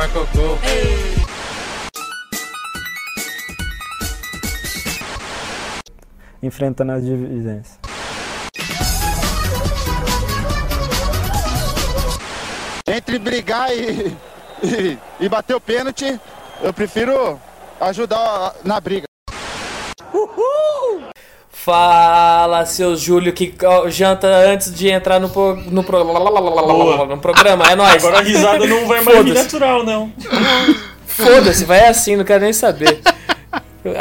[0.00, 0.58] Pato marcou gol.
[6.42, 7.78] enfrentando as divisões.
[12.86, 14.16] Entre brigar e,
[14.62, 16.18] e, e bater o pênalti,
[16.62, 17.38] eu prefiro
[17.78, 19.04] ajudar na briga.
[21.64, 23.52] Fala, seu Júlio, que
[23.88, 26.04] janta antes de entrar no, pro- no, pro-
[27.06, 27.64] no programa.
[27.70, 28.02] É nóis.
[28.02, 30.10] Agora a risada não vai mais vir natural, não.
[31.06, 33.00] Foda-se, vai assim, não quero nem saber.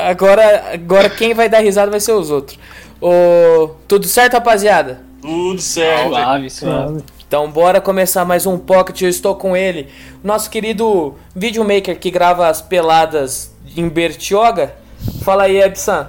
[0.08, 2.58] Agora, agora quem vai dar risada vai ser os outros.
[3.02, 5.02] Ô, tudo certo, rapaziada?
[5.22, 6.10] Tudo certo.
[6.10, 7.04] Suave, suave.
[7.28, 9.02] Então bora começar mais um Pocket.
[9.02, 9.90] Eu estou com ele,
[10.24, 14.76] nosso querido videomaker que grava as peladas em Bertioga.
[15.24, 16.08] Fala aí, Ebsan.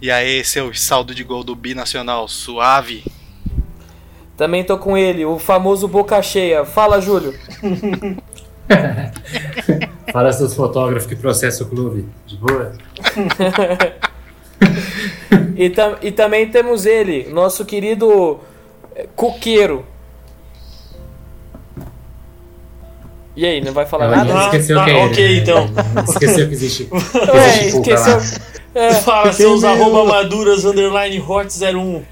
[0.00, 3.04] E aí, seu saldo de gol do binacional suave?
[4.36, 6.64] Também tô com ele, o famoso boca cheia.
[6.64, 7.34] Fala, Júlio.
[10.12, 12.06] Fala seus fotógrafos que processam o clube.
[12.26, 12.72] De boa?
[15.54, 18.38] E, tam- e também temos ele, nosso querido
[18.94, 19.84] eh, coqueiro.
[23.34, 24.44] E aí, não vai falar Ela nada?
[24.44, 25.34] esqueceu tá, que é ele, ok, né?
[25.42, 25.70] então.
[26.08, 26.84] Esqueceu que existe.
[26.86, 26.94] que
[27.32, 28.20] Ué, existe pulga esqueceu.
[28.76, 32.04] É, Fala seus arroba maduras underline hot 01.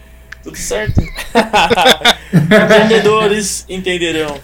[0.43, 0.99] Tudo certo?
[2.33, 4.35] Entendedores entenderão.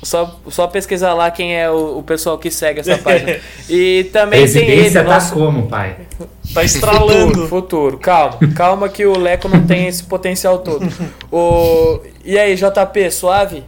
[0.00, 3.40] só, só pesquisar lá quem é o, o pessoal que segue essa página.
[3.68, 5.96] E também tem ele, tá nosso como, pai?
[6.18, 7.48] Tá futuro, estralando.
[7.48, 7.98] futuro.
[7.98, 10.86] Calma, calma que o Leco não tem esse potencial todo.
[11.32, 13.64] O, e aí, JP, suave?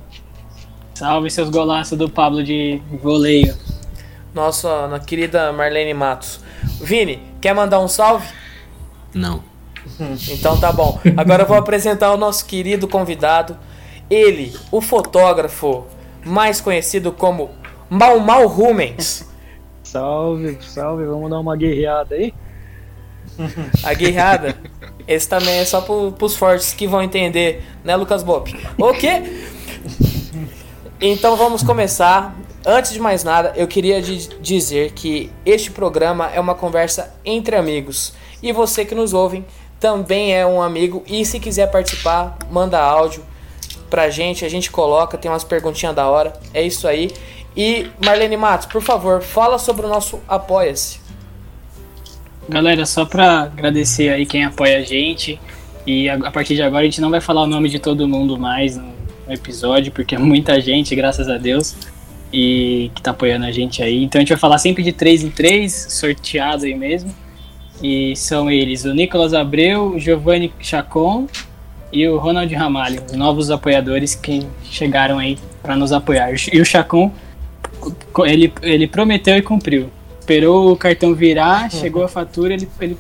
[0.95, 3.57] Salve seus golaços do Pablo de voleio.
[4.33, 6.46] Nossa na querida Marlene Matos.
[6.81, 8.27] Vini, quer mandar um salve?
[9.15, 9.43] Não.
[10.29, 11.01] Então tá bom.
[11.17, 13.57] Agora eu vou apresentar o nosso querido convidado.
[14.11, 15.87] Ele, o fotógrafo
[16.25, 17.51] mais conhecido como
[17.89, 19.29] Mal Mal Rumens.
[19.83, 22.35] Salve, salve, vamos dar uma guerreada aí?
[23.85, 24.57] A guerreada.
[25.07, 28.53] Esse também é só pro, pros fortes que vão entender, né, Lucas Bop?
[28.77, 29.23] O quê?
[31.01, 32.35] Então vamos começar.
[32.69, 37.55] Antes de mais nada, eu queria di- dizer que este programa é uma conversa entre
[37.55, 38.13] amigos.
[38.43, 39.45] E você que nos ouve
[39.79, 41.05] também é um amigo.
[41.07, 43.23] E se quiser participar, manda áudio
[43.89, 46.33] pra gente, a gente coloca, tem umas perguntinhas da hora.
[46.53, 47.13] É isso aí.
[47.57, 50.99] E Marlene Matos, por favor, fala sobre o nosso Apoia-se.
[52.49, 55.41] Galera, só pra agradecer aí quem apoia a gente.
[55.87, 58.37] E a, partir de agora a gente não vai falar o nome de todo mundo
[58.37, 58.93] mais no
[59.29, 61.77] episódio, porque é muita gente, graças a Deus,
[62.33, 64.03] e que tá apoiando a gente aí.
[64.03, 67.15] Então a gente vai falar sempre de três em três, sorteado aí mesmo.
[67.83, 71.27] E são eles o Nicolas Abreu, o Giovanni Chacon
[71.93, 76.35] e o Ronald Ramalho, os novos apoiadores que chegaram aí para nos apoiar.
[76.53, 77.13] E o Chacon,
[78.25, 79.91] ele, ele prometeu e cumpriu.
[80.19, 82.97] Esperou o cartão virar, chegou a fatura, ele, ele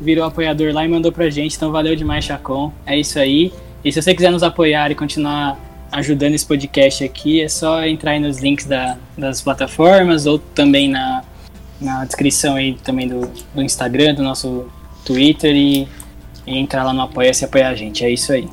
[0.00, 1.56] virou apoiador lá e mandou pra gente.
[1.56, 2.72] Então valeu demais, Chacon.
[2.86, 3.52] É isso aí.
[3.84, 5.58] E se você quiser nos apoiar e continuar
[5.92, 10.88] ajudando esse podcast aqui, é só entrar aí nos links da- das plataformas ou também
[10.88, 11.22] na,
[11.80, 14.66] na descrição aí também do, do Instagram, do nosso
[15.04, 15.86] Twitter e,
[16.46, 18.04] e entrar lá no Apoia-se e apoiar a gente.
[18.04, 18.48] É isso aí.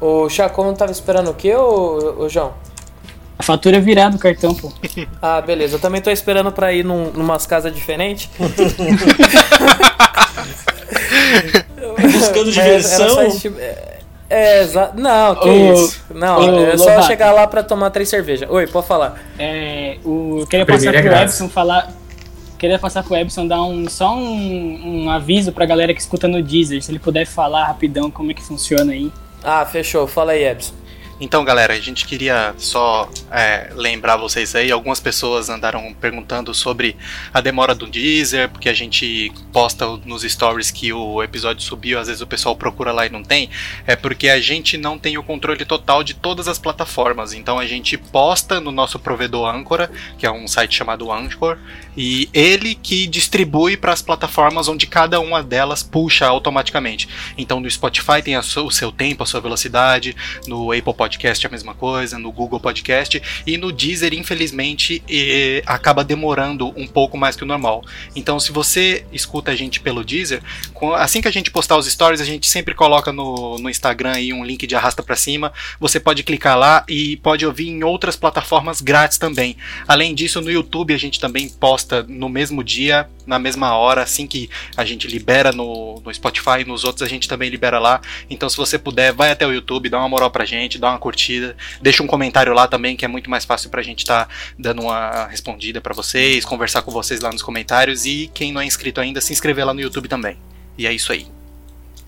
[0.00, 2.52] O Chacon tava esperando o quê, ô, ô João?
[3.38, 4.72] A fatura virar do cartão, pô.
[5.22, 5.76] Ah, beleza.
[5.76, 8.28] Eu também tô esperando pra ir num, numas casas diferentes.
[12.12, 13.22] Buscando era diversão.
[13.26, 13.56] esse tipo-
[14.30, 16.02] É, exa- Não, que Ô, isso.
[16.14, 17.06] Não, ô, é só Lobato.
[17.06, 18.48] chegar lá pra tomar três cervejas.
[18.50, 19.22] Oi, pode falar.
[19.38, 21.34] É, o, eu queria passar pro grátis.
[21.34, 21.92] Ebson falar.
[22.58, 26.42] Queria passar pro Ebson dar um, só um, um aviso pra galera que escuta no
[26.42, 26.82] Deezer.
[26.82, 29.12] Se ele puder falar rapidão como é que funciona aí.
[29.42, 30.06] Ah, fechou.
[30.06, 30.72] Fala aí, Ebson.
[31.20, 34.72] Então, galera, a gente queria só é, lembrar vocês aí.
[34.72, 36.96] Algumas pessoas andaram perguntando sobre
[37.32, 42.08] a demora do Deezer, porque a gente posta nos stories que o episódio subiu, às
[42.08, 43.48] vezes o pessoal procura lá e não tem.
[43.86, 47.32] É porque a gente não tem o controle total de todas as plataformas.
[47.32, 49.88] Então a gente posta no nosso provedor Anchor,
[50.18, 51.58] que é um site chamado Anchor,
[51.96, 57.08] e ele que distribui para as plataformas onde cada uma delas puxa automaticamente.
[57.38, 60.16] Então no Spotify tem o seu tempo, a sua velocidade,
[60.48, 65.62] no Apple Podcast é a mesma coisa, no Google Podcast e no Deezer, infelizmente, eh,
[65.66, 67.84] acaba demorando um pouco mais que o normal.
[68.14, 70.42] Então, se você escuta a gente pelo Deezer,
[70.96, 74.32] assim que a gente postar os stories, a gente sempre coloca no, no Instagram aí
[74.32, 75.52] um link de arrasta pra cima.
[75.80, 79.56] Você pode clicar lá e pode ouvir em outras plataformas grátis também.
[79.86, 84.26] Além disso, no YouTube a gente também posta no mesmo dia, na mesma hora, assim
[84.26, 88.00] que a gente libera no, no Spotify e nos outros a gente também libera lá.
[88.28, 90.93] Então, se você puder, vai até o YouTube, dá uma moral pra gente, dá uma
[90.98, 94.82] curtida, deixa um comentário lá também, que é muito mais fácil pra gente estar dando
[94.82, 99.00] uma respondida pra vocês, conversar com vocês lá nos comentários e quem não é inscrito
[99.00, 100.36] ainda, se inscrever lá no YouTube também.
[100.76, 101.26] E é isso aí.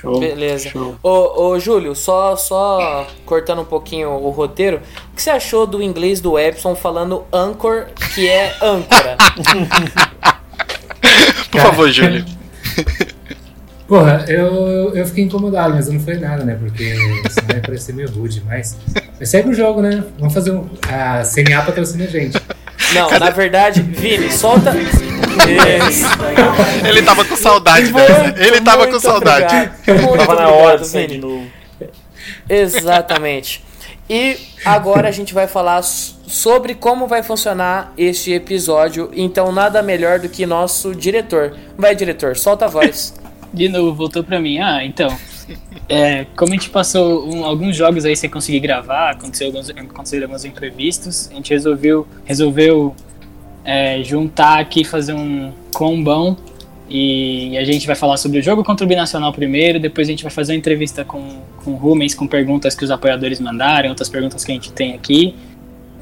[0.01, 0.69] Show, Beleza.
[0.71, 0.97] show.
[1.03, 5.83] Ô, ô Júlio, só, só cortando um pouquinho o roteiro, o que você achou do
[5.83, 9.17] inglês do Epson falando anchor, que é âncora?
[11.51, 12.25] Por favor, Júlio.
[13.87, 16.57] Porra, eu, eu fiquei incomodado, mas eu não falei nada, né?
[16.59, 16.95] Porque
[17.31, 18.77] senão ia parecer meio rude, mas.
[19.19, 20.05] Mas segue o jogo, né?
[20.19, 20.69] Vamos fazer um.
[20.89, 22.37] A CNA patrocina a gente.
[22.93, 24.73] Não, na verdade, Vini, solta.
[24.77, 26.07] Isso.
[26.87, 28.35] Ele tava com saudade dessa.
[28.37, 29.55] Ele tava com saudade.
[29.55, 30.03] obrigado.
[30.03, 31.27] Muito Tava na hora de sair de Vini.
[31.27, 31.47] novo.
[32.49, 33.65] Exatamente.
[34.09, 39.11] E agora a gente vai falar sobre como vai funcionar este episódio.
[39.13, 41.57] Então, nada melhor do que nosso diretor.
[41.77, 43.15] Vai, diretor, solta a voz.
[43.57, 44.59] De novo, voltou pra mim.
[44.59, 45.09] Ah, então.
[45.89, 50.25] é, como a gente passou um- alguns jogos aí sem conseguir gravar, aconteceu alguns, aconteceram
[50.25, 52.95] alguns imprevistos, a gente resolveu, resolveu
[53.65, 56.37] é, juntar aqui, fazer um combão.
[56.89, 60.23] E a gente vai falar sobre o jogo contra o Binacional primeiro, depois a gente
[60.23, 64.09] vai fazer uma entrevista com, com o Rumens, com perguntas que os apoiadores mandaram, outras
[64.09, 65.35] perguntas que a gente tem aqui.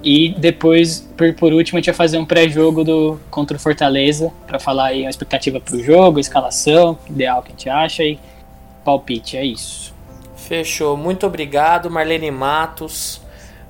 [0.05, 4.31] E depois, por, por último, a gente vai fazer um pré-jogo do contra o Fortaleza
[4.47, 8.19] para falar aí uma expectativa pro jogo, escalação, ideal que a gente acha e
[8.85, 9.95] palpite, é isso.
[10.37, 10.95] Fechou.
[10.95, 13.23] Muito obrigado, Marlene Matos.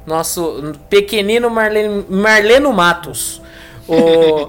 [0.04, 3.40] Nosso pequenino Marlene, Marleno Matos.
[3.86, 4.48] O,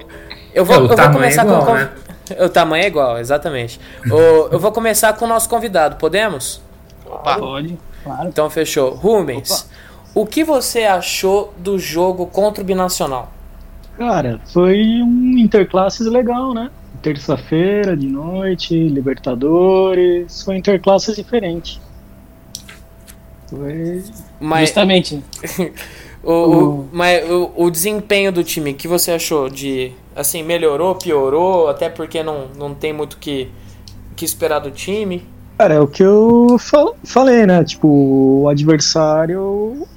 [0.56, 1.74] eu vou, É, o eu vou tamanho começar é igual, com.
[1.76, 1.92] né?
[2.40, 3.80] O tamanho é igual, exatamente.
[4.10, 6.60] O, eu vou começar com o nosso convidado, podemos?
[7.06, 7.38] Opa.
[7.38, 8.28] Pode, claro.
[8.28, 8.96] Então fechou.
[8.96, 9.70] Rumens,
[10.16, 13.32] o que você achou do jogo contra o Binacional?
[13.98, 16.72] Cara, foi um interclasses legal, né?
[17.02, 21.82] Terça-feira de noite, Libertadores, foi interclasses diferente.
[23.50, 24.04] Foi.
[24.40, 25.24] Mas, Justamente.
[26.24, 29.92] o, o, mas o, o desempenho do time, o que você achou de.
[30.16, 31.68] Assim, melhorou, piorou?
[31.68, 33.52] Até porque não, não tem muito o que,
[34.16, 35.24] que esperar do time.
[35.58, 37.64] Cara, é o que eu fal- falei, né?
[37.64, 37.88] Tipo,
[38.44, 39.88] o adversário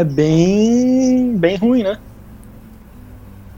[0.00, 1.98] é bem, bem ruim, né?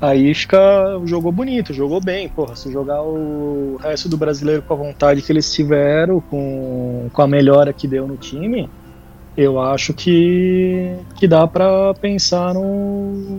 [0.00, 0.58] Aí fica,
[1.04, 2.28] jogou bonito, jogou bem.
[2.28, 7.22] Porra, se jogar o resto do brasileiro com a vontade que eles tiveram, com, com
[7.22, 8.69] a melhora que deu no time,
[9.37, 13.38] eu acho que, que dá pra pensar num,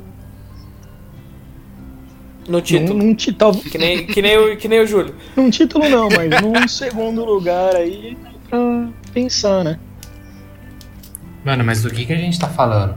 [2.47, 2.93] No num, título.
[2.99, 5.15] num, ti- tal- Que nem, que, nem o, que nem o Júlio.
[5.35, 9.79] num título não, mas num segundo lugar aí dá pra pensar, né?
[11.43, 12.95] Mano, mas do que, que a gente tá falando?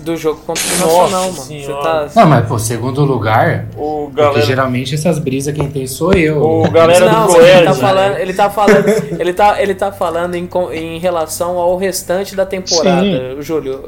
[0.00, 1.34] Do jogo contra o Nacional, mano.
[1.34, 2.08] Você tá.
[2.16, 6.40] Não, mas pô, segundo lugar, O porque galera, geralmente essas brisas quem tem sou eu.
[6.42, 8.88] o galera Não, do ele tá falando, ele tá falando,
[9.20, 13.42] ele tá, ele tá falando em, em relação ao restante da temporada, Sim.
[13.42, 13.84] Júlio.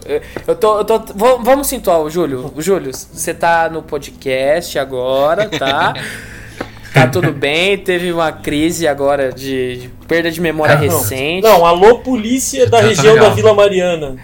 [0.46, 0.98] Eu- tô, eu tô,
[1.40, 2.52] vamos situar o Júlio.
[2.54, 5.94] O Júlio, você tá no podcast agora, tá?
[6.92, 10.98] Tá tudo bem, teve uma crise agora de, de perda de memória Ah, não.
[10.98, 11.42] recente.
[11.42, 13.28] Não, alô polícia da Já tá região legal.
[13.30, 14.16] da Vila Mariana.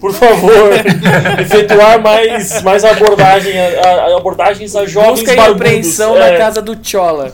[0.00, 0.70] Por favor,
[1.40, 5.60] efetuar mais, mais abordagem, a- a- abordagens a jovens Busca e barbudos.
[5.66, 7.32] apreensão É, na casa do Chola.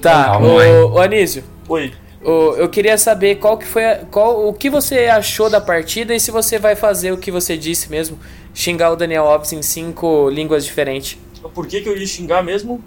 [0.00, 1.44] Tá, ô, ô Anísio.
[1.68, 1.92] Oi.
[2.24, 6.14] Ô, eu queria saber qual que foi a- qual, o que você achou da partida
[6.14, 8.18] e se você vai fazer o que você disse mesmo,
[8.54, 11.18] xingar o Daniel Alves em cinco línguas diferentes.
[11.54, 12.82] Por que, que eu ia xingar mesmo?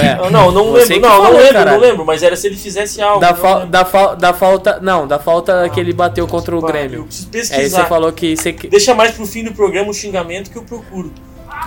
[0.00, 0.08] É.
[0.12, 1.80] Ah, Não, não lembro, não, não falou, lembro, caralho.
[1.80, 3.20] não lembro, mas era se ele fizesse algo.
[3.20, 3.70] Da, não fa lembro.
[3.70, 4.80] da, fa da falta.
[4.80, 7.04] Não, da falta que ele bateu contra o Pá, Eu Grêmio.
[7.04, 7.86] preciso Aí você pesquisar.
[7.86, 8.52] falou que você.
[8.52, 11.12] Deixa mais pro fim do programa o xingamento que eu procuro.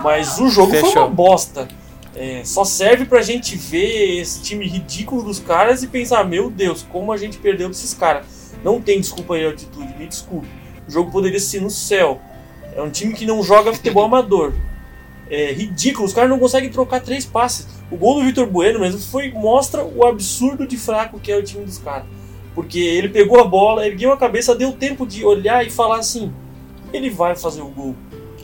[0.03, 1.03] Mas o jogo foi Fechou.
[1.03, 1.67] uma bosta.
[2.15, 6.85] É, só serve pra gente ver esse time ridículo dos caras e pensar, meu Deus,
[6.91, 8.25] como a gente perdeu pra esses caras.
[8.63, 10.47] Não tem desculpa aí a altitude, me desculpe.
[10.87, 12.19] O jogo poderia ser no céu.
[12.75, 14.53] É um time que não joga futebol amador.
[15.33, 17.65] É ridículo, os caras não conseguem trocar três passes.
[17.89, 21.41] O gol do Vitor Bueno mesmo foi, mostra o absurdo de fraco que é o
[21.43, 22.03] time dos caras.
[22.53, 26.33] Porque ele pegou a bola, ergueu a cabeça, deu tempo de olhar e falar assim:
[26.91, 27.95] ele vai fazer o gol.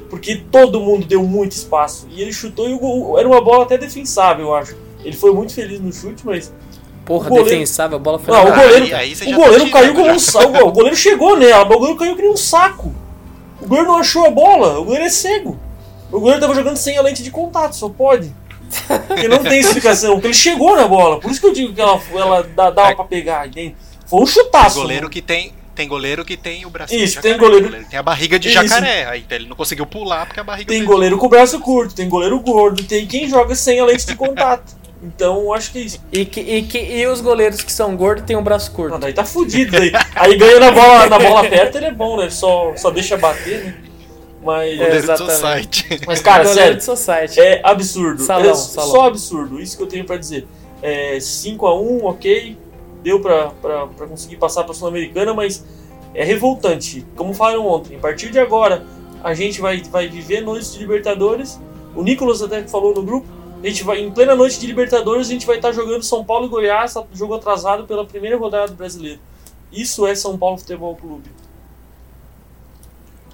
[0.09, 2.07] Porque todo mundo deu muito espaço.
[2.09, 4.73] E ele chutou e o gol era uma bola até defensável, eu acho.
[5.03, 6.53] Ele foi muito feliz no chute, mas
[7.05, 9.93] Porra, goleiro- defensável, a bola foi Não, o goleiro, aí- aí o goleiro tá caiu
[9.93, 10.57] como um saco.
[10.67, 11.53] O goleiro chegou, né?
[11.57, 12.93] O goleiro caiu que nem um saco.
[13.61, 14.79] O goleiro não achou a bola.
[14.79, 15.59] O goleiro é cego.
[16.11, 18.33] O goleiro tava jogando sem a lente de contato, só pode.
[19.07, 20.13] Porque não tem explicação.
[20.13, 21.19] Porque ele chegou na bola.
[21.19, 22.95] Por isso que eu digo que ela, ela dá, dava É.
[22.95, 23.75] pra pegar, entende?
[24.05, 24.75] Foi um Tem chutaço.
[24.79, 25.09] goleiro mano.
[25.11, 25.53] que tem.
[25.75, 27.51] Tem goleiro que tem o bracinho Isso, de tem jacaré.
[27.61, 28.55] goleiro- Tem a barriga de Isso.
[28.63, 29.05] jacaré.
[29.05, 31.93] Aí então, ele não conseguiu pular porque a barriga Tem goleiro com o braço curto,
[31.93, 34.75] tem goleiro gordo, tem quem joga sem a lente de contato.
[35.03, 36.01] Então, eu acho que é isso.
[36.11, 38.89] E, que, e, que, e os goleiros que são gordos têm um braço curto.
[38.93, 39.71] Não, daí tá fudido.
[39.77, 39.91] Daí.
[40.15, 42.23] Aí ganha na bola, na bola perto, ele é bom, né?
[42.23, 43.75] Ele Só, só deixa bater, né?
[44.47, 45.33] Mas, Exatamente.
[45.35, 46.01] Society.
[46.07, 47.37] mas cara, sério, society.
[47.37, 48.23] é absurdo.
[48.23, 48.91] Salão, é salão.
[48.91, 49.59] só absurdo.
[49.59, 50.47] Isso que eu tenho pra dizer.
[50.81, 52.57] É 5x1, ok.
[53.03, 55.65] Deu pra, pra, pra conseguir passar pra Sul-Americana, mas
[56.13, 57.05] é revoltante.
[57.17, 58.85] Como falaram ontem, a partir de agora,
[59.21, 61.59] a gente vai, vai viver noites de Libertadores.
[61.93, 63.27] O Nicolas até falou no grupo.
[63.61, 66.45] A gente vai, em plena noite de Libertadores, a gente vai estar jogando São Paulo
[66.45, 69.19] e Goiás, jogo atrasado pela primeira rodada do brasileiro.
[69.71, 71.29] Isso é São Paulo Futebol Clube.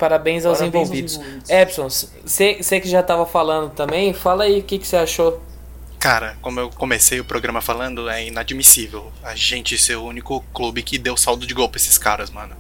[0.04, 1.16] Parabéns aos Parabéns aos envolvidos.
[1.16, 1.50] envolvidos.
[1.50, 1.88] Epson,
[2.26, 5.42] você que já tava falando também, fala aí o que, que você achou.
[5.98, 10.84] Cara, como eu comecei o programa falando, é inadmissível a gente ser o único clube
[10.84, 12.54] que deu saldo de gol pra esses caras, mano.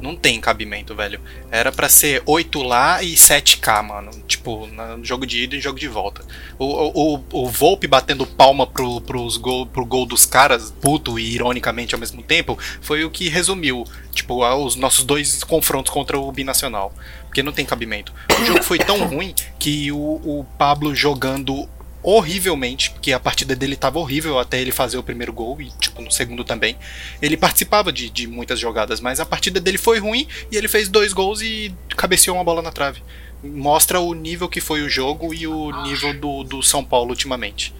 [0.00, 1.18] Não tem cabimento, velho.
[1.50, 4.10] Era pra ser 8 lá e 7k, mano.
[4.26, 6.22] Tipo, no jogo de ida e jogo de volta.
[6.58, 11.34] O, o, o- Volpe batendo palma pro, pros gol, pro gol dos caras, puto e
[11.34, 16.30] ironicamente ao mesmo tempo, foi o que resumiu, tipo, os nossos dois confrontos contra o
[16.30, 16.92] Binacional.
[17.24, 18.12] Porque não tem cabimento.
[18.40, 21.68] O jogo foi tão ruim que o, o Pablo jogando
[22.06, 26.00] horrivelmente, porque a partida dele tava horrível até ele fazer o primeiro gol e, tipo,
[26.00, 26.76] no segundo também.
[27.20, 30.88] Ele participava de, de muitas jogadas, mas a partida dele foi ruim e ele fez
[30.88, 33.02] dois gols e cabeceou uma bola na trave.
[33.42, 37.74] Mostra o nível que foi o jogo e o nível do, do São Paulo ultimamente.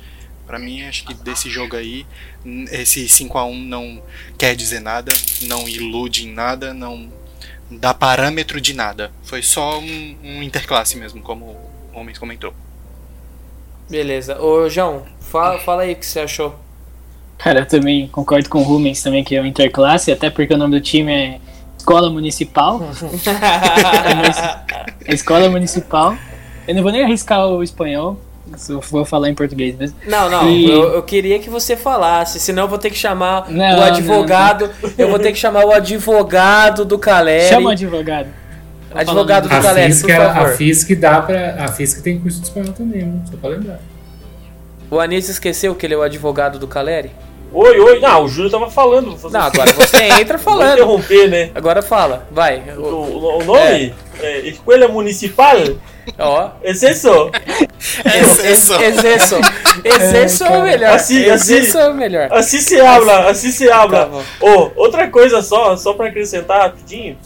[0.45, 2.05] Pra mim, acho que desse jogo aí,
[2.73, 4.03] esse 5 a 1 não
[4.37, 7.13] quer dizer nada, não ilude em nada, não
[7.71, 9.13] dá parâmetro de nada.
[9.23, 12.53] Foi só um, um interclasse mesmo, como o Homens comentou.
[13.89, 14.41] Beleza.
[14.41, 16.55] Ô, João, fala, fala aí o que você achou.
[17.39, 20.57] Cara, eu também concordo com o Rubens também, que é o Interclasse, até porque o
[20.57, 21.41] nome do time é
[21.79, 22.81] Escola Municipal.
[25.09, 26.17] É Escola Municipal.
[26.67, 28.19] Eu não vou nem arriscar o espanhol,
[28.69, 29.97] eu vou falar em português mesmo.
[30.07, 33.49] Não, não, E- eu, eu queria que você falasse, senão eu vou ter que chamar
[33.51, 34.71] Não, o advogado.
[34.99, 37.49] Eu vou ter que chamar o advogado do Caleri.
[37.49, 38.29] Chama o advogado.
[39.01, 40.53] Advogado do A Caleri, por ela- a favor.
[40.57, 41.57] FISC dá pra.
[41.65, 43.21] A FISC tem curso de espanhol também, né?
[43.31, 43.79] só pra lembrar.
[44.91, 47.11] O Anísio esqueceu que ele é o advogado do Caleri?
[47.53, 48.01] Oi, oi.
[48.01, 49.11] Não, o Júlio tava falando.
[49.11, 50.73] Vou fazer Não, agora você entra Vou falando.
[50.75, 51.51] interromper, né?
[51.55, 52.63] Agora fala, vai.
[52.77, 54.41] O, o- o nome é.
[54.49, 55.57] Escola Municipal?
[56.19, 56.51] Ó.
[56.63, 56.85] É isso.
[56.87, 58.75] Excesso.
[58.83, 59.37] Excesso.
[59.85, 60.91] Excesso é o melhor.
[60.95, 61.55] Assim, assim.
[61.57, 62.29] Excesso é o melhor.
[62.33, 64.07] Assim se habla, assim se Tá habla.
[64.07, 64.23] bom.
[64.41, 67.17] Ô, outra coisa só, só pra acrescentar rapidinho.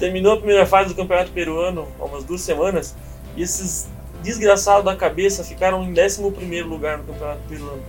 [0.00, 2.96] Terminou a primeira fase do Campeonato Peruano há umas duas semanas.
[3.36, 3.86] E esses
[4.22, 6.22] desgraçados da cabeça ficaram em 11
[6.62, 7.82] lugar no Campeonato Peruano.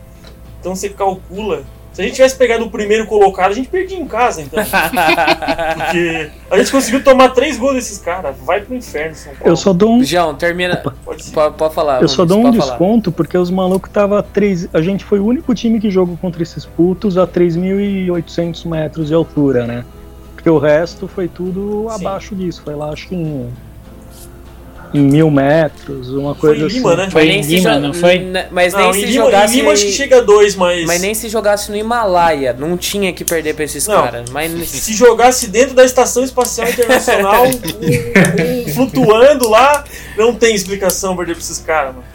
[0.60, 1.64] Então você calcula.
[1.94, 4.64] Se a gente tivesse pegado o primeiro colocado, a gente perdia em casa, então.
[5.76, 8.36] Porque a gente conseguiu tomar três gols desses caras.
[8.46, 9.52] Vai pro inferno, São Paulo.
[9.52, 10.78] Eu só dou um, João, termina.
[10.78, 11.32] Pode.
[11.32, 12.02] Pode, pode falar.
[12.02, 12.70] eu só dou um pode falar.
[12.72, 14.70] desconto porque os malucos tava três.
[14.74, 19.14] A gente foi o único time que jogou contra esses putos a 3.800 metros de
[19.14, 19.86] altura, né?
[20.42, 21.96] Porque o resto foi tudo Sim.
[22.02, 22.64] abaixo disso.
[22.66, 23.48] Foi lá, acho que em,
[24.92, 27.02] em mil metros, uma Foi coisa em Lima, assim.
[27.04, 27.10] né?
[27.12, 28.16] Foi em Lima, jo- não foi?
[28.16, 29.54] n- Mas Não, nem em se Lima, jogasse.
[29.54, 30.86] em Lima acho que chega a dois, mas.
[30.88, 34.02] Mas nem se jogasse no Himalaia, não tinha que perder pra esses Não.
[34.02, 34.30] caras.
[34.32, 39.84] Mas Se jogasse dentro da Estação Espacial Internacional, um, um flutuando lá,
[40.18, 42.06] não tem explicação perder pra esses caras, mano.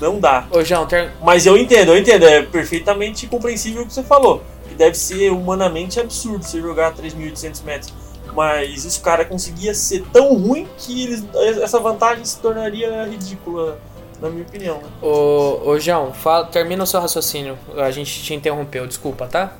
[0.00, 0.44] Não dá.
[0.50, 1.10] Ô, João, ter...
[1.22, 2.26] Mas eu entendo, eu entendo.
[2.26, 4.42] É perfeitamente compreensível o que você falou.
[4.80, 7.92] Deve ser humanamente absurdo você jogar a 3.800 metros.
[8.34, 11.22] Mas os caras conseguiam ser tão ruim que eles,
[11.62, 13.78] essa vantagem se tornaria ridícula,
[14.22, 14.76] na minha opinião.
[14.78, 14.88] Né?
[15.02, 17.58] ô, ô João, fala, termina o seu raciocínio.
[17.76, 19.52] A gente te interrompeu, desculpa, tá?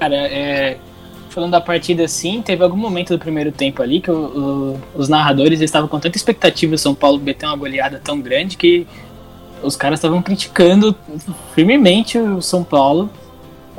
[0.00, 0.78] Cara, é,
[1.28, 5.08] falando da partida assim, teve algum momento do primeiro tempo ali que o- o- os
[5.08, 8.84] narradores estavam com tanta expectativa do São Paulo meter uma goleada tão grande que
[9.62, 10.96] os caras estavam criticando
[11.54, 13.08] firmemente o São Paulo.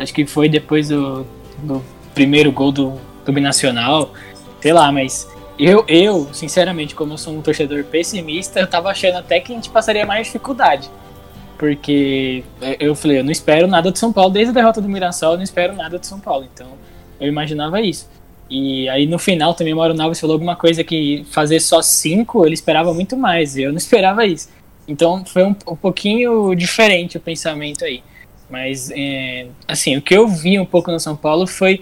[0.01, 1.25] Acho que foi depois do,
[1.59, 2.93] do primeiro gol do,
[3.25, 4.13] do Binacional,
[4.59, 5.29] sei lá, mas
[5.59, 9.55] eu, eu, sinceramente, como eu sou um torcedor pessimista, eu tava achando até que a
[9.55, 10.89] gente passaria mais dificuldade.
[11.57, 12.43] Porque
[12.79, 15.37] eu falei, eu não espero nada do São Paulo, desde a derrota do Mirassol, eu
[15.37, 16.47] não espero nada do São Paulo.
[16.51, 16.67] Então,
[17.19, 18.09] eu imaginava isso.
[18.49, 22.45] E aí no final também o Mauro Naves falou alguma coisa que fazer só cinco,
[22.45, 24.49] ele esperava muito mais, e eu não esperava isso.
[24.85, 28.03] Então foi um, um pouquinho diferente o pensamento aí.
[28.51, 31.81] Mas, é, assim, o que eu vi um pouco no São Paulo foi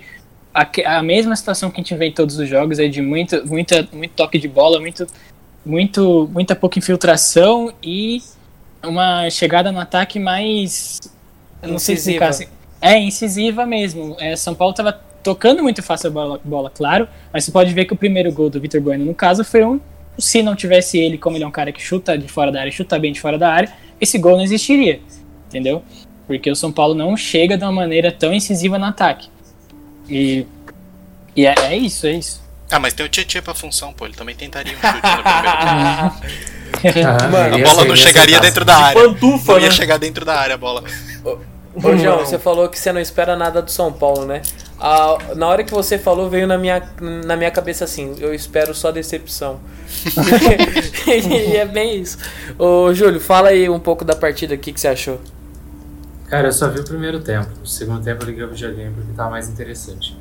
[0.53, 3.45] a, a mesma situação que a gente vê em todos os jogos, é de muito,
[3.47, 5.07] muita, muito toque de bola, muito,
[5.65, 8.21] muito, muita pouca infiltração e
[8.83, 10.99] uma chegada no ataque mais.
[11.61, 12.25] eu Não sei Incisiva.
[12.25, 12.29] explicar.
[12.29, 12.47] assim.
[12.81, 14.15] É, incisiva mesmo.
[14.19, 17.85] É, São Paulo estava tocando muito fácil a bola, bola, claro, mas você pode ver
[17.85, 19.79] que o primeiro gol do Vitor Bueno, no caso, foi um.
[20.17, 22.71] Se não tivesse ele, como ele é um cara que chuta de fora da área,
[22.71, 24.99] chuta bem de fora da área, esse gol não existiria.
[25.47, 25.81] Entendeu?
[26.29, 29.29] Porque o São Paulo não chega de uma maneira tão incisiva no ataque.
[30.07, 30.45] E,
[31.36, 32.39] e é, é isso, é isso.
[32.69, 34.05] Ah, mas tem o Tietchan pra função, pô.
[34.05, 35.57] Ele também tentaria um chute no primeiro
[36.93, 37.07] tempo.
[37.09, 39.01] Ah, Mano, A bola ser- não chegaria dentro da área.
[39.01, 39.71] Pantufa, Não ia né?
[39.71, 40.83] chegar dentro da área a bola.
[41.25, 44.43] Ô, João, você falou que você não espera nada do São Paulo, né?
[44.79, 46.88] Ah, na hora que você falou, veio na minha,
[47.25, 49.59] na minha cabeça assim: eu espero só decepção.
[51.07, 52.19] e é bem isso.
[52.59, 55.19] Ô, Júlio, fala aí um pouco da partida aqui que você achou.
[56.29, 57.50] Cara, eu só vi o primeiro tempo.
[57.63, 60.17] O segundo tempo eu liguei o videogame porque tava mais interessante.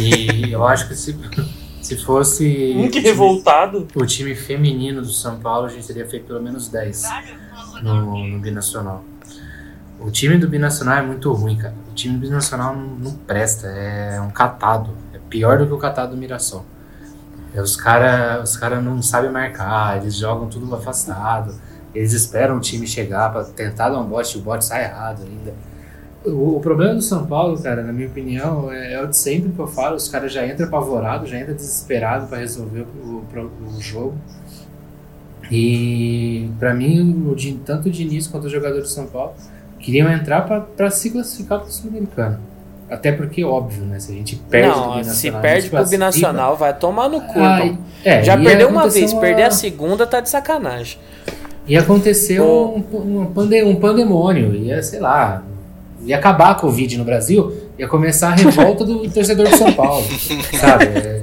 [0.00, 1.16] E eu acho que se,
[1.82, 3.86] se fosse Um que revoltado.
[3.94, 7.02] o time feminino do São Paulo, a gente teria feito pelo menos 10
[7.82, 9.04] no, no Binacional.
[9.98, 11.74] O time do Binacional é muito ruim, cara.
[11.90, 14.90] O time do Binacional não, não presta, é um catado.
[15.12, 16.64] É pior do que o catado do Mirassol.
[17.52, 21.54] É, os caras os cara não sabem marcar, eles jogam tudo afastado.
[21.94, 25.22] Eles esperam o time chegar pra tentar dar um bote e o bote sai errado
[25.22, 25.52] ainda.
[26.24, 29.50] O, o problema do São Paulo, cara, na minha opinião, é, é o de sempre
[29.50, 29.96] que eu falo.
[29.96, 34.14] Os caras já entram apavorados, já entram desesperados pra resolver o, o, o jogo.
[35.50, 39.32] E pra mim, o, tanto o Diniz quanto os jogadores do São Paulo
[39.78, 42.38] queriam entrar pra- pra se classificar pro Sul-Americano.
[42.88, 43.98] Até porque, óbvio, né?
[44.00, 45.86] Se a gente perde não, Binacional, se a perde pro.
[45.86, 47.60] Binacional, vai tomar no cu, Ah,
[48.04, 50.98] é, Já ia perdeu uma vez, uma- perder a segunda tá de sacanagem.
[51.70, 52.74] Ia acontecer Ô.
[52.92, 55.44] um, um, pande- um pandemônio, ia, sei lá,
[56.04, 60.04] ia acabar a Covid no Brasil, ia começar a revolta do torcedor de São Paulo,
[60.58, 60.84] sabe?
[60.86, 61.22] É,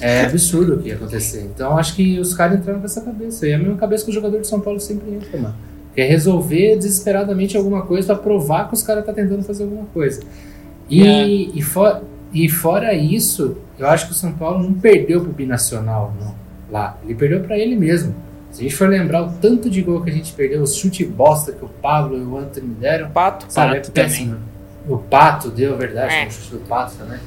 [0.00, 1.48] é absurdo o que ia acontecer.
[1.54, 3.46] Então acho que os caras entraram com essa cabeça.
[3.46, 5.54] E é a mesma cabeça que o jogador de São Paulo sempre entra, mano.
[5.94, 10.20] Quer resolver desesperadamente alguma coisa pra provar que os caras tá tentando fazer alguma coisa.
[10.90, 11.26] E, É.
[11.26, 12.02] e, for-
[12.34, 16.34] e fora isso, eu acho que o São Paulo não perdeu pro Binacional, não,
[16.70, 16.98] lá.
[17.02, 18.14] Ele perdeu pra ele mesmo.
[18.56, 21.04] Se a gente for lembrar o tanto de gol que a gente perdeu, os chute
[21.04, 23.44] bosta que o Pablo e o Anthony deram, Pato.
[23.50, 24.38] sabe, Pato é péssimo.
[24.88, 26.26] O Pato deu, verdade, É.
[26.26, 27.18] o chute do Pato também.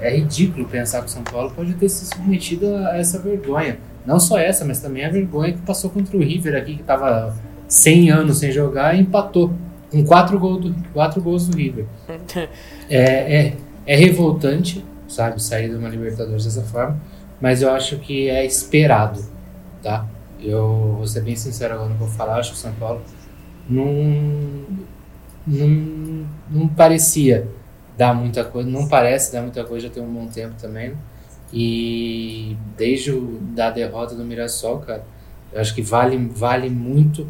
[0.00, 3.78] É ridículo pensar que o São Paulo pode ter se submetido a essa vergonha.
[4.06, 7.34] Não só essa, mas também a vergonha que passou contra o River aqui, que tava
[7.66, 9.52] 100 anos sem jogar e empatou.
[9.90, 11.84] Com quatro, gol do, quatro gols do River.
[12.88, 13.56] É, é,
[13.86, 16.96] é revoltante, sabe, sair de uma Libertadores dessa forma,
[17.40, 19.20] mas eu acho que é esperado,
[19.82, 20.06] tá?
[20.42, 23.02] Eu vou ser bem sincero agora eu vou falar, acho que São Paulo
[23.68, 24.64] não,
[25.46, 27.46] não, não parecia
[27.96, 30.94] dar muita coisa, não parece dar muita coisa, já tem um bom tempo também,
[31.52, 35.04] e desde o, da derrota do Mirassol, cara,
[35.52, 37.28] eu acho que vale, vale muito,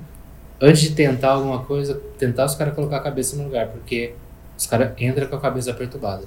[0.61, 4.15] antes de tentar alguma coisa, tentar os caras colocar a cabeça no lugar, porque
[4.57, 6.25] os caras entram com a cabeça perturbada.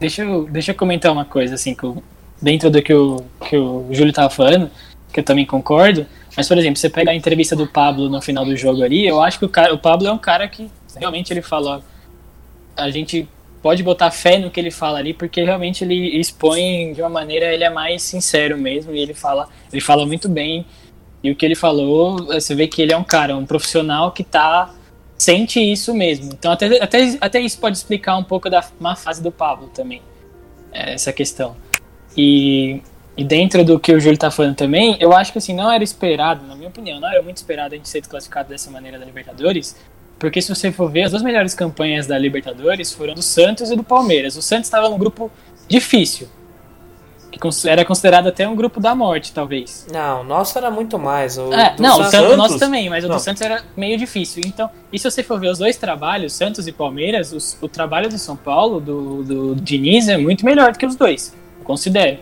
[0.00, 1.86] Deixa eu, deixa eu comentar uma coisa, assim, que
[2.40, 4.70] dentro do que o, que o Júlio tava falando,
[5.12, 8.44] que eu também concordo, mas, por exemplo, você pega a entrevista do Pablo no final
[8.44, 11.32] do jogo ali, eu acho que o, cara, o Pablo é um cara que realmente
[11.32, 11.82] ele fala,
[12.76, 13.28] a gente
[13.62, 17.52] pode botar fé no que ele fala ali, porque realmente ele expõe de uma maneira,
[17.52, 20.66] ele é mais sincero mesmo, e ele fala, ele fala muito bem,
[21.22, 24.24] e o que ele falou, você vê que ele é um cara, um profissional que
[24.24, 24.74] tá
[25.16, 26.32] sente isso mesmo.
[26.32, 30.02] Então até, até, até isso pode explicar um pouco da má fase do Pablo também,
[30.72, 31.56] é, essa questão.
[32.16, 32.82] E,
[33.16, 35.84] e dentro do que o Júlio tá falando também, eu acho que assim, não era
[35.84, 39.04] esperado, na minha opinião, não era muito esperado a gente ser desclassificado dessa maneira da
[39.04, 39.76] Libertadores,
[40.18, 43.76] porque se você for ver, as duas melhores campanhas da Libertadores foram do Santos e
[43.76, 44.36] do Palmeiras.
[44.36, 45.30] O Santos estava num grupo
[45.68, 46.28] difícil,
[47.30, 49.86] que era considerado até um grupo da morte, talvez.
[49.92, 51.36] Não, o nosso era muito mais.
[51.38, 52.36] O É, não, o Santos- Santos, Santos?
[52.36, 53.16] nosso também, mas o Não.
[53.16, 54.42] do Santos era meio difícil.
[54.46, 58.08] Então, e se você for ver os dois trabalhos, Santos e Palmeiras, os- o trabalho
[58.08, 62.18] do São Paulo, do, do Diniz, é muito melhor do que os dois, eu considero.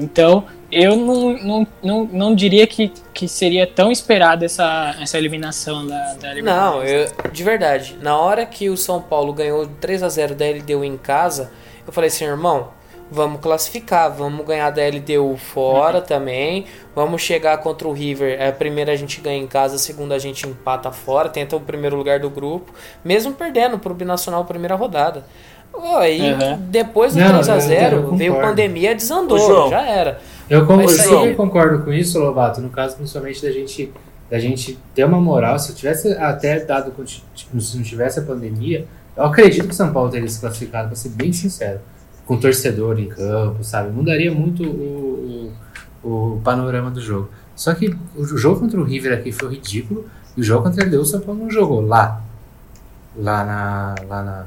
[0.00, 5.86] Então, eu não, não, não, não diria que, que seria tão esperada essa, essa eliminação
[5.86, 7.98] da, da Não, eu, de verdade.
[8.00, 11.52] Na hora que o São Paulo ganhou 3 a 0 da LDU em casa,
[11.86, 12.68] eu falei assim, irmão,
[13.10, 18.40] vamos classificar, vamos ganhar da LDU fora também, vamos chegar contra o River.
[18.40, 21.96] É, primeiro a gente ganha em casa, segundo a gente empata fora, tenta o primeiro
[21.96, 22.72] lugar do grupo,
[23.04, 25.24] mesmo perdendo pro Binacional primeira rodada.
[25.98, 26.58] Aí Uhum.
[26.68, 29.70] depois do Não, 3 a eu- eu 0 veio pandemia, desandou, João.
[29.70, 30.20] já era.
[30.48, 33.92] Eu, Mas eu aí- concordo com isso, Lobato, no caso principalmente da gente,
[34.30, 35.58] da gente ter uma moral.
[35.58, 36.92] Se eu tivesse até dado,
[37.34, 40.88] tipo, se não tivesse a pandemia, eu acredito que o São Paulo teria se classificado,
[40.88, 41.80] pra ser bem sincero.
[42.26, 43.90] Com torcedor em campo, sabe?
[43.90, 45.52] Mudaria muito o,
[46.04, 47.28] o, o panorama do jogo.
[47.56, 50.06] Só que o jogo contra o River aqui foi ridículo.
[50.36, 52.20] E o jogo contra o LDU, o São Paulo não jogou lá.
[53.16, 53.94] Lá na.
[54.08, 54.44] Lá na.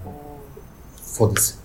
[1.13, 1.55] Foda-se.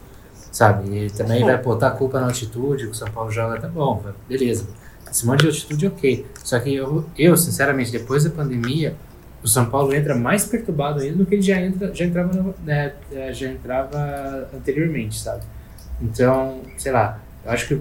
[0.52, 0.88] Sabe?
[1.06, 4.02] E também vai botar a culpa na altitude, que o São Paulo joga, tá bom,
[4.28, 4.66] beleza.
[5.10, 6.26] Esse monte de altitude, ok.
[6.42, 8.94] Só que eu, eu, sinceramente, depois da pandemia,
[9.42, 12.54] o São Paulo entra mais perturbado ainda do que ele já, entra, já, entrava, no-
[12.64, 15.42] né, eh, já entrava anteriormente, sabe?
[16.02, 17.80] Então, sei lá, eu acho que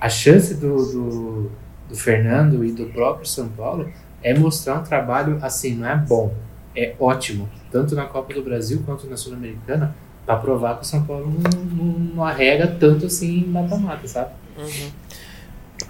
[0.00, 1.50] a chance do, do,
[1.88, 3.88] do Fernando e do próprio São Paulo
[4.22, 6.32] é mostrar um trabalho assim, não é bom,
[6.76, 9.94] é ótimo, tanto na Copa do Brasil quanto na Sul-Americana,
[10.26, 11.84] para provar que o São Paulo não, não,
[12.16, 14.30] não arrega tanto assim em mata-mata, sabe?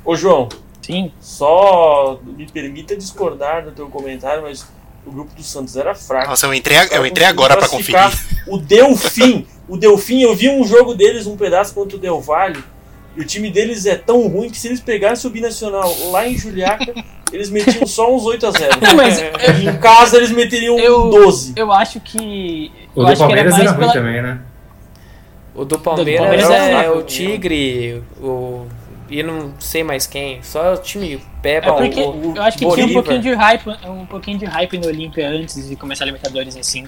[0.04, 0.48] Ô, João,
[0.82, 1.12] Sim.
[1.20, 4.66] só me permita discordar do teu comentário, mas
[5.06, 6.28] o grupo do Santos era fraco.
[6.30, 8.00] Nossa, eu entrei, eu entrei agora pra conferir.
[8.46, 12.62] O Delfim, o Delfim, eu vi um jogo deles, um pedaço contra o Del Valle,
[13.16, 16.36] e o time deles é tão ruim que se eles pegassem o Binacional lá em
[16.36, 16.92] Juliaca,
[17.32, 21.52] eles metiam só uns 8 a 0 Não, mas em casa eles meteriam Eu- 12.
[21.56, 22.72] eu acho que.
[22.94, 23.92] O do era Palmeiras mais era ruim pela.
[23.92, 24.38] também, né?
[25.54, 27.02] O do Palmeiras, Palmeiras é, é fraco, o?
[27.02, 28.66] Tigre, o.
[29.10, 30.42] E não sei mais quem.
[30.42, 33.02] Só o time Peba, É porque o, eu acho que tinha um Bolívar.
[33.02, 36.86] pouquinho de hype, um pouquinho de hype no Olímpia antes de começar a Libertadores assim.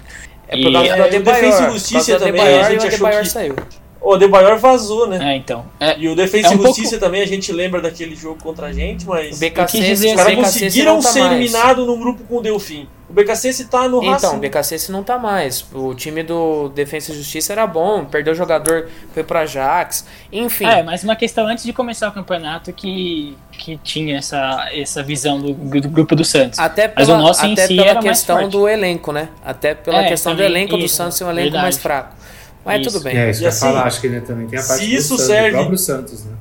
[0.49, 1.40] É por causa E- da É, o Adebayor.
[1.40, 3.57] Defensa e Justiça também, Adebayor a gente o achou que- saiu.
[4.01, 5.33] O Adebayor vazou, né?
[5.33, 5.66] É, então.
[5.79, 8.38] É, E o Defensa É um e Justiça pouco- também, a gente lembra daquele jogo
[8.42, 9.37] contra a gente, mas...
[9.37, 12.88] O BKC, dizer Os o caras conseguiram tá ser eliminados no grupo com o Delfim.
[13.09, 14.37] O BKC tá no Então, Racing.
[14.37, 15.64] o BKC não tá mais.
[15.73, 20.05] O time do Defensa e Justiça era bom, perdeu o jogador, foi pro Ajax.
[20.33, 25.05] Enfim, É, mas uma questão antes de começar o campeonato que, que tinha essa, essa
[25.05, 26.59] visão do, do grupo do Santos.
[26.59, 28.51] até mas pela, o nosso em até si pela era mais questão forte.
[28.51, 29.29] do elenco, né?
[29.45, 31.62] Até pela É, questão do também, elenco do isso, Santos ser um elenco verdade.
[31.62, 32.16] mais fraco.
[32.64, 32.90] Mas Isso.
[32.90, 33.16] tudo bem.
[33.16, 34.92] É, isso E que assim, falar, acho que ele também tem a parte se do
[34.92, 36.33] isso Santos, serve- do próprio Santos, né?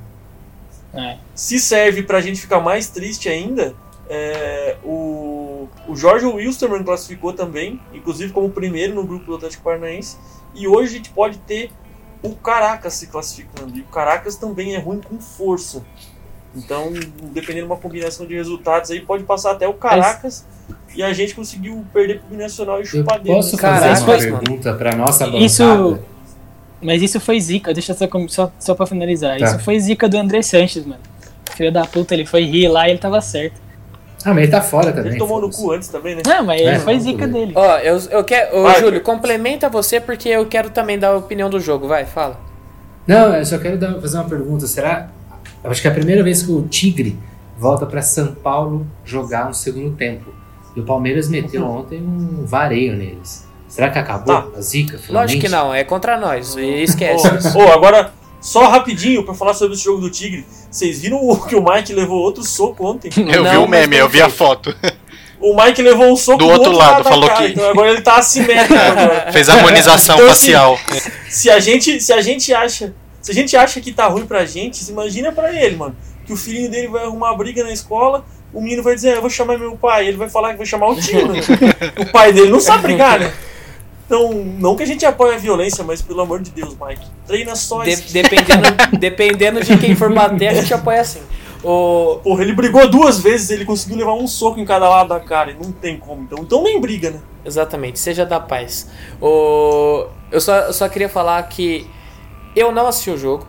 [0.95, 1.17] É.
[1.36, 3.75] Se serve pra gente ficar mais triste ainda,
[4.10, 5.24] é, o,
[5.88, 10.17] o Jorge Wilstermann classificou também, inclusive como primeiro no grupo do Atlético Paranaense.
[10.54, 11.69] E hoje a gente pode ter
[12.23, 13.78] o Caracas se classificando.
[13.78, 15.84] E o Caracas também é ruim com força.
[16.56, 16.93] Então,
[17.34, 20.45] dependendo de uma combinação de resultados aí, pode passar até o Caracas
[20.95, 23.36] e a gente conseguiu perder pro Binacional e chupar dele.
[23.36, 23.62] posso né?
[23.62, 24.39] fazer Caraca, uma mano.
[24.43, 25.43] pergunta pra nossa bancada?
[25.43, 25.99] Isso-
[26.82, 29.38] Mas isso foi zica, deixa eu só, só, só pra finalizar.
[29.39, 29.45] Tá.
[29.45, 31.01] Isso foi zica do André Sanches, mano.
[31.56, 33.60] Filho da puta, ele foi rir lá e ele tava certo.
[34.25, 35.11] Ah, mas ele tá fora também.
[35.11, 36.23] Ele tomou no cu antes também, né?
[36.25, 37.53] Não, mas É, foi não, zica dele.
[37.55, 38.57] Ó, eu, eu quero.
[38.57, 41.88] Ô, Júlio, complementa você porque eu quero também dar a opinião do jogo.
[41.88, 42.39] Vai, fala.
[43.05, 44.65] Não, eu só quero dar- fazer uma pergunta.
[44.65, 45.09] Será.
[45.63, 47.17] Eu acho que é a primeira vez que o Tigre
[47.57, 50.33] volta pra São Paulo jogar um segundo tempo.
[50.75, 51.77] E o Palmeiras meteu Uhum.
[51.79, 53.45] ontem um vareio neles.
[53.67, 54.57] Será que acabou Tá.
[54.57, 54.93] a zica?
[54.93, 55.39] Lógico finalmente?
[55.39, 56.55] que não, é contra nós.
[56.55, 57.57] E esquece isso.
[57.57, 58.11] Ô, ô, agora,
[58.45, 60.45] só rapidinho pra falar sobre esse jogo do Tigre.
[60.69, 63.10] Vocês viram o- que o Mike levou outro soco ontem?
[63.17, 64.75] Eu Não, vi o meme, eu vi a foto.
[65.39, 68.01] O Mike levou um soco Do outro lado, da falou cara, que- Então agora ele
[68.01, 69.31] tá assimétrico agora.
[69.31, 70.77] Fez harmonização Então, assim, facial.
[71.29, 74.45] Se a gente, se a gente acha, se a gente acha que tá ruim pra
[74.45, 75.95] gente, se imagina pra ele, mano.
[76.25, 79.21] Que o filhinho dele vai arrumar briga na escola, o menino vai dizer, "Ah, eu
[79.21, 81.39] vou chamar meu pai, ele vai falar que vai chamar o tio, né?
[81.99, 83.34] O pai dele não sabe brigar, né?
[84.05, 87.55] Então, não que a gente apoie a violência, mas pelo amor de Deus, Mike, treina
[87.55, 88.63] só De- esse dependendo,
[88.99, 91.21] dependendo de quem for bater, a gente apoia assim.
[91.63, 95.19] O, Porra, ele brigou duas vezes, ele conseguiu levar um soco em cada lado da
[95.19, 96.21] cara, e não tem como.
[96.21, 97.19] Então, então nem briga, né?
[97.43, 98.87] Exatamente, seja da paz.
[99.19, 101.89] O, eu, só, eu só queria falar que
[102.55, 103.47] eu não assisti o jogo.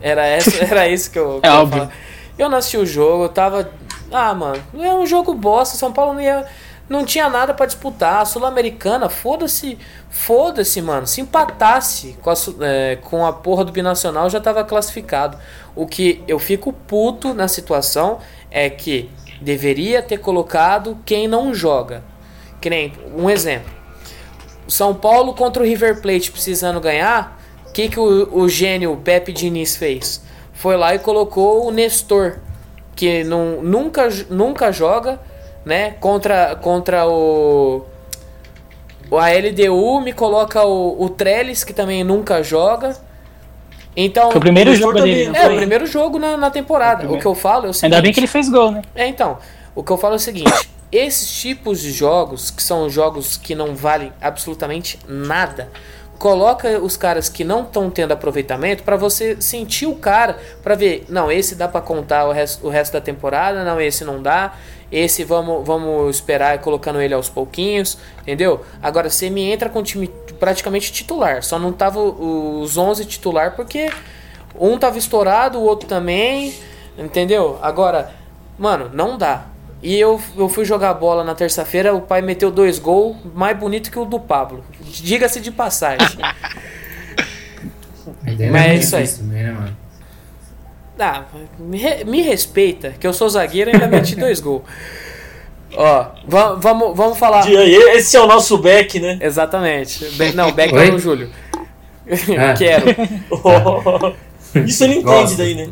[0.00, 1.78] Era, essa, era isso que eu É queria óbvio.
[1.82, 1.92] falar.
[2.36, 3.70] Eu não assisti o jogo, eu tava.
[4.10, 5.76] Ah, mano, é um jogo bosta.
[5.76, 6.44] São Paulo não ia.
[6.92, 8.20] Não tinha nada pra disputar.
[8.20, 9.78] A Sul-Americana, foda-se.
[10.10, 11.06] Foda-se, mano.
[11.06, 15.38] Se empatasse com a, é, com a porra do Binacional, já tava classificado.
[15.74, 18.18] O que eu fico puto na situação
[18.50, 19.08] é que
[19.40, 22.04] deveria ter colocado quem não joga.
[22.60, 23.72] Que nem um exemplo.
[24.68, 27.40] São Paulo contra o River Plate precisando ganhar.
[27.68, 30.22] O que, que o, o gênio Pepe Diniz fez?
[30.52, 32.36] Foi lá e colocou o Nestor,
[32.94, 35.18] que não, nunca, nunca joga,
[35.64, 35.92] né?
[36.00, 37.82] Contra, contra o.
[39.10, 42.96] o- A LDU me coloca o, o Trellis, que também nunca joga.
[43.96, 44.30] Então.
[44.30, 45.36] Foi o primeiro o jogo dele.
[45.36, 45.56] É, o foi?
[45.56, 46.98] primeiro jogo na, na temporada.
[46.98, 47.18] primeiro.
[47.18, 47.92] O que eu falo é o seguinte.
[47.94, 48.82] Ainda bem que ele fez gol, né?
[48.94, 49.38] É, então,
[49.74, 53.54] o que eu falo é o seguinte: esses tipos de jogos, que são jogos que
[53.54, 55.68] não valem absolutamente nada,
[56.22, 61.04] coloca os caras que não estão tendo aproveitamento para você sentir o cara, para ver,
[61.08, 64.54] não, esse dá para contar o resto, o resto da temporada, não, esse não dá.
[64.92, 68.64] Esse vamos, vamos esperar colocando ele aos pouquinhos, entendeu?
[68.80, 70.08] Agora você me entra com time
[70.38, 73.90] praticamente titular, só não tava os 11 titular porque
[74.56, 76.54] um tava estourado, o outro também,
[76.96, 77.58] entendeu?
[77.60, 78.12] Agora,
[78.56, 79.46] mano, não dá.
[79.82, 83.90] E eu, eu fui jogar bola na terça-feira, o pai meteu dois gols, mais bonito
[83.90, 84.64] que o do Pablo.
[84.80, 86.06] Diga-se de passagem.
[88.24, 89.08] Mas é isso aí.
[89.08, 89.76] Também, né, mano?
[90.98, 91.24] Ah,
[91.58, 94.62] me, me, respeita, que eu sou zagueiro e ainda meti dois gols.
[95.74, 97.44] Ó, vamos, vamos falar.
[97.50, 99.18] Esse é o nosso back, né?
[99.20, 100.06] Exatamente.
[100.34, 101.30] Não, o back é o Júlio.
[102.38, 102.54] Ah.
[102.58, 102.86] Quero.
[104.66, 105.70] Isso ele entende daí, né?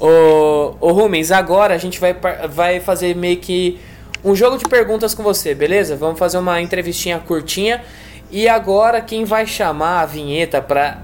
[0.00, 2.16] Ô, ô Rumens, agora a gente vai,
[2.48, 3.78] vai fazer meio que
[4.24, 5.94] um jogo de perguntas com você, beleza?
[5.94, 7.84] Vamos fazer uma entrevistinha curtinha.
[8.30, 11.02] E agora quem vai chamar a vinheta para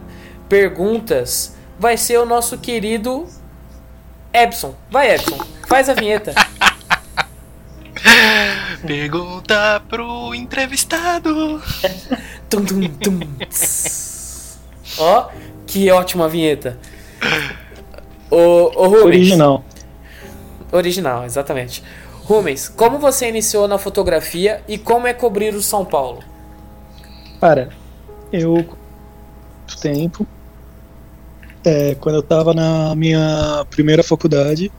[0.49, 3.27] perguntas vai ser o nosso querido
[4.33, 4.75] Epson.
[4.91, 6.35] Vai, Epson, faz a vinheta.
[8.87, 11.61] Pergunta pro entrevistado.
[12.49, 13.21] tum, tum, tum.
[14.99, 15.29] Ó,
[15.67, 16.79] que ótima vinheta.
[18.31, 19.05] O, o Rubens.
[19.05, 19.65] Original.
[20.73, 21.83] Original, exatamente.
[22.25, 26.23] Rubens, como você iniciou na fotografia e como é cobrir o São Paulo?
[27.41, 27.69] Cara,
[28.33, 28.67] eu
[29.81, 30.27] tempo
[31.67, 34.71] é, quando eu tava na minha primeira faculdade,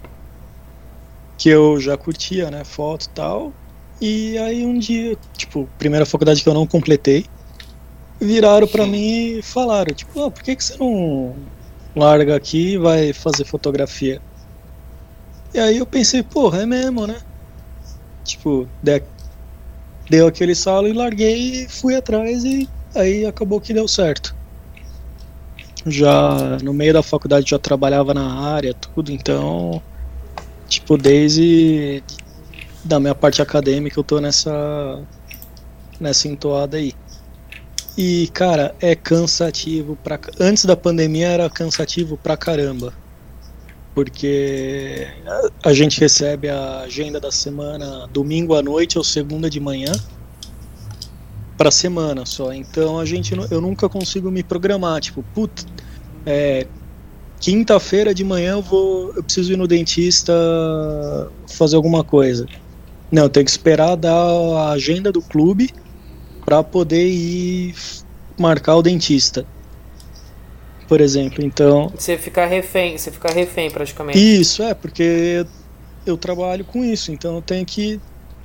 [1.38, 3.54] que eu já curtia, né, foto e tal.
[4.00, 7.26] E aí um dia, tipo, primeira faculdade que eu não completei,
[8.22, 11.36] viraram para mim e falaram, tipo, ah, por que, que você não
[11.98, 14.22] larga aqui e vai fazer fotografia?
[15.54, 17.18] E aí eu pensei, porra, é mesmo, né?
[18.24, 19.02] Tipo, de,
[20.10, 24.38] deu aquele salo e larguei e fui atrás e aí acabou que deu certo
[25.90, 29.82] já no meio da faculdade já trabalhava na área, tudo, então,
[30.68, 32.04] tipo, desde
[32.84, 35.02] da minha parte acadêmica eu tô nessa
[36.00, 36.94] nessa entoada aí.
[37.98, 42.94] E, cara, é cansativo pra antes da pandemia era cansativo pra caramba.
[43.96, 45.08] Porque
[45.66, 49.92] a gente recebe a agenda da semana domingo à noite ou segunda de manhã
[51.58, 52.54] para semana só.
[52.54, 55.66] Então a gente eu nunca consigo me programar, tipo, puta,
[56.24, 56.68] é,
[57.40, 60.32] quinta-feira de manhã eu vou eu preciso ir no dentista
[61.48, 62.46] fazer alguma coisa.
[63.12, 65.74] Não, tenho que esperar dar a agenda do clube
[66.48, 67.76] para poder ir
[68.40, 69.46] marcar o dentista.
[70.88, 71.92] Por exemplo, então.
[71.94, 74.18] Você fica refém, você fica refém praticamente.
[74.18, 75.46] Isso, é, porque
[76.06, 78.00] eu trabalho com isso, então eu tenho que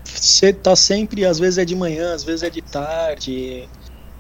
[0.05, 3.69] você tá sempre, às vezes é de manhã, às vezes é de tarde,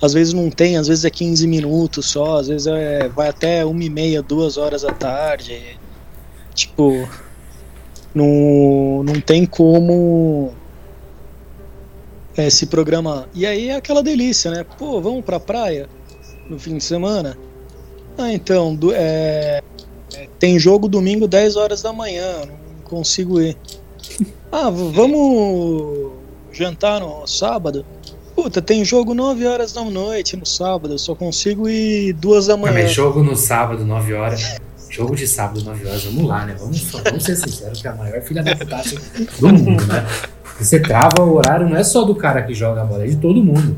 [0.01, 3.65] às vezes não tem, às vezes é 15 minutos só, às vezes é, vai até
[3.65, 5.77] uma e meia, duas horas da tarde.
[6.55, 7.09] Tipo,
[8.15, 10.55] não, não tem como
[12.37, 13.29] é, se programar.
[13.35, 14.65] E aí é aquela delícia, né?
[14.79, 15.89] Pô, vamos pra praia
[16.49, 17.37] no fim de semana?
[18.17, 19.63] Ah, então, do, é,
[20.39, 23.57] tem jogo domingo 10 horas da manhã, não consigo ir.
[24.55, 26.13] Ah, vamos
[26.53, 27.87] jantar no sábado?
[28.37, 32.57] Puta, tem jogo 9 horas da noite no sábado, eu só consigo ir 2 da
[32.59, 32.83] manhã.
[32.83, 34.61] Mas jogo no sábado, 9 horas.
[34.91, 36.55] Jogo de sábado, 9 horas, vamos lá, né?
[36.59, 38.99] Vamos, vamos ser sinceros que é a maior filha da putagem
[39.41, 40.07] do mundo, né?
[40.59, 43.17] Você trava o horário, não é só do cara que joga a bola, é de
[43.17, 43.77] todo mundo.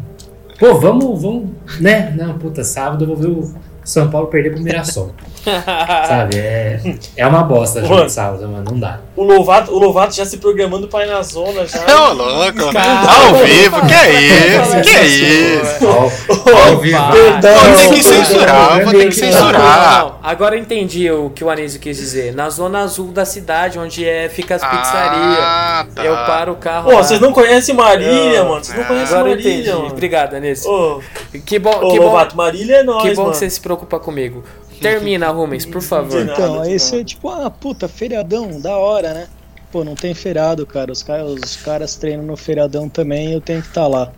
[0.59, 2.15] Pô, vamos, vamos, né?
[2.17, 5.13] Não, puta, sábado eu vou ver o São Paulo perder pro Mirassol.
[5.44, 6.37] Sabe?
[6.38, 6.80] É,
[7.16, 8.64] é uma bosta jogo de sábado, mano.
[8.70, 9.00] Não dá.
[9.16, 11.80] O Lovato, o Lovato já se programando pra ir na zona já.
[12.09, 12.72] Ô, louco.
[12.72, 14.80] Cara, ao vivo, que é isso?
[14.83, 15.88] Que é isso?
[15.88, 16.98] Ao, vivo.
[16.98, 20.18] Vou ter que censurar, vou ter que censurar.
[20.22, 22.35] Agora eu entendi o que o Anísio quis dizer.
[22.35, 25.38] Na zona azul da cidade, onde é, fica as pizzarias.
[25.40, 26.04] Ah, tá.
[26.04, 26.90] Eu paro o carro.
[26.90, 28.64] Pô, vocês não conhecem Marília, mano.
[28.64, 29.50] Vocês não conhecem Agora Marília.
[29.50, 29.70] eu entendi.
[29.70, 29.87] Mano.
[29.88, 30.70] Obrigado, Anísio.
[30.70, 31.00] Ô,
[31.44, 32.42] que bom, ô, que Lovato, bom.
[32.42, 33.33] Marília é nóis, Que bom mano.
[33.33, 34.42] que você se preocupa comigo.
[34.85, 36.23] Termina, Rumens, por favor.
[36.23, 39.27] Então, aí você, tipo, ah, puta, feriadão, da hora, né?
[39.73, 40.92] Pô, não tem feriado, cara.
[40.92, 44.12] Os, caras, os caras treinam no feriadão também eu tenho que estar lá.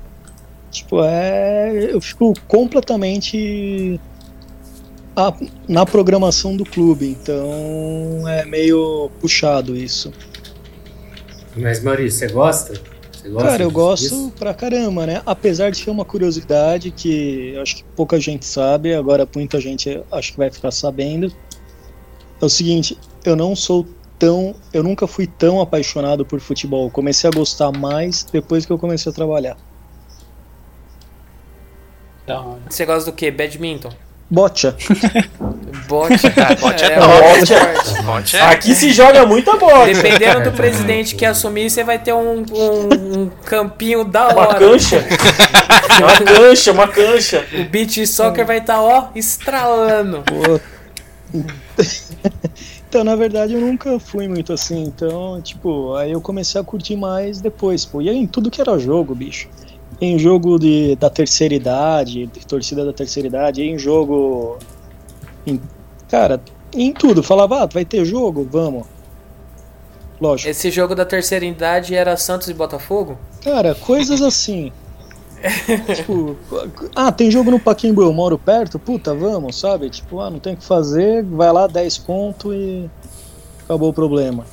[0.71, 1.89] Tipo, é.
[1.91, 4.01] Eu fico completamente
[5.17, 5.33] a-
[5.69, 10.13] na programação do clube, então é meio puxado isso.
[11.57, 12.75] Mas, Maurício, você gosta?
[13.27, 14.33] Você gosta Cara, eu disso- gosto disso?
[14.39, 15.23] pra caramba, né?
[15.27, 20.01] Apesar de ser uma curiosidade que eu acho que pouca gente sabe, agora muita gente
[20.13, 21.33] acho que vai ficar sabendo.
[22.41, 23.87] É o seguinte, eu não sou
[24.19, 24.55] tão.
[24.73, 26.91] Eu nunca fui tão apaixonado por futebol.
[26.91, 29.57] Comecei a gostar mais depois que eu comecei a trabalhar.
[32.69, 33.31] Você gosta do quê?
[33.31, 33.91] Badminton?
[34.29, 34.77] Botcha.
[35.89, 36.17] Bote.
[36.61, 37.13] bote é é, top.
[37.13, 39.87] bote Bote é é- é- Aqui se joga muita bola.
[39.87, 44.49] Dependendo do É, presidente que assumir, você vai ter um, um- um campinho da Uma
[44.49, 44.59] hora.
[44.59, 45.05] cancha.
[46.01, 47.47] uma cancha, uma cancha.
[47.55, 50.25] O beach soccer vai estar, ó, estralando.
[52.89, 54.83] Então, na verdade, eu nunca fui muito assim.
[54.85, 58.01] Então, tipo, aí eu comecei a curtir mais depois, pô.
[58.01, 59.49] E aí, em tudo que era jogo, bicho.
[60.01, 64.59] Em jogo de, da terceira idade, de torcida da terceira idade, em jogo.
[65.47, 65.61] em-
[66.09, 66.41] cara,
[66.75, 67.23] em tudo.
[67.23, 68.47] Falava, ah, vai ter jogo?
[68.51, 68.87] Vamos.
[70.21, 70.49] Lógico.
[70.51, 73.19] Esse jogo da terceira idade era Santos e Botafogo?
[73.43, 74.73] Cara, coisas assim.
[75.95, 76.35] tipo,
[76.95, 78.79] ah, tem jogo no Paquimbu, eu moro perto?
[78.79, 79.89] Puta, vamos, sabe?
[79.91, 82.91] Tipo, ah, não tem o que fazer, vai lá, 10 pontos e
[83.65, 84.45] acabou o problema.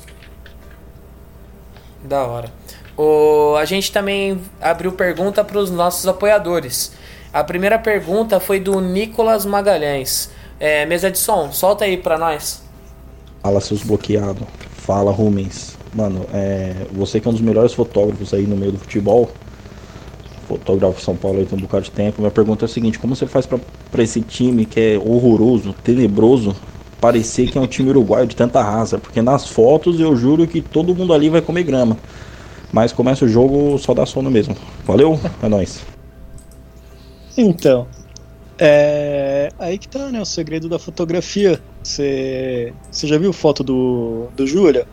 [2.04, 2.52] Da hora.
[2.96, 6.92] O, a gente também abriu pergunta para os nossos apoiadores.
[7.32, 10.30] A primeira pergunta foi do Nicolas Magalhães.
[10.60, 12.62] É, mesa de som, solta aí para nós.
[13.42, 14.46] Fala, seus bloqueados.
[14.76, 15.76] Fala, Rumens.
[15.92, 19.30] Mano, é, você que é um dos melhores fotógrafos aí no meio do futebol,
[20.44, 22.20] fotógrafo São Paulo aí tem um bocado de tempo.
[22.20, 26.54] Minha pergunta é a seguinte: como você faz pra esse time que é horroroso, tenebroso,
[27.00, 28.98] parecer que é um time uruguaio de tanta raça?
[28.98, 31.96] Porque nas fotos eu juro que todo mundo ali vai comer grama.
[32.72, 34.56] Mas começa o jogo, só dá sono mesmo.
[34.84, 35.18] Valeu?
[35.42, 35.80] É nóis.
[37.36, 37.86] Então,
[38.58, 41.60] é aí que tá, né, o segredo da fotografia.
[41.82, 44.86] Você você já viu foto do, do Júlia?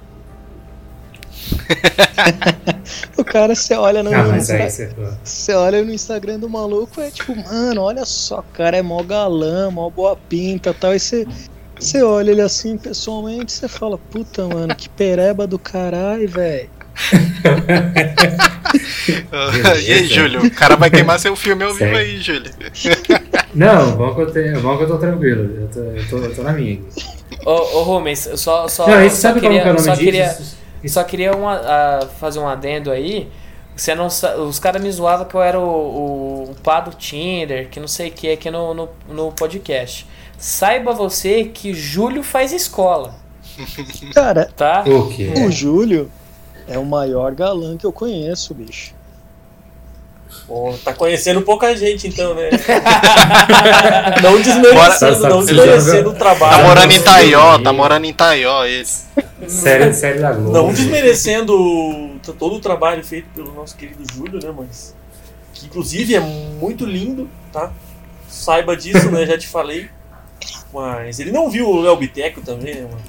[3.17, 5.53] o cara, você olha no Ah, mas aí Insta- você.
[5.53, 9.69] olha no Instagram do maluco, é tipo, mano, olha só, o cara é mó galã,
[9.71, 10.93] mó boa pinta tal.
[10.95, 11.27] E você,
[11.79, 16.69] você olha ele assim pessoalmente, você fala, puta, mano, que pereba do caralho, velho.
[19.85, 20.45] e aí, Júlio?
[20.45, 22.51] O cara vai queimar seu filme ao vivo aí, Júlio.
[23.53, 25.61] Não, bom que eu, tenho, bom que eu tô tranquilo.
[25.61, 26.79] Eu tô, eu tô, eu tô na minha.
[27.45, 30.37] Ô, ô Rubens, eu só, só, Não, só sabe queria, é o nome só queria,
[30.87, 33.29] só queria uma, ah, fazer um adendo aí.
[33.75, 37.69] Você não, os caras me zoavam que eu era o, o, o pá do Tinder,
[37.69, 40.05] que não sei o que aqui no, no, no podcast.
[40.37, 43.15] Saiba você que Júlio faz escola,
[44.13, 44.83] Cara, tá?
[44.87, 45.33] O quê?
[45.37, 46.09] o Júlio
[46.71, 48.93] é o maior galã que eu conheço, bicho.
[50.47, 52.49] Pô, tá conhecendo pouca gente então, né?
[54.21, 56.63] não desmerecendo, não desmerecendo o Tá trabalho.
[56.65, 58.85] morando em Taió, tá morando em Taió ele.
[59.47, 60.51] Série, série da Globo.
[60.51, 64.95] Não desmerecendo todo o trabalho feito pelo nosso querido Júlio, né, mas
[65.53, 67.71] que inclusive é muito lindo, tá?
[68.27, 69.25] Saiba disso, né?
[69.25, 69.89] Já te falei.
[70.73, 73.01] Mas ele não viu o Léo Biteco também, né, mano?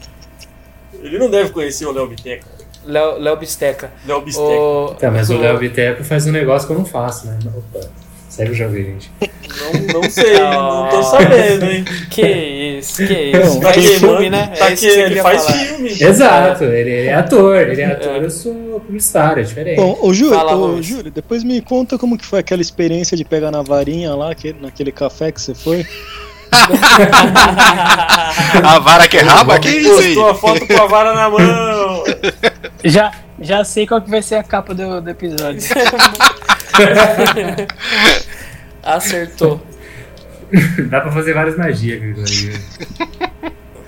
[1.00, 2.44] Ele não deve conhecer o Léo Biteco.
[2.86, 3.90] Léo Léo Bisteca.
[4.06, 4.42] Léo Biteco.
[4.42, 7.38] Ô, Tá, mas o Léo Biteco faz um negócio que eu não faço, né?
[7.46, 7.86] Opa.
[8.28, 9.12] Sério, já vi, gente.
[9.20, 11.84] Não, não sei, não tô sabendo, hein?
[12.08, 12.22] Que
[12.78, 13.54] isso, que isso.
[13.56, 14.52] Não, Tá Faz queimando, filme, né?
[14.58, 15.58] Tá é que que ele faz falar.
[15.58, 15.90] filme.
[15.90, 18.54] Exato, ele, ele é ator, ele é ator, eu sou
[18.86, 19.76] publicitário, é diferente.
[19.76, 20.80] Bom, ô Júlio, Fala, ô.
[20.80, 24.56] Júlio, depois me conta como que foi aquela experiência de pegar na varinha lá, aquele-
[24.62, 25.86] naquele café que você foi.
[28.62, 29.58] A vara que é raba?
[29.58, 30.14] Que isso aí?
[30.14, 31.38] Postou a foto com a vara na mão.
[32.84, 35.60] Já, já sei qual que vai ser a capa do, do episódio.
[38.82, 39.60] Acertou.
[40.90, 42.60] Dá pra fazer várias magias com isso aí.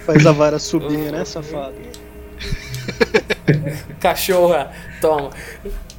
[0.07, 1.74] Faz a vara subir, né, safado?
[4.00, 5.31] Cachorra, toma.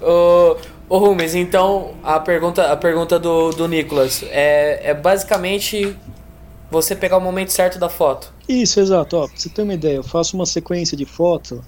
[0.01, 5.95] Ô, ô Rumes, então a pergunta, a pergunta do, do Nicolas é, é basicamente
[6.69, 8.33] você pegar o momento certo da foto.
[8.47, 9.17] Isso, exato.
[9.17, 11.59] Ó, pra você ter uma ideia, eu faço uma sequência de fotos,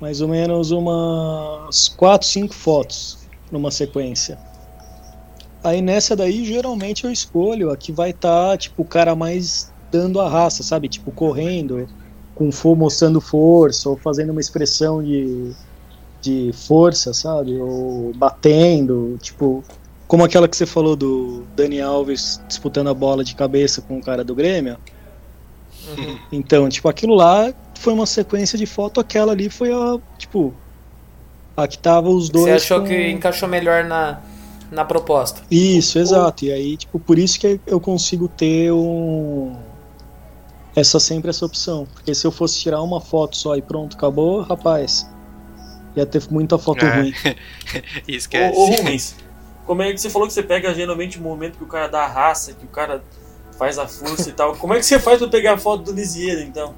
[0.00, 3.18] mais ou menos umas 4, 5 fotos
[3.50, 4.38] numa sequência.
[5.62, 10.20] Aí nessa daí, geralmente eu escolho a que vai estar, tipo, o cara mais dando
[10.20, 10.88] a raça, sabe?
[10.88, 11.88] Tipo, correndo,
[12.34, 15.52] com for, mostrando força, ou fazendo uma expressão de,
[16.20, 17.56] de força, sabe?
[17.58, 19.64] Ou batendo, tipo,
[20.06, 24.02] como aquela que você falou do Dani Alves disputando a bola de cabeça com o
[24.02, 24.76] cara do Grêmio.
[26.32, 30.52] Então, tipo, aquilo lá foi uma sequência de foto, aquela ali foi a, tipo,
[31.56, 32.44] a que tava os dois.
[32.46, 34.20] Você achou com- que encaixou melhor na,
[34.70, 35.42] na proposta?
[35.50, 36.44] Isso, exato.
[36.44, 39.54] E aí, tipo, por isso que eu consigo ter um.
[40.76, 41.86] Essa sempre essa opção.
[41.92, 45.08] Porque se eu fosse tirar uma foto só e pronto, acabou, rapaz.
[45.96, 47.00] Ia ter muita foto É.
[47.00, 47.14] ruim.
[48.08, 48.54] Esquece.
[48.58, 49.14] Ô, ô Rubens,
[49.66, 52.02] como é que você falou que você pega geralmente o momento que o cara dá
[52.02, 53.02] a raça, que o cara
[53.58, 54.54] faz a força e tal.
[54.56, 56.74] Como é que você faz pra pegar a foto do Lisieiro, então?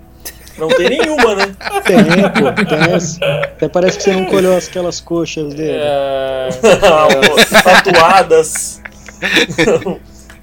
[0.59, 1.55] Não tem nenhuma, né?
[1.85, 1.99] Tem,
[2.33, 3.43] pô, tem.
[3.43, 5.79] Até parece que você não colheu aquelas coxas dele.
[5.83, 6.49] É,
[7.63, 8.81] Tatuadas.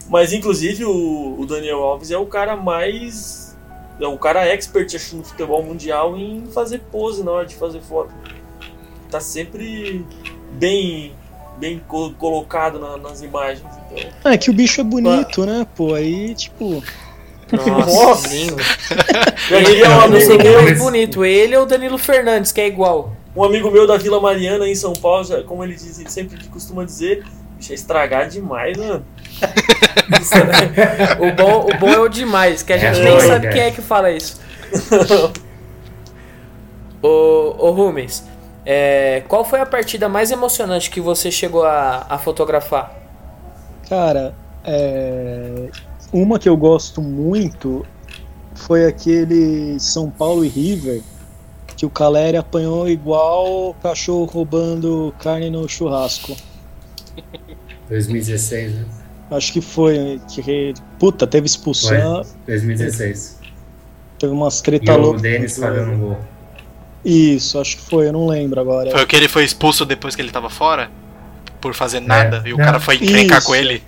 [0.08, 3.56] Mas inclusive o, o Daniel Alves é o cara mais.
[4.00, 7.82] É o cara expert acho, no futebol mundial em fazer pose na hora de fazer
[7.82, 8.12] foto.
[9.10, 10.06] Tá sempre
[10.52, 11.14] bem
[11.64, 13.64] bem co- colocado na- nas imagens.
[13.96, 15.66] Então, É que o bicho é bonito, né?
[15.76, 16.84] Pô, aí, tipo.
[17.54, 18.58] Nossa, lindo.
[19.50, 22.68] Ele, diria um amigo é meu- mais bonito, ele ou o Danilo Fernandes, que é
[22.68, 23.16] igual.
[23.36, 26.44] Um amigo meu da Vila Mariana em São Paulo, já- como ele, diz, ele sempre
[26.50, 27.24] costuma dizer,
[27.58, 29.06] bicho, é estragar demais, mano.
[30.22, 31.18] Isso, né?
[31.20, 33.52] o, bom, o bom é o demais, que a gente É nem doido, sabe é.
[33.52, 34.40] quem é que fala isso.
[37.02, 38.24] ô, ô Rumens,
[38.66, 42.96] é, qual foi a partida mais emocionante que você chegou a, a fotografar?
[43.90, 44.34] Cara,
[44.64, 45.70] é,
[46.12, 47.86] uma que eu gosto muito
[48.56, 51.02] foi aquele São Paulo e River,
[51.76, 56.36] que o Caleri apanhou igual cachorro roubando carne no churrasco.
[57.90, 58.86] 2016, né?
[59.32, 60.22] Acho que foi.
[60.30, 63.40] Que, puta, teve expulsão, 2016.
[64.20, 65.22] teve umas E treta o loucas.
[65.22, 66.18] Denis falhou no gol.
[67.04, 68.92] Isso, acho que foi, eu não lembro agora.
[68.92, 70.90] Foi o que ele foi expulso depois que ele tava fora?
[71.60, 72.42] Por fazer nada.
[72.46, 72.66] e o Não.
[72.66, 73.48] cara foi encrencar Isso.
[73.48, 73.82] com ele.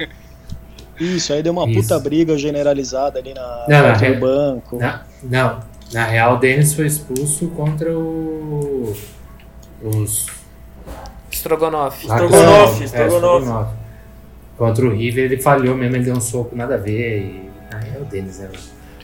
[0.99, 1.81] Isso, aí deu uma Isso.
[1.81, 4.77] puta briga generalizada ali na Não, é- do banco.
[4.77, 5.59] Na, não,
[5.91, 8.95] na real, o Denis foi expulso contra o.
[9.83, 10.27] Os.
[11.31, 11.99] Strogonoff.
[11.99, 13.71] que Strogonoff, é, Strogonoff.
[14.57, 17.19] Contra o River, ele falhou mesmo, ele deu um soco, nada a ver.
[17.19, 17.49] E...
[17.73, 18.49] Ah, é o Denis, né?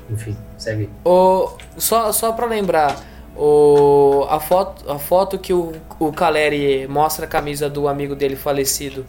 [0.10, 0.90] Enfim, segue.
[1.04, 2.96] O, só, só pra lembrar,
[3.44, 8.36] o, a, foto, a foto que o, o Caleri mostra a camisa do amigo dele
[8.36, 9.04] falecido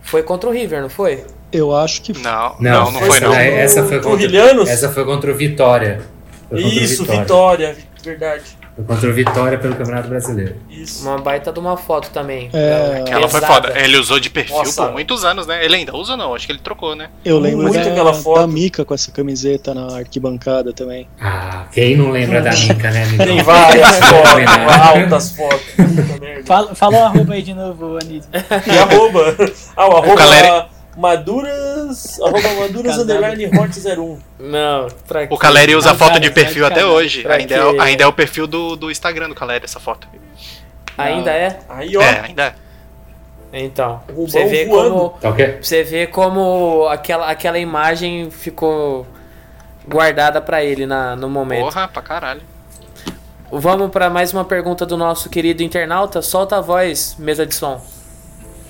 [0.00, 1.22] foi contra o River, não foi?
[1.52, 3.28] Eu acho que Não, não, não, foi foi não.
[3.28, 3.36] não.
[3.36, 6.00] Essa foi contra, essa foi contra o Vitória.
[6.48, 8.56] Foi contra o Isso, Vitória, verdade.
[8.86, 10.56] Contra o Vitória pelo Campeonato Brasileiro.
[10.68, 11.06] Isso.
[11.08, 12.50] Uma baita de uma foto também.
[12.52, 13.72] É, Aquela foi foda.
[13.78, 14.82] Ele usou de perfil Nossa.
[14.86, 15.64] por muitos anos, né?
[15.64, 17.08] Ele ainda usa não, acho que ele trocou, né?
[17.24, 18.40] eu lembro Muito da, aquela foto.
[18.40, 21.06] da Mica com essa camiseta na arquibancada também.
[21.20, 23.26] Ah, quem não lembra da Mica, né, amigão?
[23.26, 24.66] Tem várias fotos, Né?
[24.82, 25.64] altas fotos.
[26.44, 28.28] Fala, fala o arroba aí de novo, Anísio.
[28.66, 29.36] E arroba.
[29.76, 30.66] Ah, o arroba Caleri-
[30.96, 32.20] Maduras.
[32.20, 34.18] Arroba Maduras underline hot 01.
[34.38, 37.22] Não, pra O Caleri usa Casado, foto de perfil até hoje.
[37.22, 40.06] Pra Ainda é, ainda é o perfil do, do Instagram do Caleri, essa foto.
[40.96, 41.58] Ainda é?
[41.68, 42.02] Aí, ó.
[42.02, 42.54] É, ainda é.
[43.56, 44.94] Então, Rubão você vê voando.
[44.94, 45.58] como Tá ok?
[45.62, 49.06] você vê como aquela, aquela imagem ficou
[49.86, 51.62] guardada pra ele na, no momento.
[51.62, 52.42] Porra, pra caralho.
[53.52, 56.20] Vamos pra mais uma pergunta do nosso querido internauta.
[56.20, 57.80] Solta a voz, mesa de som.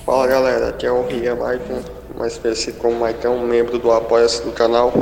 [0.04, 1.82] Fala galera, aqui é o Rian Maicon,
[2.16, 4.92] mais conhecido como Maicon, membro do Apoia-se do canal.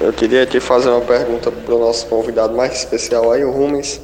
[0.00, 4.00] Eu queria aqui fazer uma pergunta para o nosso convidado mais especial aí, o Rumens.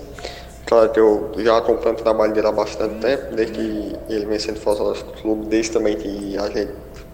[0.66, 4.38] Claro que eu já acompanho o trabalho dele há bastante tempo, desde que ele vem
[4.38, 6.72] sendo fotógrafo do clube, desde também que a gente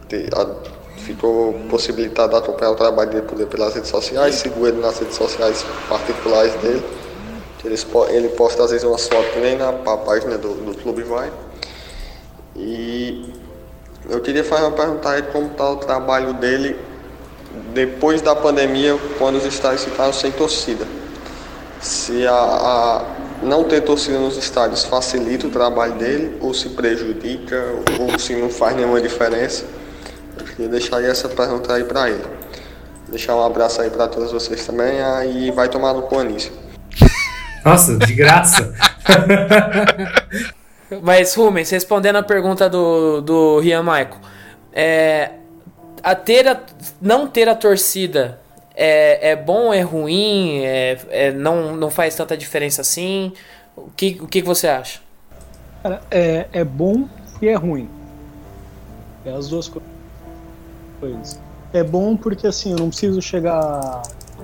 [0.09, 0.49] te- a-
[0.97, 5.65] ficou possibilitado acompanhar o trabalho dele por- pelas redes sociais, sigo ele nas redes sociais
[5.89, 6.83] particulares dele.
[7.65, 7.77] Ele,
[8.11, 11.31] ele posta às vezes umas fotos que nem na pá- página do, do clube vai.
[12.57, 13.33] E
[14.09, 16.77] eu queria fazer uma pergunta a ele como está o trabalho dele
[17.73, 20.87] depois da pandemia, quando os estádios ficaram sem torcida.
[21.81, 23.05] Se a, a
[23.43, 27.63] não ter torcida nos estádios facilita o trabalho dele, ou se prejudica,
[27.99, 29.65] ou se não faz nenhuma diferença.
[30.39, 32.25] Eu queria deixar aí essa pergunta aí para ele.
[33.09, 36.17] Deixar um abraço aí para todos vocês também, aí vai tomar no cu.
[37.65, 38.75] Nossa, de graça.
[41.03, 44.17] Mas, Rumens, respondendo a pergunta do, do Rian Michael,
[44.73, 45.31] é,
[46.03, 46.61] a ter a,
[47.01, 48.39] não ter a torcida
[48.75, 53.33] é, é bom, é ruim, é, é- não, não faz tanta diferença assim?
[53.77, 55.01] O que, o que você acha?
[55.83, 57.09] Cara, é, é bom
[57.41, 57.89] e é ruim.
[59.25, 59.83] É as duas co-
[61.01, 61.39] coisas.
[61.73, 64.03] É bom porque assim, eu não preciso chegar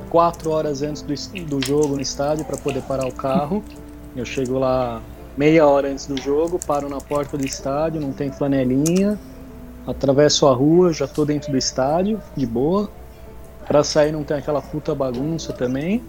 [0.08, 1.14] quatro horas antes do,
[1.44, 3.62] do jogo no estádio para poder parar o carro.
[4.16, 5.00] Eu chego lá
[5.36, 9.18] meia hora antes do jogo, paro na porta do estádio, não tem flanelinha,
[9.86, 12.90] atravesso a rua, já tô dentro do estádio, de boa.
[13.66, 16.02] Pra sair não tem aquela puta bagunça também.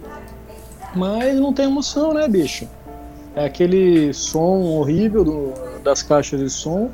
[0.95, 2.67] Mas não tem emoção, né, bicho?
[3.35, 5.53] É aquele som horrível do-
[5.83, 6.89] das caixas de som.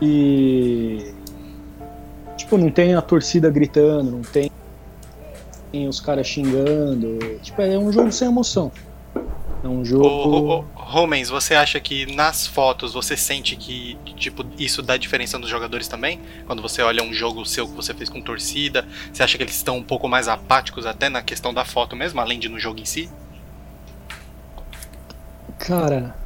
[0.00, 1.12] E.
[2.36, 4.50] Tipo, não tem a torcida gritando, não tem,
[5.72, 7.18] tem os caras xingando.
[7.42, 8.70] Tipo, é um jogo sem emoção.
[9.64, 10.06] É um jogo.
[10.06, 15.38] ô, ô, Romens, você acha que nas fotos você sente que tipo isso dá diferença
[15.38, 16.18] nos jogadores também?
[16.46, 19.54] Quando você olha um jogo seu que você fez com torcida, você acha que eles
[19.54, 22.80] estão um pouco mais apáticos até na questão da foto mesmo, além de no jogo
[22.80, 23.10] em si?
[25.58, 26.16] Cara,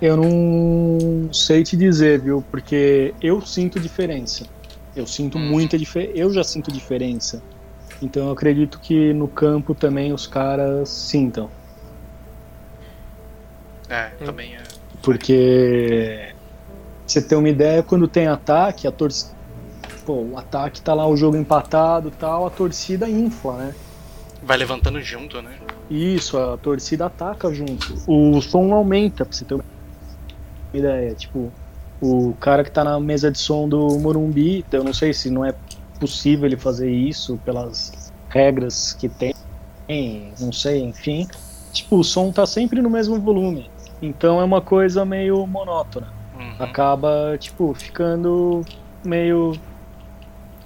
[0.00, 2.40] eu não sei te dizer, viu?
[2.52, 4.46] Porque eu sinto diferença.
[4.94, 6.16] Eu sinto muita diferença.
[6.16, 7.42] Eu já sinto diferença.
[8.00, 11.50] Então eu acredito que no campo também os caras sintam.
[13.88, 14.62] É, também é.
[15.02, 16.34] Porque pra
[17.06, 19.36] você ter uma ideia, quando tem ataque, a torcida.
[20.04, 23.74] Pô, o ataque tá lá o jogo empatado e tal, a torcida infla, né?
[24.42, 25.58] Vai levantando junto, né?
[25.90, 27.94] Isso, a torcida ataca junto.
[28.06, 29.64] O som aumenta, pra você ter uma
[30.72, 31.14] ideia.
[31.14, 31.52] Tipo,
[32.00, 35.44] o cara que tá na mesa de som do Morumbi, eu não sei se não
[35.44, 35.54] é
[35.98, 39.34] possível ele fazer isso pelas regras que tem,
[40.40, 41.26] não sei, enfim.
[41.72, 43.70] Tipo, o som tá sempre no mesmo volume.
[44.00, 46.08] Então é uma coisa meio monótona.
[46.58, 48.64] Acaba, tipo, ficando
[49.04, 49.56] meio.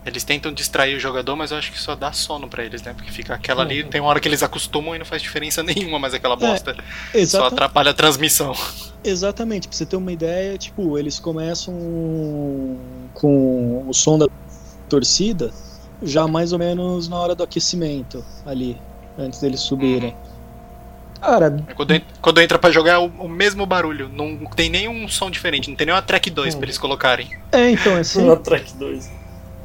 [0.05, 2.93] Eles tentam distrair o jogador, mas eu acho que só dá sono pra eles, né?
[2.93, 5.99] Porque fica aquela ali, tem uma hora que eles acostumam e não faz diferença nenhuma,
[5.99, 8.53] mas aquela bosta só exata- atrapalha a transmissão.
[9.05, 11.73] Exatamente, pra você ter uma ideia, tipo, eles começam
[13.15, 14.27] com o som da
[14.89, 15.51] torcida
[16.03, 18.77] já mais ou menos na hora do aquecimento ali,
[19.17, 20.17] antes deles subirem.
[21.23, 25.07] Cara, Quando, en- quando entra pra jogar é o, o mesmo barulho, não tem nenhum
[25.09, 27.29] som diferente, não tem nenhuma track 2 pra eles colocarem.
[27.53, 29.11] é, então, é sempre Na track 2.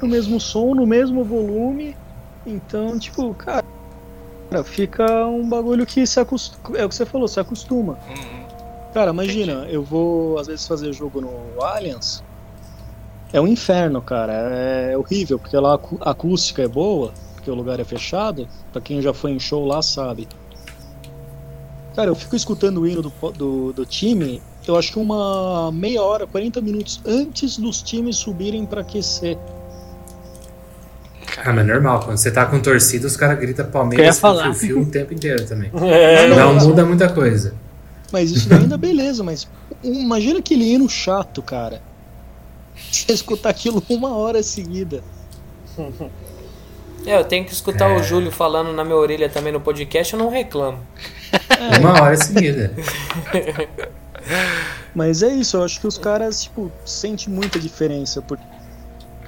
[0.02, 1.98] no mesmo som, no mesmo volume.
[2.46, 3.66] Então, tipo, cara,
[4.64, 6.78] fica um bagulho que se acostuma.
[6.78, 7.98] É o que você falou, se acostuma.
[8.94, 12.24] Cara, imagina, eu vou às vezes fazer jogo no Allianz.
[13.34, 14.32] É um inferno, cara.
[14.34, 18.48] É horrível, porque lá a acústica é boa, porque o lugar é fechado.
[18.72, 20.28] Pra quem já foi em show lá sabe.
[21.98, 26.04] Cara, eu fico escutando o hino do, do, do time, eu acho que uma meia
[26.04, 29.36] hora, 40 minutos antes dos times subirem pra aquecer.
[31.44, 34.54] Ah, mas normal, quando você tá com torcida, os caras gritam Palmeiras falar.
[34.54, 35.72] fio, o tempo inteiro também.
[35.82, 37.56] É, não mas- muda muita coisa.
[38.12, 39.48] Mas isso daí ainda beleza, mas
[39.84, 41.82] imagina aquele hino chato, cara.
[42.92, 45.04] Você escutar aquilo uma hora seguida.
[47.08, 47.96] É, eu tenho que escutar É.
[47.98, 50.80] o Júlio falando na minha orelha também no podcast, eu não reclamo.
[51.80, 52.74] Uma hora seguida.
[54.94, 58.22] Mas é isso, eu acho que os caras, tipo, sentem muita diferença.
[58.22, 58.40] por-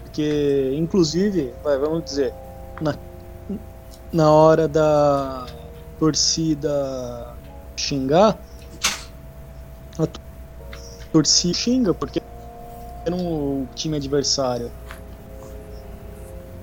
[0.04, 2.34] Porque, inclusive, vai, vamos dizer,
[2.82, 2.96] na,
[4.12, 5.46] na hora da
[6.00, 7.34] torcida
[7.78, 8.38] xingar,
[9.98, 10.20] a to-
[11.14, 12.22] torcida xinga porque
[13.06, 14.72] é no time adversário.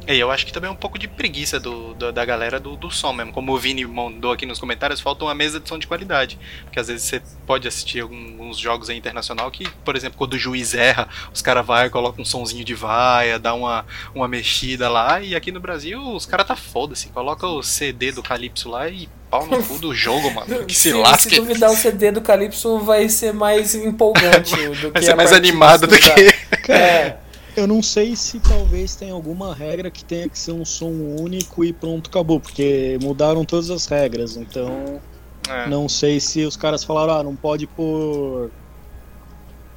[0.08, 2.76] E eu acho que também é um pouco de preguiça do, da, da galera do,
[2.76, 3.32] do som mesmo.
[3.32, 6.38] Como o Vini mandou aqui nos comentários, falta uma mesa de som de qualidade.
[6.64, 10.38] Porque às vezes você pode assistir alguns jogos aí internacional que, por exemplo, quando o
[10.38, 13.84] juiz erra, os caras vai colocam um sonzinho de vaia, dá uma,
[14.14, 15.20] uma mexida lá.
[15.20, 17.08] E aqui no Brasil, os caras tá foda-se.
[17.08, 20.46] Coloca o CD do Calypso lá e pau no cu do jogo, mano.
[20.66, 21.34] Que se, lasque.
[21.34, 25.16] Se duvidar, o CD do Calypso vai ser mais empolgante do Vai que ser a
[25.16, 26.46] mais animado do que.
[26.68, 27.18] É,
[27.56, 31.64] Eu não sei se talvez tenha alguma regra que tenha que ser um som único
[31.64, 35.00] e pronto, acabou, porque mudaram todas as regras, então
[35.48, 35.66] É.
[35.66, 38.50] não sei se os caras falaram, ah, não pode pôr.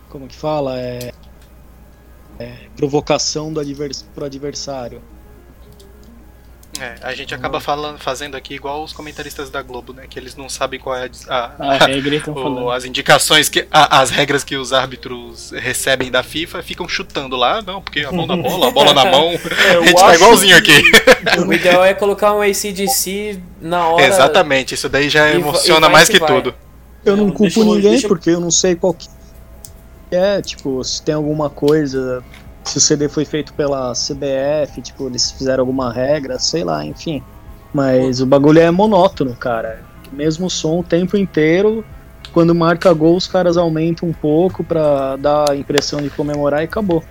[0.10, 0.78] Como que fala?
[0.80, 1.14] É.
[2.40, 4.02] é, provocação do advers...
[4.14, 5.02] pro adversário.
[6.80, 10.04] É, a gente acaba falando, fazendo aqui igual os comentaristas da Globo, né?
[10.10, 12.72] Que eles não sabem qual é a, a- A regra então o- falando.
[12.72, 17.62] as indicações que a- as regras que os árbitros recebem da FIFA ficam chutando lá,
[17.62, 19.32] não, porque a mão na bola, a bola na mão.
[19.74, 21.40] eu a gente tá igualzinho que- aqui.
[21.46, 24.06] o ideal é colocar um ACDC na hora.
[24.06, 26.54] Exatamente, isso daí já emociona vai mais que tudo.
[27.06, 29.08] Eu não Não, culpo deixa ninguém, deixa porque eu não sei qual que
[30.12, 32.24] é, tipo, se tem alguma coisa.
[32.64, 37.24] Se o CD foi feito pela CBF, tipo, eles fizeram alguma regra, sei lá, enfim.
[37.74, 39.82] Mas o bagulho é monótono, cara.
[40.12, 41.86] Mesmo som o tempo inteiro.
[42.34, 46.66] Quando marca gol, os caras aumentam um pouco pra dar a impressão de comemorar e
[46.66, 47.04] acabou.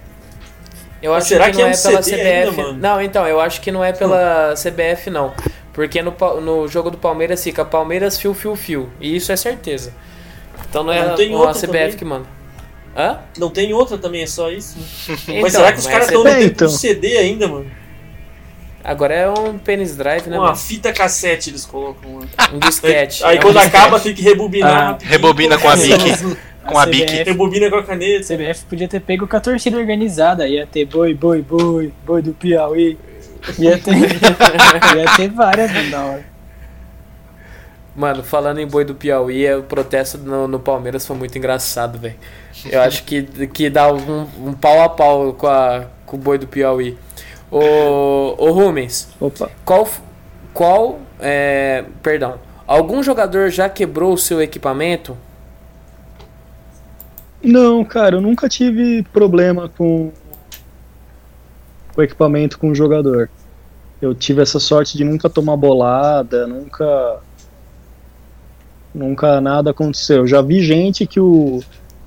[1.02, 2.30] Eu acho será que, que não é é, pela CD CBF.
[2.30, 2.78] ainda, mano?
[2.78, 5.32] não, então, eu acho que não é pela CBF, não.
[5.72, 8.88] Porque no, no jogo do Palmeiras fica Palmeiras fio, fio, fio.
[9.00, 9.92] E isso é certeza.
[10.68, 11.92] Então não é Não tem a CBF também?
[11.92, 12.37] que manda.
[12.98, 13.18] Hã?
[13.38, 14.76] Não tem outra também, é só isso?
[14.76, 14.84] né?
[15.28, 16.68] Então, mas será que os caras é estão no CBF, tempo do então.
[16.68, 17.70] CD ainda, mano?
[18.82, 20.36] Agora é um penis drive, né?
[20.36, 20.56] Uma mano?
[20.56, 22.28] fita cassete eles colocam, mano.
[22.54, 23.22] Um disquete.
[23.26, 23.76] Aí É um quando disquete.
[23.76, 24.94] acaba tem que rebobinar.
[24.94, 24.98] Ah.
[25.04, 26.38] Rebobina com a Bic.
[26.68, 27.06] Com a Bic.
[27.06, 28.34] CBF, Rebobina com a caneta.
[28.34, 30.46] CBF podia ter pego com a torcida organizada.
[30.46, 32.98] Ia ter boi, boi, boi, boi do Piauí.
[33.58, 36.26] Ia ter, ia ter várias da hora.
[37.98, 41.98] Mano, falando em boi do Piauí, é, o protesto no, no Palmeiras foi muito engraçado,
[41.98, 42.14] velho.
[42.70, 46.38] Eu acho que, que dá um, um pau a pau com, a, com o boi
[46.38, 46.96] do Piauí.
[47.50, 49.50] Ô, ô Rumens, Opa.
[49.64, 49.88] qual,
[50.54, 52.38] qual é, perdão,
[52.68, 55.16] algum jogador já quebrou o seu equipamento?
[57.42, 60.12] Não, cara, eu nunca tive problema com
[61.98, 63.28] com o equipamento com o jogador.
[64.00, 67.18] Eu tive essa sorte de nunca tomar bolada, nunca.
[68.98, 70.26] Nunca nada aconteceu.
[70.26, 71.62] Já vi gente que o.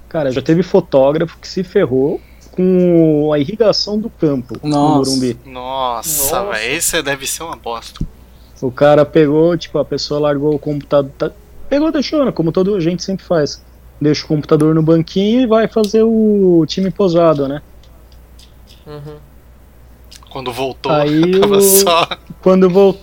[0.09, 2.19] Cara, já teve fotógrafo que se ferrou
[2.51, 5.09] com a irrigação do campo no Nossa.
[5.09, 5.37] Morumbi.
[5.45, 8.05] Nossa, velho, esse deve ser uma bosta.
[8.61, 11.11] O cara pegou, tipo, a pessoa largou o computador.
[11.17, 11.31] tá-
[11.69, 12.31] Pegou, deixou, né?
[12.33, 13.63] Como toda gente sempre faz.
[14.01, 17.61] Deixa o computador no banquinho e vai fazer o time posado, né?
[18.85, 19.15] Uhum.
[20.29, 22.07] Quando voltou, Aí tava o- só.
[22.41, 22.97] Quando, vol...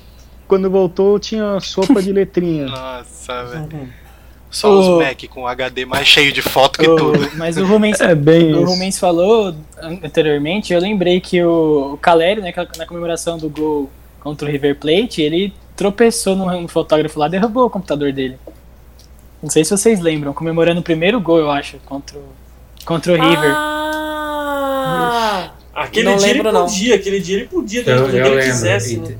[0.49, 2.66] Quando voltou, tinha sopa de letrinha.
[2.72, 3.68] Nossa, velho.
[3.72, 3.88] Uhum.
[4.51, 4.80] Só Ô.
[4.99, 7.30] os Mac com HD mais cheio de foto que O- tudo.
[7.36, 8.64] Mas o Rumens, É bem o.
[8.64, 13.90] Rumens falou an- anteriormente, eu lembrei que o, Caleri, né, na comemoração do gol
[14.20, 18.38] contra o River Plate, ele tropeçou no, no fotógrafo lá, derrubou o computador dele.
[19.42, 22.24] Não sei se vocês lembram, comemorando o primeiro gol, eu acho, contra o,
[22.86, 23.53] contra o River.
[23.55, 25.51] Ah!
[25.74, 26.64] Aquele Não dia lembro, ele não.
[26.66, 28.44] podia, aquele dia ele podia Eu, tudo que eu ele lembro.
[28.44, 28.96] quisesse.
[28.96, 29.16] Né?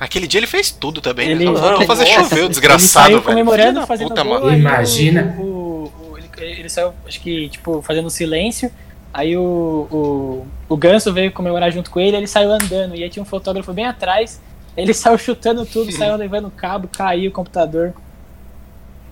[0.00, 1.50] Aquele dia ele fez tudo também, Ele- né?
[1.52, 3.22] Não, Não, fazer nossa, chover, o ele desgraçado, saiu velho.
[3.22, 5.36] comemorando, fazendo puta, gol, Imagina.
[5.38, 8.72] O, o- o- ele, ele saiu, acho que, tipo, fazendo silêncio.
[9.12, 9.42] Aí o,
[9.90, 12.96] o, o Ganso veio comemorar junto com ele, ele saiu andando.
[12.96, 14.40] E aí tinha um fotógrafo bem atrás.
[14.76, 17.92] Ele saiu chutando tudo, saiu levando cabo, caiu o computador.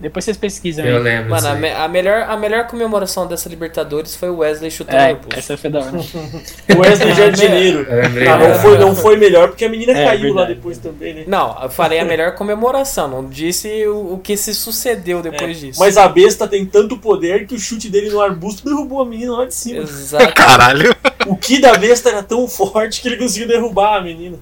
[0.01, 1.03] Depois vocês pesquisam Eu aí.
[1.03, 1.29] lembro.
[1.29, 5.11] Mano, a, me- a melhor, a melhor comemoração dessa Libertadores foi o Wesley chutando É,
[5.13, 5.91] o essa foi da hora.
[6.73, 7.85] O Wesley Jardineiro.
[7.89, 10.53] Ah, não, foi, não foi melhor porque a menina É, caiu lá verdade.
[10.55, 11.23] depois também, né?
[11.27, 15.67] Não, eu falei a melhor comemoração, não disse o, o que se sucedeu depois É,
[15.67, 15.79] disso.
[15.81, 19.33] Mas a besta tem tanto poder que o chute dele no arbusto derrubou a menina
[19.33, 19.79] lá de cima.
[19.83, 20.31] Exato.
[20.33, 20.95] Caralho.
[21.27, 24.37] O que da besta era tão forte que ele conseguiu derrubar a menina.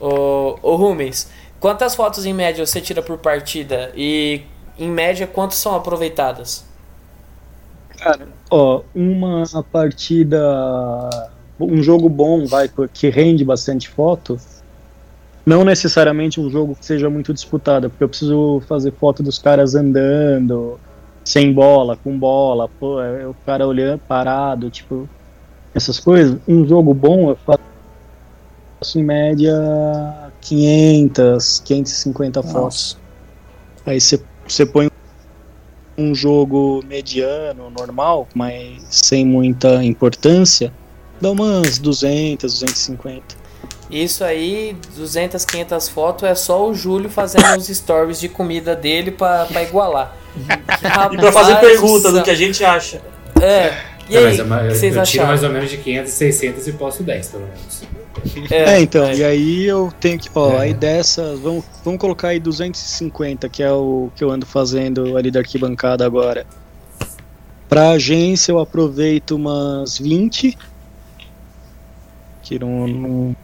[0.00, 1.28] Ô, ô Rumens,
[1.64, 3.90] quantas fotos em média você tira por partida?
[3.96, 4.42] E
[4.78, 6.62] em média, quantas são aproveitadas?
[8.50, 10.38] Ó, uma partida.
[11.58, 14.38] Um jogo bom, vai, que rende bastante foto.
[15.46, 19.74] Não necessariamente um jogo que seja muito disputado, porque eu preciso fazer foto dos caras
[19.74, 20.78] andando,
[21.24, 25.08] sem bola, com bola, pô, é o cara olhando, parado, tipo,
[25.74, 26.38] essas coisas.
[26.46, 27.73] Um jogo bom eu faço
[28.94, 29.52] em média
[30.40, 32.98] 500, 550 fotos.
[33.86, 34.90] Aí você você põe
[35.96, 40.72] um jogo mediano, normal, mas sem muita importância,
[41.20, 43.42] dá umas 200, 250.
[43.90, 49.10] Isso aí, 200, 500 fotos, é só o Júlio fazendo os stories de comida dele
[49.12, 50.16] pra, pra igualar.
[51.12, 53.00] E pra fazer Rapaz pergunta do que a gente acha.
[53.40, 53.72] É.
[54.08, 55.28] E Não, aí, mas é uma- o que eu, vocês eu tiro acharam?
[55.28, 57.82] mais ou menos de 500, 600 e posto 10, pelo menos.
[58.50, 59.16] É, então, é.
[59.16, 60.58] e aí eu tenho que, ó, É.
[60.60, 65.30] aí dessas, vamos, vamos colocar aí 250, que é o que eu ando fazendo ali
[65.30, 66.46] da arquibancada agora.
[67.68, 70.56] Pra agência eu aproveito umas 20,
[72.42, 73.36] que não, não-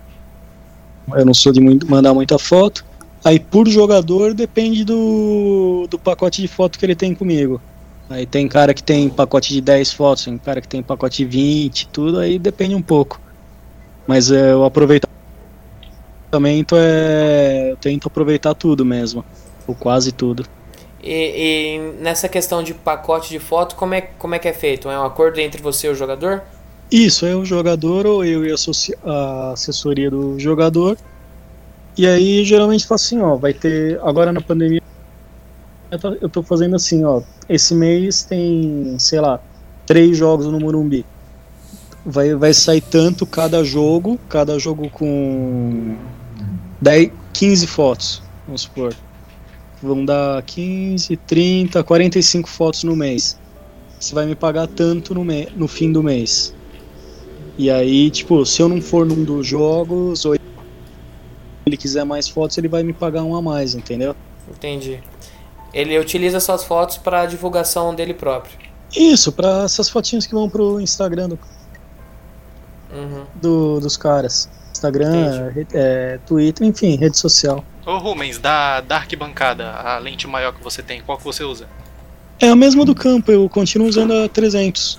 [1.17, 2.85] eu não sou de muito- mandar muita foto.
[3.25, 7.61] Aí por jogador depende do, do pacote de foto que ele tem comigo.
[8.09, 11.25] Aí tem cara que tem pacote de 10 fotos, tem cara que tem pacote de
[11.27, 13.21] 20, tudo aí depende um pouco.
[14.11, 15.15] Mas é, o aproveitamento
[16.75, 17.71] é.
[17.71, 19.25] Eu tento aproveitar tudo mesmo.
[19.69, 20.45] Ou quase tudo.
[21.01, 24.91] E, e nessa questão de pacote de foto, como é, como é que é feito?
[24.91, 26.43] É um acordo entre você e o jogador?
[26.91, 30.99] Isso, é o jogador ou eu e a, assessoria do jogador.
[31.97, 34.01] E aí geralmente faz assim, ó, vai ter.
[34.03, 34.83] Agora na pandemia
[36.21, 37.23] eu tô fazendo assim, ó.
[37.49, 39.39] Esse mês tem, sei lá,
[39.87, 41.07] três jogos no Morumbi.
[42.05, 45.97] Vai, vai sair tanto cada jogo, cada jogo com
[46.81, 48.95] 10, 15 fotos, vamos supor.
[49.83, 53.39] Vão dar 15, 30, 45 fotos no mês.
[53.99, 56.55] Você vai me pagar tanto no, me no fim do mês.
[57.59, 60.35] E aí, tipo, se eu não for num dos jogos, ou
[61.67, 64.17] ele quiser mais fotos, ele vai me pagar um a mais, entendeu?
[64.49, 65.03] Entendi.
[65.73, 68.59] Ele utiliza suas fotos para divulgação dele próprio.
[68.97, 71.39] Isso, pra essas fotinhas que vão pro Instagram do,
[72.93, 73.25] Uhum.
[73.35, 74.49] do- dos caras.
[74.73, 77.65] Instagram, é, Twitter, enfim, rede social.
[77.85, 81.67] Ô Rumens, da, da arquibancada, a lente maior que você tem, qual que você usa?
[82.39, 84.99] É a mesma do campo, eu continuo usando a 300.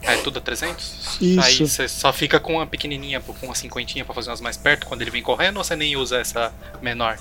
[0.00, 1.18] É tudo a 300?
[1.20, 1.40] Isso.
[1.40, 4.86] Aí você só fica com uma pequenininha, com uma cinquentinha pra fazer umas mais perto
[4.86, 7.18] quando ele vem correndo ou você nem usa essa menor?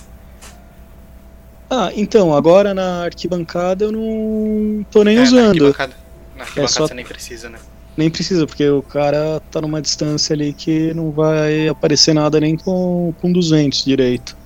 [1.69, 5.47] Ah, então, agora na arquibancada eu não tô nem É, Na usando.
[5.47, 5.93] arquibancada,
[6.35, 7.57] na arquibancada só- você nem precisa, né?
[7.97, 12.55] Nem precisa, porque o cara tá numa distância ali que não vai aparecer nada nem
[12.55, 14.37] com, com 200 direito.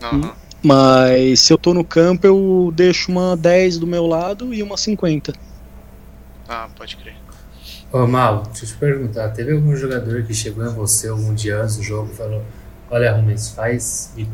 [0.00, 0.32] Aham.
[0.62, 4.76] Mas se eu tô no campo, eu deixo uma 10 do meu lado e uma
[4.76, 5.32] 50.
[6.48, 7.14] Ah, pode crer.
[7.92, 11.62] Ô Mal, deixa eu te perguntar, teve algum jogador que chegou em você algum dia
[11.62, 12.44] antes do jogo e falou,
[12.90, 14.28] olha Rubens, faz, me,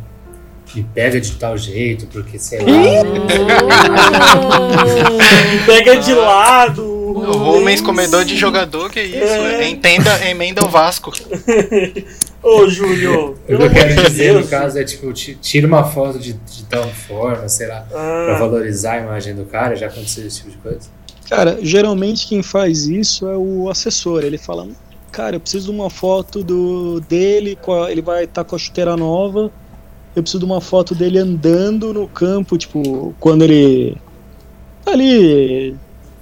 [0.74, 2.66] me pega de tal jeito, porque sei lá.
[5.66, 6.93] Pega de lado.
[7.12, 9.16] O Rubens, comedor de jogador, que isso?
[9.18, 9.68] É.
[9.68, 11.12] Entenda, emenda o Vasco.
[12.42, 13.32] Ô, Júlio.
[13.32, 14.44] O que eu quero de dizer Deus.
[14.44, 17.98] no caso é tipo, ti- tira uma foto de, de tal forma, sei lá, pra
[18.34, 20.80] Ah, valorizar a imagem do cara, já aconteceu esse tipo de coisa?
[21.28, 24.22] Cara, geralmente quem faz isso é o assessor.
[24.24, 24.68] Ele fala,
[25.10, 28.94] cara, eu preciso de uma foto do dele, a- ele vai estar com a chuteira
[28.96, 29.50] nova.
[30.14, 33.96] Eu preciso de uma foto dele andando no campo, tipo, quando ele
[34.84, 35.74] tá ali,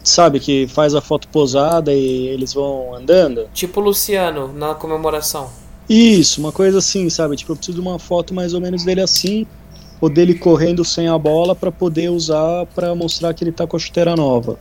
[0.05, 3.47] sabe, que faz a foto posada e eles vão andando.
[3.55, 5.49] Tipo o Luciano na comemoração.
[5.89, 7.37] Isso, uma coisa assim, sabe?
[7.37, 9.47] Tipo, eu preciso de uma foto mais ou menos dele assim,
[10.01, 13.77] ou dele correndo sem a bola pra poder usar pra mostrar que ele tá com
[13.77, 14.59] a chuteira nova.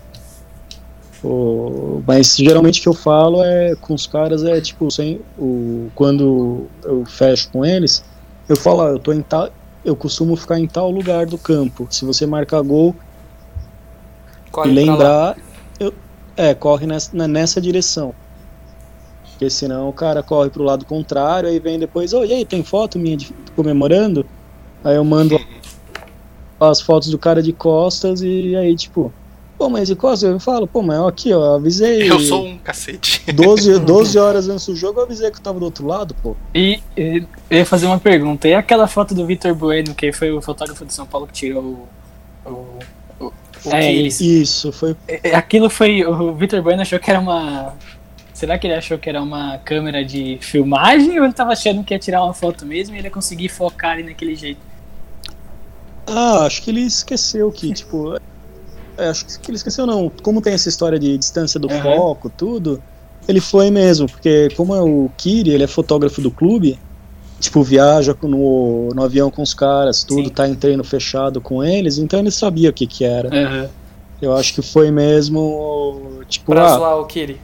[1.24, 5.90] O- Mas geralmente o que eu falo é com os caras é tipo, sem, o,
[5.94, 8.04] quando eu fecho com eles,
[8.50, 9.50] eu falo, ó, eu tô em tal,
[9.86, 11.88] eu costumo ficar em tal lugar do campo.
[11.92, 12.96] Se você marcar gol
[14.52, 15.38] Corre e lembrar,
[15.80, 15.94] eu,
[16.36, 18.14] é, corre nessa, na- nessa direção.
[19.32, 23.00] Porque senão o cara corre pro lado contrário, aí vem depois, e aí, tem foto
[23.00, 24.26] minha de, comemorando?
[24.84, 25.40] Aí eu mando
[26.60, 29.12] as fotos do cara de costas e aí, tipo,
[29.58, 30.30] pô, mas de costas?
[30.30, 32.10] Eu falo, pô, mas aqui, ó, eu avisei.
[32.10, 33.24] Eu sou um cacete.
[33.34, 36.36] 12, 12 horas antes do jogo, eu avisei que eu tava do outro lado, pô.
[36.54, 38.48] E, e eu ia fazer uma pergunta.
[38.48, 41.64] E aquela foto do Vitor Bueno, que foi o fotógrafo de São Paulo que tirou
[41.64, 42.80] o- o-
[43.66, 44.24] é, isso.
[44.24, 44.96] Isso, foi.
[45.08, 46.04] É, Aquilo foi.
[46.06, 47.74] O Vitor Bueno achou que era uma.
[48.34, 51.94] Será que ele achou que era uma câmera de filmagem ou ele tava achando que
[51.94, 54.60] ia tirar uma foto mesmo e ele ia conseguir focar ali naquele jeito?
[56.08, 58.16] Ah, acho que ele esqueceu que, tipo.
[58.98, 60.10] é, acho que ele esqueceu, não.
[60.10, 61.84] Como tem essa história de distância do Aham.
[61.84, 62.82] foco, tudo,
[63.28, 66.80] ele foi mesmo, porque como é o Kiri, ele é fotógrafo do clube,
[67.42, 70.34] tipo, viaja no, no avião com os caras, tudo, Sim.
[70.34, 73.28] tá em treino fechado com eles, então ele sabia o que que era.
[73.28, 73.70] Aham.
[74.22, 77.42] Eu acho que foi mesmo, tipo, Pra ah, zoar o Kiri.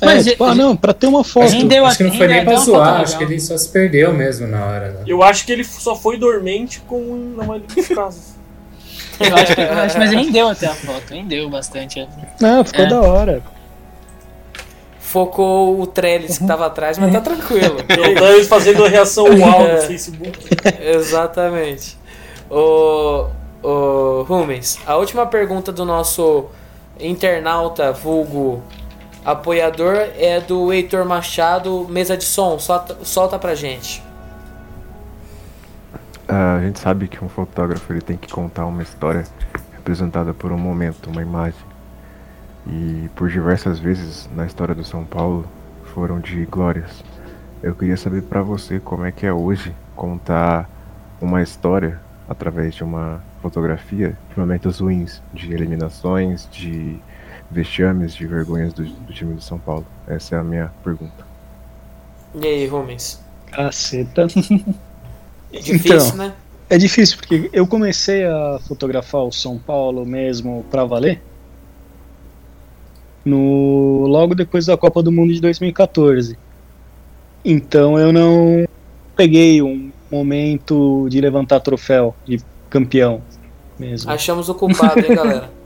[0.00, 1.44] é, Mas, tipo, ah, não, pra ter uma foto.
[1.44, 1.58] Acho
[1.98, 4.64] que não foi nem pra zoar, foto acho que ele só se perdeu mesmo na
[4.64, 5.00] hora, né?
[5.06, 8.22] Eu acho que ele só foi dormente com na maioria dos casos.
[9.20, 12.00] Eu acho que, eu acho- mas rendeu até a foto, rendeu bastante.
[12.00, 12.08] é.
[12.40, 12.88] Não, ficou É.
[12.88, 13.42] da hora.
[15.14, 17.76] Focou o Trellis que tava atrás, mas tá tranquilo.
[17.88, 19.80] Eu tava fazendo a reação uau no É.
[19.82, 20.40] Facebook.
[20.82, 21.96] Exatamente.
[22.50, 23.28] O,
[23.62, 26.46] o Rumens, a última pergunta do nosso
[26.98, 28.60] internauta vulgo
[29.24, 32.58] apoiador é do Heitor Machado, mesa de som.
[32.58, 34.02] Solta, solta pra gente.
[36.26, 39.24] Ah, a gente sabe que um fotógrafo ele tem que contar uma história
[39.76, 41.60] representada por um momento, uma imagem.
[42.66, 45.46] E por diversas vezes na história do São Paulo
[45.92, 47.04] foram de glórias.
[47.62, 50.68] Eu queria saber pra você como é que é hoje contar
[51.20, 56.96] uma história através de uma fotografia de momentos ruins, de eliminações, de
[57.50, 59.86] vexames, de vergonhas do, do time do São Paulo.
[60.06, 61.24] Essa é a minha pergunta.
[62.34, 63.20] E aí, Rumens?
[63.50, 64.26] Caceta.
[65.52, 66.16] Difícil, Então.
[66.16, 66.32] né?
[66.68, 71.22] É difícil, porque eu comecei a fotografar o São Paulo mesmo pra valer
[73.24, 76.36] no logo depois da Copa do Mundo de 2014.
[77.44, 78.66] Então eu não
[79.16, 82.38] peguei um momento de levantar troféu de
[82.70, 83.22] campeão
[83.78, 84.10] mesmo.
[84.10, 85.50] Achamos o culpado, hein, galera?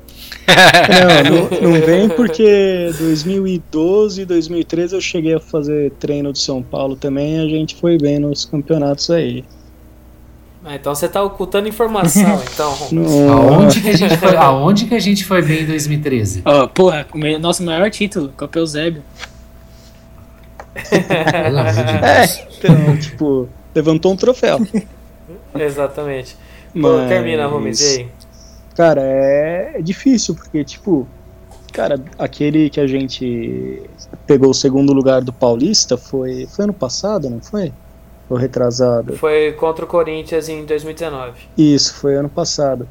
[0.48, 6.62] Não, não, não vem porque 2012 e 2013 eu cheguei a fazer treino de São
[6.62, 9.44] Paulo também a gente foi bem nos campeonatos aí.
[10.64, 12.74] Ah, então você tá ocultando informação, então.
[13.32, 16.42] Aonde que a gente foi, aonde que a gente foi bem em 2013?
[16.44, 19.02] Ó, porra, o me- nosso maior título, Copa Eusébio.
[20.74, 24.59] Pelo amor de É, então, tipo, levantou um troféu.
[25.54, 26.36] Exatamente.
[26.72, 28.09] Pô, Mas- termina, Rumens, e aí?
[28.76, 31.06] Cara, é, é difícil, porque, tipo,
[31.72, 33.82] cara, aquele que a gente
[34.26, 37.72] pegou o segundo lugar do Paulista foi, foi ano passado, não foi?
[38.29, 39.16] Ou retrasado?
[39.16, 41.49] Foi contra o Corinthians em 2019.
[41.57, 42.89] Isso, foi ano passado.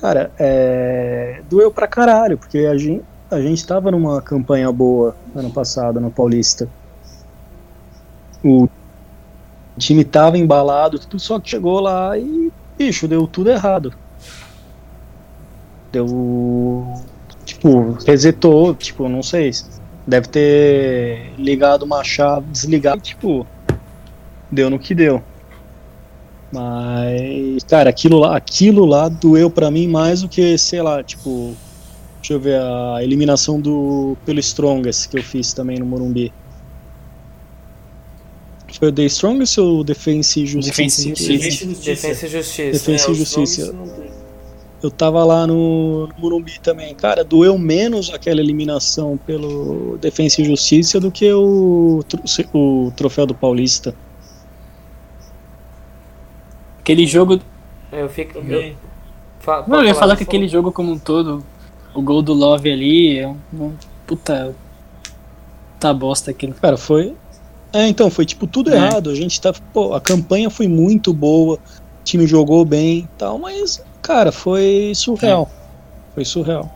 [0.00, 5.50] Cara, é, doeu pra caralho, porque a gente, a gente tava numa campanha boa ano
[5.50, 6.68] passado no Paulista.
[8.44, 8.68] O
[9.78, 13.94] time tava embalado, tudo só que chegou lá e, bicho, deu tudo errado.
[15.90, 17.00] Deu.
[17.44, 19.50] Tipo, resetou, tipo, não sei.
[20.06, 23.46] Deve ter ligado uma chave, desligado, tipo,
[24.52, 25.22] deu no que deu.
[26.52, 31.56] Mas, cara, aquilo lá, aquilo lá doeu pra mim mais do que, sei lá, tipo,
[32.22, 36.32] Deixa eu ver a eliminação do pelo Strongest que eu fiz também no Morumbi.
[38.78, 40.70] Foi o The Strongest ou o Defense e Justiça?
[40.70, 41.84] Defense e Justiça.
[41.84, 42.72] Defesa e Justiça.
[42.72, 43.72] Defesa e Justiça.
[43.72, 44.22] Defensa É, e.
[44.84, 46.94] Eu tava lá no, no Morumbi também.
[46.94, 52.04] Cara, doeu menos aquela eliminação pelo Defensa e Justiça do que o,
[52.54, 53.94] o troféu do Paulista.
[56.82, 57.40] Aquele jogo.
[57.90, 58.38] Eu fico.
[58.38, 58.74] Eu,
[59.40, 61.44] fa- Não, eu ia falar que aquele jogo como um todo,
[61.94, 63.72] o gol do Love ali, é um, um
[64.06, 64.54] puta.
[65.78, 66.54] Tá bosta aquilo.
[66.54, 67.14] Cara, foi.
[67.72, 68.76] É, então, foi tipo tudo É.
[68.76, 69.10] errado.
[69.10, 69.52] A gente tá.
[69.72, 71.58] Pô, a campanha foi muito boa, o
[72.04, 75.50] time jogou bem e tal, mas, cara, foi surreal.
[76.14, 76.70] Foi surreal.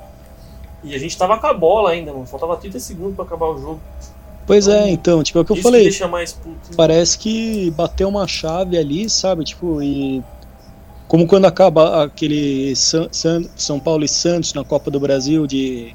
[0.85, 2.27] E a gente tava com a bola ainda, mano.
[2.27, 3.81] Faltava 30 segundos pra acabar o jogo.
[4.47, 5.83] Pois é, então, tipo, é o que eu Isso falei.
[5.83, 6.77] deixa mais puto.
[6.77, 9.45] Parece que bateu uma chave ali, sabe?
[9.45, 10.23] Tipo, e.
[11.09, 15.95] Como quando acaba aquele San- San- São Paulo e Santos na Copa do Brasil de.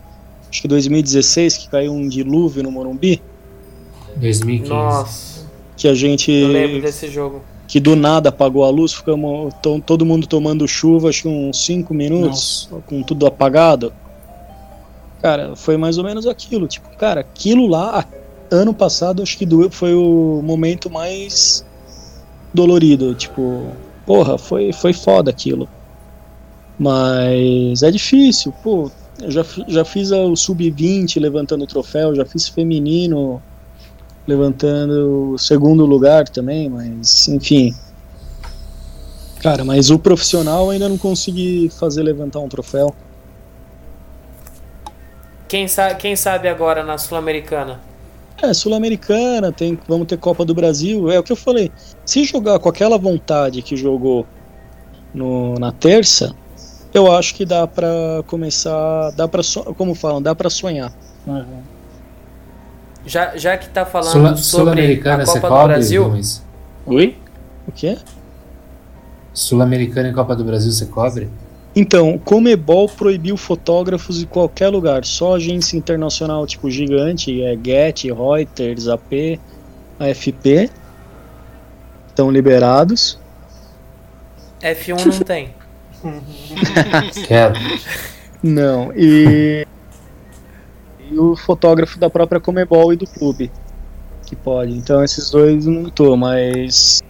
[0.50, 3.22] Acho que 2016, que caiu um dilúvio no Morumbi.
[4.18, 4.70] 2015.
[4.70, 5.46] Nossa,
[5.78, 6.30] Que a gente.
[6.32, 7.42] eu lembro desse jogo.
[7.68, 11.64] que do nada apagou a luz, ficamos to- todo mundo tomando chuva, acho que uns
[11.66, 13.94] 5 minutos, com tudo apagado.
[15.22, 16.68] Cara, foi mais ou menos aquilo.
[16.68, 18.06] Tipo, cara, aquilo lá,
[18.52, 21.66] ano passado, acho que foi o momento mais
[22.54, 23.16] dolorido.
[23.16, 23.72] Tipo,
[24.06, 25.68] porra, foi, foi foda aquilo.
[26.78, 28.92] Mas é difícil, pô.
[29.22, 33.42] Eu já, já fiz o sub-20 levantando o troféu, já fiz feminino
[34.28, 37.74] levantando o segundo lugar também, mas enfim.
[39.42, 42.96] Cara, mas o profissional ainda não consegui fazer levantar um troféu.
[45.48, 47.91] Quem, sa quem sabe agora na Sul-Americana?
[48.42, 51.72] É, Sul-Americana, tem, vamos ter Copa do Brasil, é o que eu falei.
[52.06, 54.26] Se jogar com aquela vontade que jogou
[55.14, 56.34] no, na terça,
[56.94, 57.88] eu acho que dá pra
[58.26, 60.92] começar, dá pra, so- como falam, dá pra sonhar.
[63.06, 66.44] Já, já que tá falando Sul- sobre Sul-Americana a você Copa do cobre, Brasil, Rubens?
[66.88, 67.18] Oi?
[67.68, 67.98] O quê?
[69.34, 71.30] Sul-Americana e Copa do Brasil você cobre?
[71.76, 78.88] Então, Comebol proibiu fotógrafos em qualquer lugar, só agência internacional tipo gigante, é Getty, Reuters,
[78.90, 79.40] AP,
[79.98, 80.70] AFP
[82.10, 83.18] estão liberados.
[84.62, 85.54] F1 não tem.
[87.26, 87.54] Quero.
[88.44, 89.66] Não, e,
[91.10, 93.50] e o fotógrafo da própria Comebol e do clube
[94.32, 94.72] que pode.
[94.72, 97.01] Então esses dois não tô, mas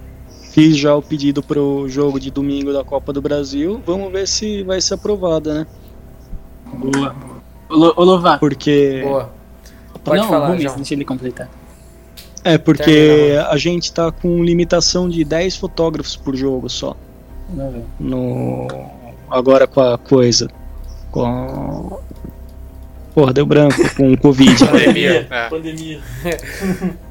[0.51, 3.81] fiz já o pedido pro jogo de domingo da Copa do Brasil.
[3.85, 5.67] Vamos ver se vai ser aprovada, né?
[6.73, 7.15] Boa.
[7.69, 8.37] Ô.
[8.37, 9.29] Porque Boa.
[10.03, 10.75] Pode não, falar, Rubens, João.
[10.75, 11.49] deixa ele completar.
[12.43, 16.95] É, porque a gente tá com limitação de 10 fotógrafos por jogo só.
[17.49, 18.67] Não, No...
[19.29, 20.49] Agora com a coisa.
[21.11, 21.99] Com.
[23.13, 24.65] Porra, deu branco com o Covid.
[24.65, 25.27] Pandemia.
[25.31, 25.49] É.
[25.49, 26.01] Pandemia.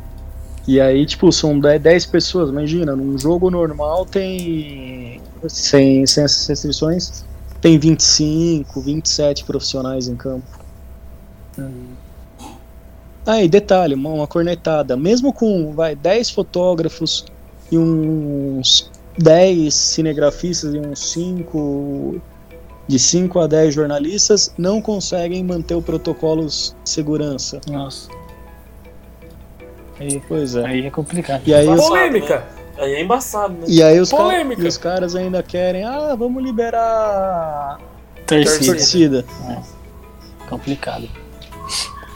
[0.71, 2.49] e aí, tipo, são 10 10 pessoas.
[2.49, 5.21] Imagina, num jogo normal tem.
[5.49, 7.25] Sem, sem essas restrições,
[7.61, 10.47] tem 25, 27 profissionais em campo.
[13.27, 14.97] Ah, e detalhe, uma, uma cornetada.
[14.97, 17.25] Mesmo com vai, 10 fotógrafos
[17.73, 22.21] e uns 10 cinegrafistas e uns 5.
[22.87, 27.61] De 5 a 10 jornalistas, não conseguem manter o protocolo de segurança.
[27.68, 28.20] Nossa.
[30.01, 30.67] Aí, Pois é.
[30.67, 31.43] aí é complicado.
[31.47, 32.45] E aí, os, Polêmica.
[32.79, 33.65] Aí é embaçado, né?
[33.69, 34.63] e aí os, ca- Polêmica.
[34.63, 37.79] e os caras ainda querem, ah, vamos liberar a
[38.27, 38.73] Torcida.
[38.73, 39.25] torcida.
[40.49, 41.09] Complicado.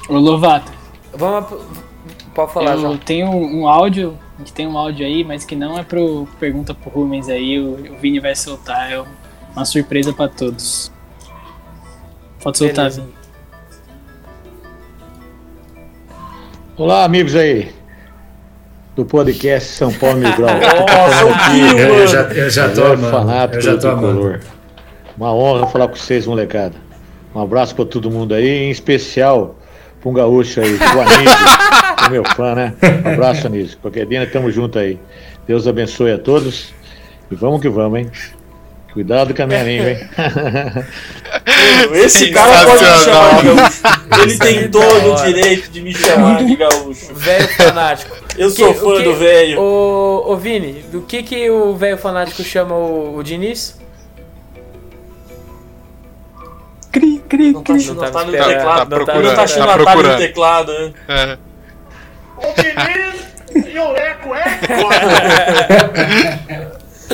[0.09, 0.73] Ô Lovato,
[1.13, 1.63] Vamos.
[2.35, 2.97] Pode falar, eu João.
[2.97, 6.75] tenho um áudio, a gente tem um áudio aí, mas que não é pro pergunta
[6.75, 9.05] pro Rubens aí, o, o Vini vai soltar, é
[9.55, 10.91] uma surpresa pra todos.
[12.43, 12.91] Pode soltar.
[12.91, 13.15] Vini.
[16.77, 17.71] Olá, amigos aí
[18.97, 20.55] do podcast São Paulo Mil Grau.
[20.59, 22.07] Nossa, Eu mano.
[22.07, 23.11] já, eu já tô Melhor amando.
[23.11, 24.41] fanático Eu já tô amando.
[25.17, 26.75] Uma honra falar com vocês, molecada.
[27.35, 29.57] Um abraço pra todo mundo aí, em especial
[30.01, 31.39] pra um gaúcho aí, o Anísio,
[31.99, 32.75] que é meu fã, né?
[33.05, 33.79] Um abraço, Anísio.
[33.79, 34.99] Qualquer dia nós tamo junto aí.
[35.47, 36.73] Deus abençoe a todos
[37.31, 38.11] e vamos que vamos, hein?
[38.95, 39.99] Cuidado com a minha língua, hein?
[41.95, 43.83] Esse cara pode me chamar de gaúcho.
[44.23, 47.13] Ele tem todo o direito de me chamar de gaúcho.
[47.13, 48.17] Velho fanático.
[48.39, 49.61] Eu Que- sou o fã que- do velho.
[49.61, 53.77] Ô, ô Vini, do que que o velho fanático chama o, o Diniz?
[56.93, 57.87] Cri, cri, Não tá, cri.
[57.87, 58.91] não Não tá no teclado.
[58.91, 60.93] Tá Não tá tá achando atalho no teclado, né?
[61.09, 61.39] É.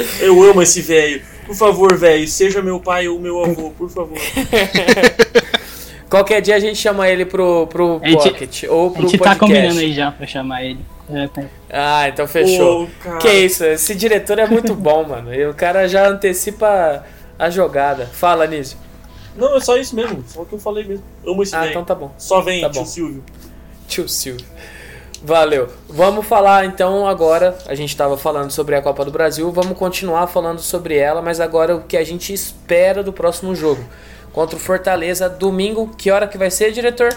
[0.21, 1.21] Eu amo esse velho.
[1.51, 4.17] Por favor, velho, seja meu pai ou meu avô, por favor.
[6.09, 9.19] Qualquer dia a gente chama ele pro, pro A gente- Pocket ou A pro gente
[9.19, 9.39] podcast.
[9.41, 10.79] tá combinando aí já pra chamar ele.
[11.09, 11.43] Já tá.
[11.69, 12.89] Ah, então fechou.
[13.03, 13.19] Cara.
[13.19, 15.33] que isso, esse diretor é muito bom, mano.
[15.35, 17.05] E o cara já antecipa
[17.39, 18.07] a jogada.
[18.07, 18.79] Fala, Nísio.
[19.37, 20.23] Não, é só isso mesmo.
[20.27, 21.05] Só o que eu falei mesmo.
[21.27, 22.13] Amo esse Ah, então tá bom.
[22.19, 22.87] Só vem, Tá tio bom.
[22.87, 23.25] Silvio.
[23.89, 24.47] Tio Silvio.
[25.23, 25.69] Valeu.
[25.89, 27.57] Vamos falar então agora.
[27.67, 29.51] A gente estava falando sobre a Copa do Brasil.
[29.53, 33.85] Vamos continuar falando sobre ela, mas agora o que a gente espera do próximo jogo.
[34.33, 35.91] Contra o Fortaleza, domingo.
[35.97, 37.11] Que hora que vai ser, diretor?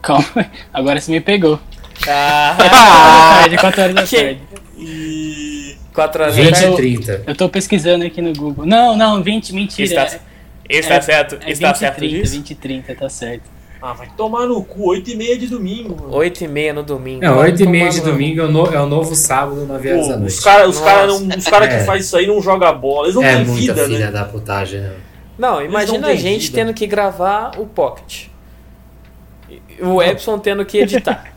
[0.00, 0.24] Calma,
[0.72, 1.58] agora você me pegou.
[2.08, 2.56] Ah,
[3.40, 4.40] tarde, 4 horas da Que- tarde.
[4.78, 5.76] E.
[5.94, 6.66] 4 horas da 20 tarde.
[6.72, 7.22] e 30.
[7.26, 8.64] Eu tô pesquisando aqui no Google.
[8.64, 9.84] Não, não, 20, mentira.
[9.88, 10.20] Está,
[10.68, 11.38] está é, certo?
[11.44, 12.32] é está 20 e certo 30, disso?
[12.34, 13.42] 20 e 30, tá certo.
[13.82, 14.90] Ah, vai tomar no cu.
[14.90, 16.14] 8 e meia de domingo, mano.
[16.14, 17.20] 8 e meia no domingo.
[17.24, 19.66] Não, Vai 8 e meia de no- domingo é o, no- é o novo sábado,
[19.66, 20.32] 9 horas da Pô, noite.
[20.34, 21.84] os caras os cara não- os cara que É.
[21.84, 23.06] faz isso aí não jogam bola.
[23.06, 24.10] Eles não é têm muita vida, filha né?
[24.12, 24.92] da putagem, né?
[25.36, 26.54] Não, imagina não a gente vida.
[26.54, 28.26] tendo que gravar o Pocket.
[29.80, 31.32] O Epson tendo que editar.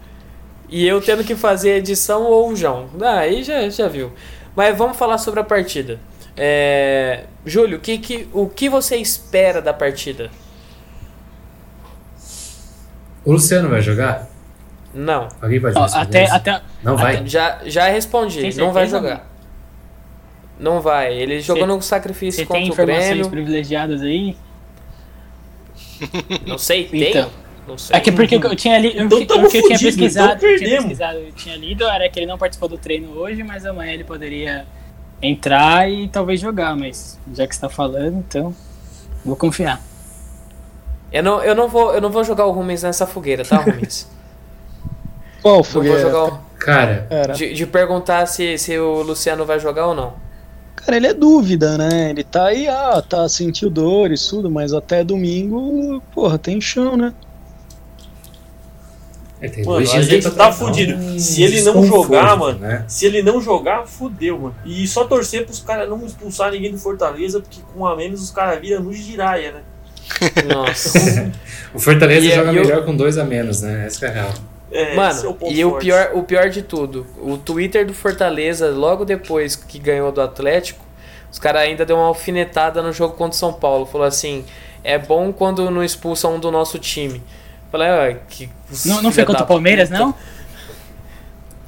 [0.69, 2.85] e eu tendo que fazer edição ou o João.
[3.01, 4.11] Ah, aí já, já viu.
[4.55, 5.99] Mas vamos falar sobre a partida.
[6.37, 10.29] É, Júlio, o que, que, o que você espera da partida?
[13.25, 14.29] O Luciano vai jogar?
[14.93, 15.27] Não.
[15.41, 16.33] Alguém pode responder até, isso?
[16.35, 17.27] até, Não vai?
[17.27, 18.39] Já, já respondi.
[18.39, 19.27] Tem Não vai jogar.
[20.57, 21.13] Não vai.
[21.13, 23.29] Ele jogou no sacrifício você tem contra o informações Grêmio.
[23.29, 24.37] privilegiadas aí?
[26.45, 27.09] Não sei, tem?
[27.09, 27.29] Então.
[27.67, 27.97] Não sei.
[27.97, 30.49] É que porque eu tinha lido, Então o tamo que eu tinha fudido, pesquisado, então
[30.49, 33.65] eu tinha pesquisado, eu tinha lido era que ele não participou do treino hoje, mas
[33.65, 34.67] amanhã ele poderia
[35.19, 38.55] entrar e talvez jogar, mas já que você tá falando, então
[39.25, 39.81] vou confiar.
[41.11, 44.07] Eu não, eu, não vou, eu não vou jogar o Rumens nessa fogueira, tá, Rumens?
[45.41, 45.99] Qual Não vou fogueira?
[45.99, 46.39] jogar o...
[46.57, 47.07] Cara.
[47.35, 50.13] De, de perguntar se, se o Luciano vai jogar ou não.
[50.75, 52.09] Cara, ele é dúvida, né?
[52.09, 57.13] Ele tá aí, ah, tá, sentiu dores, tudo, mas até domingo, porra, tem chão, né?
[59.45, 61.19] é, tem Mano, a gente tá fudido.
[61.19, 62.85] Se ele não jogar, mano, né?
[62.87, 64.55] Se ele não jogar, fudeu, mano.
[64.65, 68.31] E só torcer pros caras não expulsar ninguém do Fortaleza, porque com a menos os
[68.31, 69.61] caras viram no giraia, né?
[70.53, 71.31] Nossa.
[71.75, 73.83] O Fortaleza E- joga e o- melhor com dois a menos, né?
[73.85, 74.33] Essa que é a real.
[74.71, 77.93] É, esse é o Mano, e o pior, o pior de tudo, o Twitter do
[77.93, 80.83] Fortaleza, logo depois que ganhou do Atlético,
[81.29, 83.85] os caras ainda deu uma alfinetada no jogo contra o São Paulo.
[83.85, 84.45] Falou assim:
[84.85, 87.21] é bom quando não expulsam um do nosso time.
[87.69, 88.49] Falei, ah, que.
[88.85, 89.99] Não, não foi contra o Palmeiras, puta.
[89.99, 90.15] não?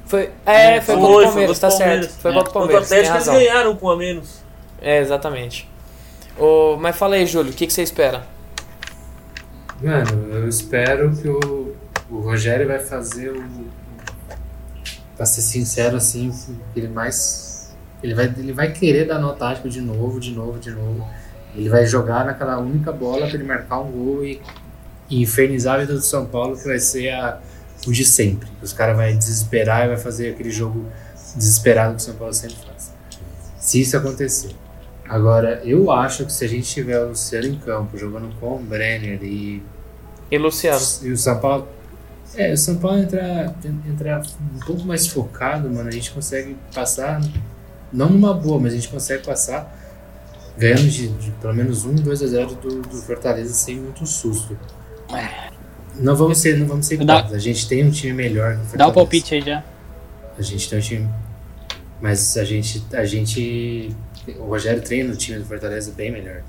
[0.06, 2.06] Foi, é, foi, Foi, contra o Palmeiras, contra tá o Palmeiras.
[2.06, 2.20] certo.
[2.22, 2.34] Foi É.
[2.34, 4.40] contra o Contra o Palmeiras, tem Atlético eles ganharam com um a menos.
[4.80, 5.68] É, exatamente.
[6.38, 8.24] Ô, mas fala aí, Júlio, o que, que você espera?
[9.82, 11.74] Mano, eu espero que o,
[12.08, 13.44] o Rogério vai fazer o.
[15.16, 16.32] Pra ser sincero, assim,
[16.76, 17.74] ele mais.
[18.00, 21.04] Ele vai, ele vai querer dar nó tático de novo, de novo, de novo.
[21.56, 24.40] Ele vai jogar naquela única bola pra ele marcar um gol e,
[25.10, 27.40] e infernizar a vida do São Paulo, que vai ser a,
[27.84, 28.48] o de sempre.
[28.62, 30.86] Os caras vão desesperar e vai fazer aquele jogo
[31.34, 32.92] desesperado que o São Paulo sempre faz.
[33.58, 34.54] Se isso acontecer.
[35.08, 38.58] Agora, eu acho que se a gente tiver o Luciano em campo jogando com o
[38.58, 39.62] Brenner e,
[40.30, 40.78] E Luciano?
[41.02, 41.66] e o São Paulo.
[42.36, 43.54] É, o São Paulo entrar,
[43.88, 47.20] entrar um pouco mais focado, mano, a gente consegue passar,
[47.90, 49.74] não numa boa, mas a gente consegue passar
[50.58, 54.58] ganhando de, de pelo menos 1, 2 a 0 do, do Fortaleza sem muito susto.
[55.94, 58.92] Não vamos ser, não vamos ser hipócritas, a gente tem um time melhor Dá o
[58.92, 59.64] palpite aí já.
[60.36, 61.08] A gente tem um time.
[62.00, 62.84] Mas a gente.
[62.92, 63.90] A gente.
[64.38, 66.42] O Rogério treina o time do Fortaleza bem melhor.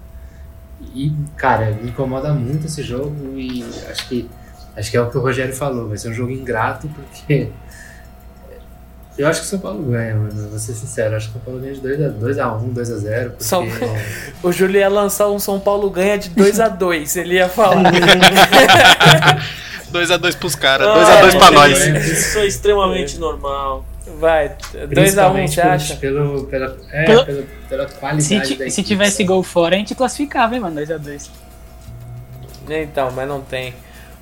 [0.95, 4.29] E, cara, me incomoda muito esse jogo e acho que.
[4.75, 7.49] Acho que é o que o Rogério falou, vai ser um jogo ingrato porque.
[9.17, 10.49] Eu acho que o São Paulo ganha, mano.
[10.49, 13.29] Vou ser sincero, acho que o São Paulo ganha de 2x1, 2x0.
[13.31, 13.43] Porque...
[13.43, 13.67] São-
[14.41, 17.91] O Júlio ia lançar um São Paulo ganha de 2 a 2 ele ia falar.
[19.91, 22.07] 2x2 pros caras, Ah, 2x2 pra é, nós.
[22.07, 23.83] Isso é extremamente normal.
[24.17, 25.95] Vai, 2 a 1 Principalmente você pelo- acha?
[25.97, 29.75] Pelo, pela, é, Pelo- pela, pela qualidade Se, da ti- equipe, se tivesse gol fora,
[29.75, 30.75] a gente classificava, hein, mano?
[30.81, 31.29] 2x2.
[32.69, 33.73] Então, mas não tem.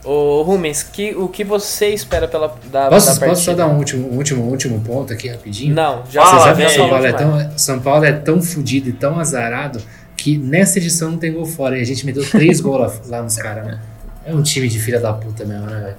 [0.03, 3.35] Ô, Rumens, que, o que você espera pela, da, Posso, da posso partida?
[3.35, 5.73] só dar um último, um último, um último ponto aqui rapidinho?
[5.75, 6.71] Não, já Você sabe que.
[6.71, 9.81] São Paulo, é tão, São Paulo é tão fudido e tão azarado
[10.15, 11.77] que nessa edição não tem gol fora.
[11.77, 12.79] E a gente meteu três gols
[13.09, 13.81] lá, lá nos caras, né?
[14.25, 15.95] É um time de filha da puta mesmo, né, velho?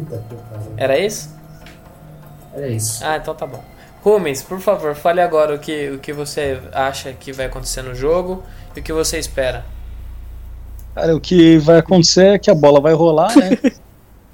[0.00, 0.72] Puta que pariu.
[0.76, 1.35] Era isso?
[2.56, 3.04] É isso.
[3.04, 3.62] Ah, então tá bom.
[4.02, 7.94] Rumens, por favor, fale agora o que, o que você acha que vai acontecer no
[7.94, 8.42] jogo
[8.74, 9.64] e o que você espera.
[10.94, 13.50] Cara, o que vai acontecer é que a bola vai rolar, né?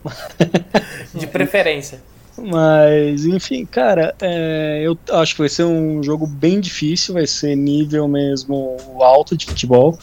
[1.15, 2.01] De preferência.
[2.37, 7.55] Mas, enfim, cara, é, eu acho que vai ser um jogo bem difícil, vai ser
[7.57, 9.99] nível mesmo alto de futebol.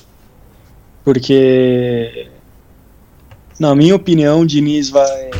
[1.03, 2.27] Porque
[3.59, 5.31] Na minha opinião, o Diniz vai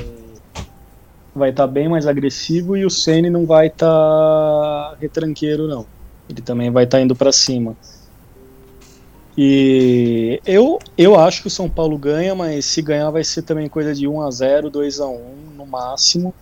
[1.40, 5.86] vai estar bem mais agressivo e o Ceni não vai estar retranqueiro não.
[6.30, 7.76] Ele também vai estar indo para cima.
[9.36, 13.70] E eu, eu acho que o São Paulo ganha, mas se ganhar vai ser também
[13.70, 16.34] coisa de 1 a 0, 2 a 1 no máximo.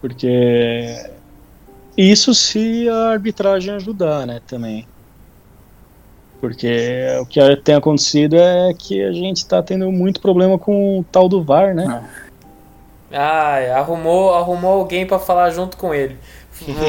[0.00, 1.08] Porque
[1.96, 4.86] isso se a arbitragem ajudar, né, também.
[6.40, 11.04] Porque o que tem acontecido é que a gente está tendo muito problema com o
[11.04, 11.86] tal do VAR, né?
[11.88, 12.23] Ah,
[13.18, 16.16] arrumou, arrumou alguém para falar junto com ele.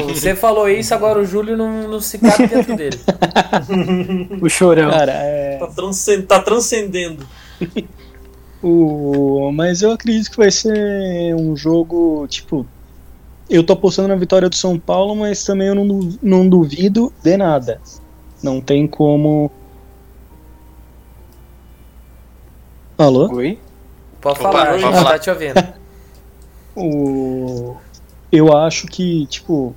[0.08, 2.98] Você falou isso, agora o Júlio não, não se cabe dentro dele.
[4.40, 4.90] o chorão.
[4.90, 5.58] Cara, é...
[5.58, 7.26] tá, transcend, tá transcendendo.
[8.62, 9.50] o...
[9.52, 12.66] Mas eu acredito que vai ser um jogo, tipo.
[13.48, 17.36] Eu tô apostando na vitória do São Paulo, mas também eu não, não duvido de
[17.36, 17.80] nada.
[18.42, 19.50] Não tem como.
[22.98, 23.32] Alô?
[23.34, 23.58] Oi?
[24.20, 25.85] Pode Opa, falar, a gente tá te ouvindo.
[26.76, 27.76] O...
[28.30, 29.74] Eu acho que, tipo.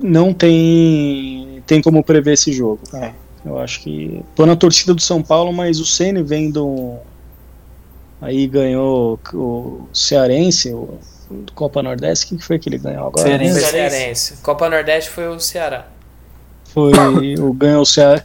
[0.00, 1.62] Não tem.
[1.66, 2.80] Tem como prever esse jogo.
[2.92, 3.12] É.
[3.44, 4.22] Eu acho que.
[4.34, 6.96] Tô na torcida do São Paulo, mas o Ceni vem do.
[8.20, 10.98] Aí ganhou o Cearense, o
[11.54, 12.26] Copa Nordeste.
[12.28, 13.26] Quem que foi que ele ganhou agora?
[13.26, 13.60] Cearense.
[13.60, 14.36] Cearense.
[14.42, 15.86] Copa Nordeste foi o Ceará.
[16.66, 16.92] Foi
[17.38, 18.24] o ganhou o, Cea,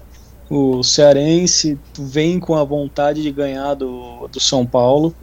[0.49, 5.13] o Cearense, vem com a vontade de ganhar do, do São Paulo.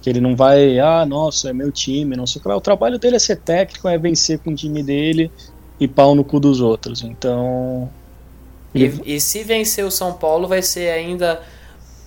[0.00, 2.56] Que ele não vai, ah, nossa, é meu time, não sei o que lá.
[2.56, 5.30] O trabalho dele é ser técnico, é vencer com o time dele
[5.78, 7.02] e pau no cu dos outros.
[7.02, 7.88] Então.
[8.74, 11.40] E, e se vencer o São Paulo, vai ser ainda.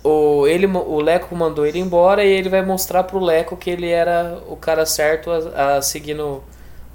[0.04, 3.88] O, ele, o Leco mandou ele embora e ele vai mostrar pro Leco que ele
[3.88, 6.44] era o cara certo a, a seguir no,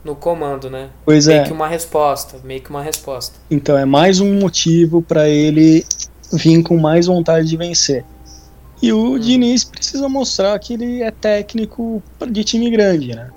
[0.05, 0.89] no comando, né?
[1.05, 1.45] Pois meio é.
[1.45, 3.37] que uma resposta, meio que uma resposta.
[3.51, 5.85] Então é mais um motivo para ele
[6.33, 8.05] vir com mais vontade de vencer.
[8.83, 9.19] E o hum.
[9.19, 13.31] Diniz precisa mostrar que ele é técnico de time grande, né?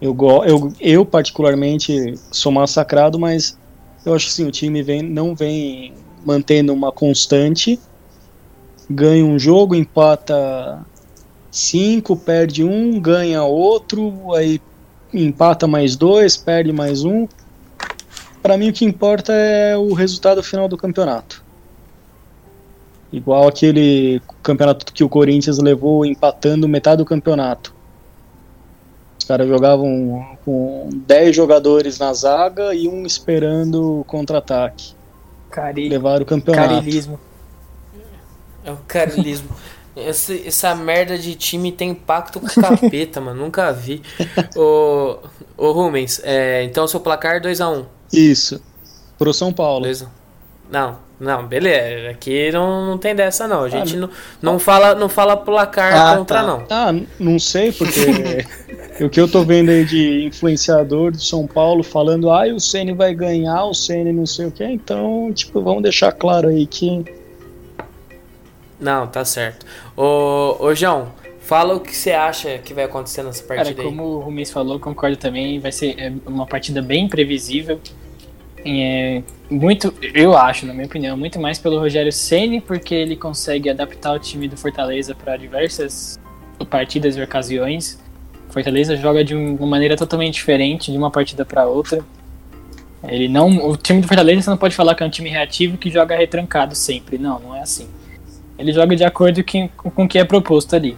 [0.00, 0.16] Eu,
[0.46, 3.56] eu, eu particularmente sou massacrado, mas
[4.04, 5.94] eu acho que assim, o time vem, não vem
[6.24, 7.80] mantendo uma constante.
[8.90, 10.84] Ganha um jogo, empata
[11.50, 14.60] cinco, perde um, ganha outro, aí
[15.12, 17.26] empata mais dois, perde mais um.
[18.42, 21.43] Para mim o que importa é o resultado final do campeonato.
[23.14, 27.72] Igual aquele campeonato que o Corinthians levou empatando metade do campeonato.
[29.16, 34.94] Os caras jogavam com 10 jogadores na zaga e um esperando o contra-ataque.
[35.48, 35.88] Cari...
[35.88, 36.74] Levaram o campeonato.
[36.74, 37.20] Carilismo.
[38.64, 39.48] É o carilismo.
[39.96, 43.44] Essa, essa merda de time tem pacto com capeta, mano.
[43.44, 44.02] Nunca vi.
[44.58, 45.18] Ô,
[45.56, 47.78] ô Rumens, é, então seu placar 2x1.
[47.78, 47.84] Um.
[48.12, 48.60] Isso.
[49.16, 49.82] Pro São Paulo.
[49.82, 50.10] Beleza.
[50.68, 52.10] Não, não, beleza.
[52.10, 53.62] Aqui não, não tem dessa, não.
[53.62, 54.10] A gente ah, não,
[54.42, 56.46] não, fala, não fala placar ah, contra, tá.
[56.46, 56.66] não.
[56.68, 58.44] Ah, não sei, porque
[59.04, 62.92] o que eu tô vendo aí de influenciador de São Paulo falando, ah, o Ceni
[62.92, 67.04] vai ganhar, o Ceni não sei o que, então, tipo, vamos deixar claro aí que.
[68.80, 69.64] Não, tá certo.
[69.96, 74.02] Ô, ô João, fala o que você acha que vai acontecer nessa partida Cara, como
[74.02, 77.78] o Rumis falou, concordo também, vai ser é, uma partida bem previsível.
[78.64, 83.68] É, muito, eu acho, na minha opinião, muito mais pelo Rogério Ceni porque ele consegue
[83.68, 86.18] adaptar o time do Fortaleza para diversas
[86.70, 88.02] partidas e ocasiões.
[88.48, 92.04] Fortaleza joga de uma maneira totalmente diferente de uma partida para outra.
[93.06, 95.76] Ele não, o time do Fortaleza você não pode falar que é um time reativo
[95.76, 97.18] que joga retrancado sempre.
[97.18, 97.86] Não, não é assim.
[98.58, 100.96] Ele joga de acordo com, com o que é proposto ali.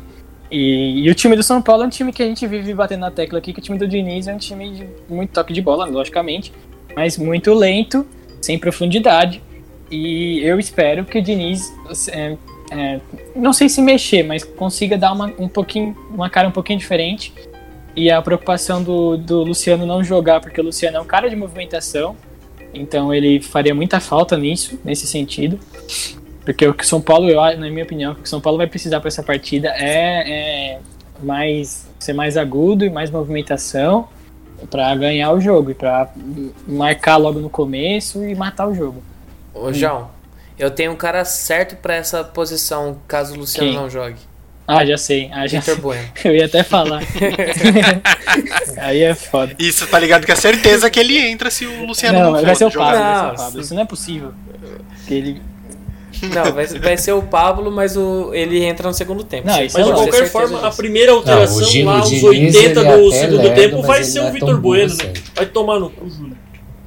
[0.51, 3.01] E, e, o time do São Paulo é um time que a gente vive batendo
[3.01, 5.61] na tecla aqui, que o time do Diniz é um time de muito toque de
[5.61, 6.53] bola, logicamente,
[6.97, 8.07] mas muito lento,
[8.41, 9.43] sem profundidade.
[9.91, 11.71] E eu espero que o Diniz,
[12.11, 12.37] é,
[12.73, 13.01] é,
[13.37, 17.35] não sei se mexer, mas consiga dar uma, um pouquinho, uma cara um pouquinho diferente.
[17.95, 21.37] E a preocupação do, do Luciano não jogar, porque o Luciano é um cara de
[21.37, 22.17] movimentação,
[22.73, 25.59] então ele faria muita falta nisso, nesse sentido.
[26.45, 29.01] Porque o que São Paulo, eu, na minha opinião, o que São Paulo vai precisar
[29.01, 30.79] para essa partida é, é,
[31.23, 34.09] mais ser mais agudo e mais movimentação
[34.71, 36.09] para ganhar o jogo e para
[36.67, 39.03] marcar logo no começo e matar o jogo.
[39.55, 40.11] Ô, João,
[40.59, 43.77] eu tenho um cara certo para essa posição caso o Luciano Quem?
[43.77, 44.17] não jogue.
[44.69, 45.31] Ah, já sei.
[45.33, 46.09] Ah, já Vitor Bueno.
[46.25, 47.01] Eu ia até falar.
[48.79, 49.55] Aí é foda.
[49.59, 52.55] Isso, tá ligado que é certeza que ele entra se o Luciano não, não, vai
[52.57, 52.93] ser o jogar.
[52.93, 53.61] Pablo, vai ser o Pablo.
[53.61, 54.35] Isso não é possível.
[54.97, 55.43] Porque ele
[56.23, 59.47] não, vai, vai ser o Pablo, mas o, ele entra no segundo tempo.
[59.47, 63.11] Não, mas de qualquer forma, a primeira alteração não, lá, os Diniz, 80 do é
[63.13, 65.11] segundo lerdo, tempo, vai ser não o é Vitor Bueno, burro né?
[65.15, 65.23] assim.
[65.35, 66.37] Vai tomar no cu, Júlio.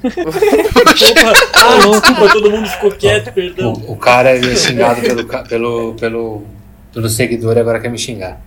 [0.02, 3.72] Opa, ah, desculpa, todo mundo ficou quieto, perdão.
[3.86, 6.42] O, o cara é xingado pelo, pelo, pelo,
[6.92, 8.40] pelo seguidor e agora quer me xingar.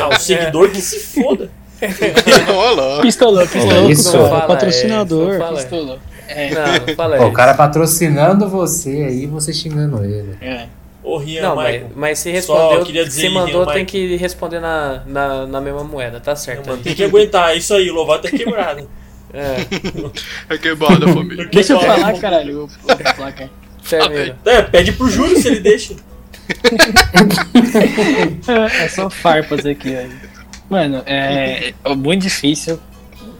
[0.00, 1.48] Ah, o seguidor que se foda.
[3.02, 3.42] Pistolou.
[3.42, 4.16] É isso?
[4.16, 5.34] Não É fala, patrocinador.
[5.34, 5.54] é, Não.
[5.54, 5.98] Pistolou.
[6.28, 6.50] É.
[6.50, 10.36] Não, não fala Pô, o cara patrocinando você aí e você xingando ele.
[10.40, 10.66] É.
[11.02, 11.90] Ô, Rian, Não, mas, Michael.
[11.94, 15.60] mas se Só respondeu, queria dizer se mandou, Rian, tem que responder na, na, na
[15.60, 16.68] mesma moeda, tá certo.
[16.68, 18.88] Mano, tem que aguentar, é isso aí, o Lovato é quebrado.
[19.34, 19.56] É,
[20.54, 21.46] É quebrada, família.
[21.52, 22.68] Deixa eu falar, caralho.
[24.46, 25.94] É, pede pro Júlio se ele deixa.
[28.80, 30.12] É só farpas aqui, velho.
[30.68, 32.78] Mano, é, é muito difícil.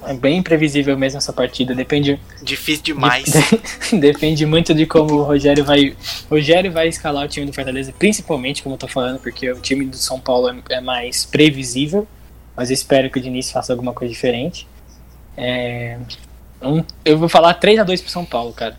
[0.07, 1.75] É bem imprevisível mesmo essa partida.
[1.75, 3.25] Depende, Difícil demais.
[3.93, 5.97] depende muito de como o Rogério vai.
[6.31, 9.61] O Rogério vai escalar o time do Fortaleza, principalmente, como eu tô falando, porque o
[9.61, 12.07] time do São Paulo é, é mais previsível.
[12.57, 14.67] Mas eu espero que o Diniz faça alguma coisa diferente.
[15.37, 15.99] É,
[16.63, 18.77] um- eu vou falar 3x2 pro São Paulo, cara.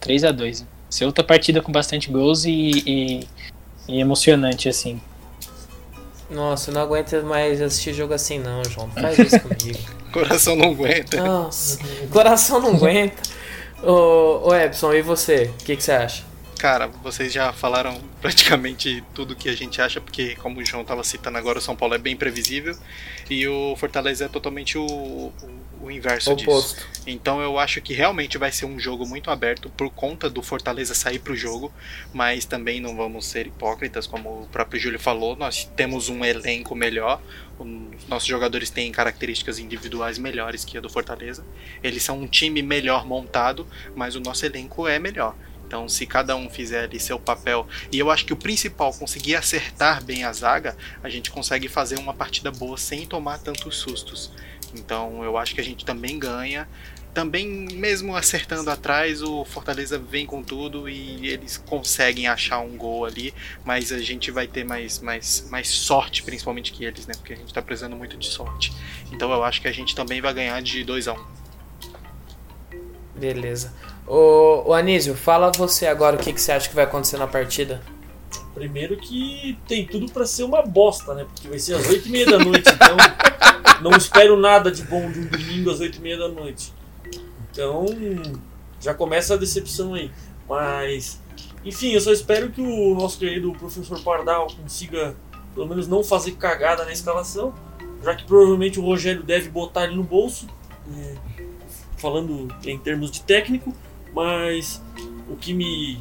[0.00, 0.64] 3x2.
[0.88, 2.50] Ser outra partida com bastante gols e,
[2.86, 3.20] e-
[3.88, 5.00] e emocionante, assim.
[6.30, 8.88] Nossa, eu não aguento mais assistir jogo assim não, João.
[8.88, 9.78] Não faz isso comigo.
[10.12, 11.16] Coração não aguenta.
[11.22, 11.78] Nossa,
[12.10, 13.22] coração não aguenta.
[13.82, 15.50] Ô, ô Epson, e você?
[15.60, 16.24] O que, que você acha?
[16.58, 21.04] Cara, vocês já falaram praticamente tudo que a gente acha, porque como o João tava
[21.04, 22.76] citando agora, o São Paulo é bem previsível
[23.30, 25.32] e o Fortaleza é totalmente o, o,
[25.82, 26.76] o inverso Oposto.
[26.76, 27.02] disso.
[27.06, 30.94] Então eu acho que realmente vai ser um jogo muito aberto por conta do Fortaleza
[30.94, 31.72] sair pro jogo,
[32.12, 36.74] mas também não vamos ser hipócritas, como o próprio Júlio falou, nós temos um elenco
[36.74, 37.22] melhor,
[37.56, 41.44] os nossos jogadores têm características individuais melhores que a do Fortaleza.
[41.82, 45.36] Eles são um time melhor montado, mas o nosso elenco é melhor.
[45.68, 49.36] Então, se cada um fizer ali seu papel, e eu acho que o principal, conseguir
[49.36, 54.32] acertar bem a zaga, a gente consegue fazer uma partida boa sem tomar tantos sustos.
[54.74, 56.66] Então, eu acho que a gente também ganha.
[57.12, 63.04] Também, mesmo acertando atrás, o Fortaleza vem com tudo e eles conseguem achar um gol
[63.04, 67.12] ali, mas a gente vai ter mais, mais, mais sorte, principalmente que eles, né?
[67.14, 68.72] Porque a gente tá precisando muito de sorte.
[69.12, 71.26] Então, eu acho que a gente também vai ganhar de 2 a 1
[73.16, 73.74] Beleza.
[74.08, 77.26] Ô, ô Anísio, fala você agora o que, que você acha que vai acontecer na
[77.26, 77.82] partida.
[78.54, 81.24] Primeiro que tem tudo pra ser uma bosta, né?
[81.24, 82.96] Porque vai ser às 8h30 da noite, então
[83.82, 86.72] não espero nada de bom de um domingo às 8h30 da noite.
[87.50, 87.84] Então
[88.80, 90.10] já começa a decepção aí.
[90.48, 91.20] Mas,
[91.62, 95.14] enfim, eu só espero que o nosso querido professor Pardal consiga
[95.54, 97.52] pelo menos não fazer cagada na escalação,
[98.02, 100.46] já que provavelmente o Rogério deve botar ele no bolso,
[100.96, 101.14] é,
[101.98, 103.74] falando em termos de técnico,
[104.14, 104.82] mas
[105.28, 105.98] o que me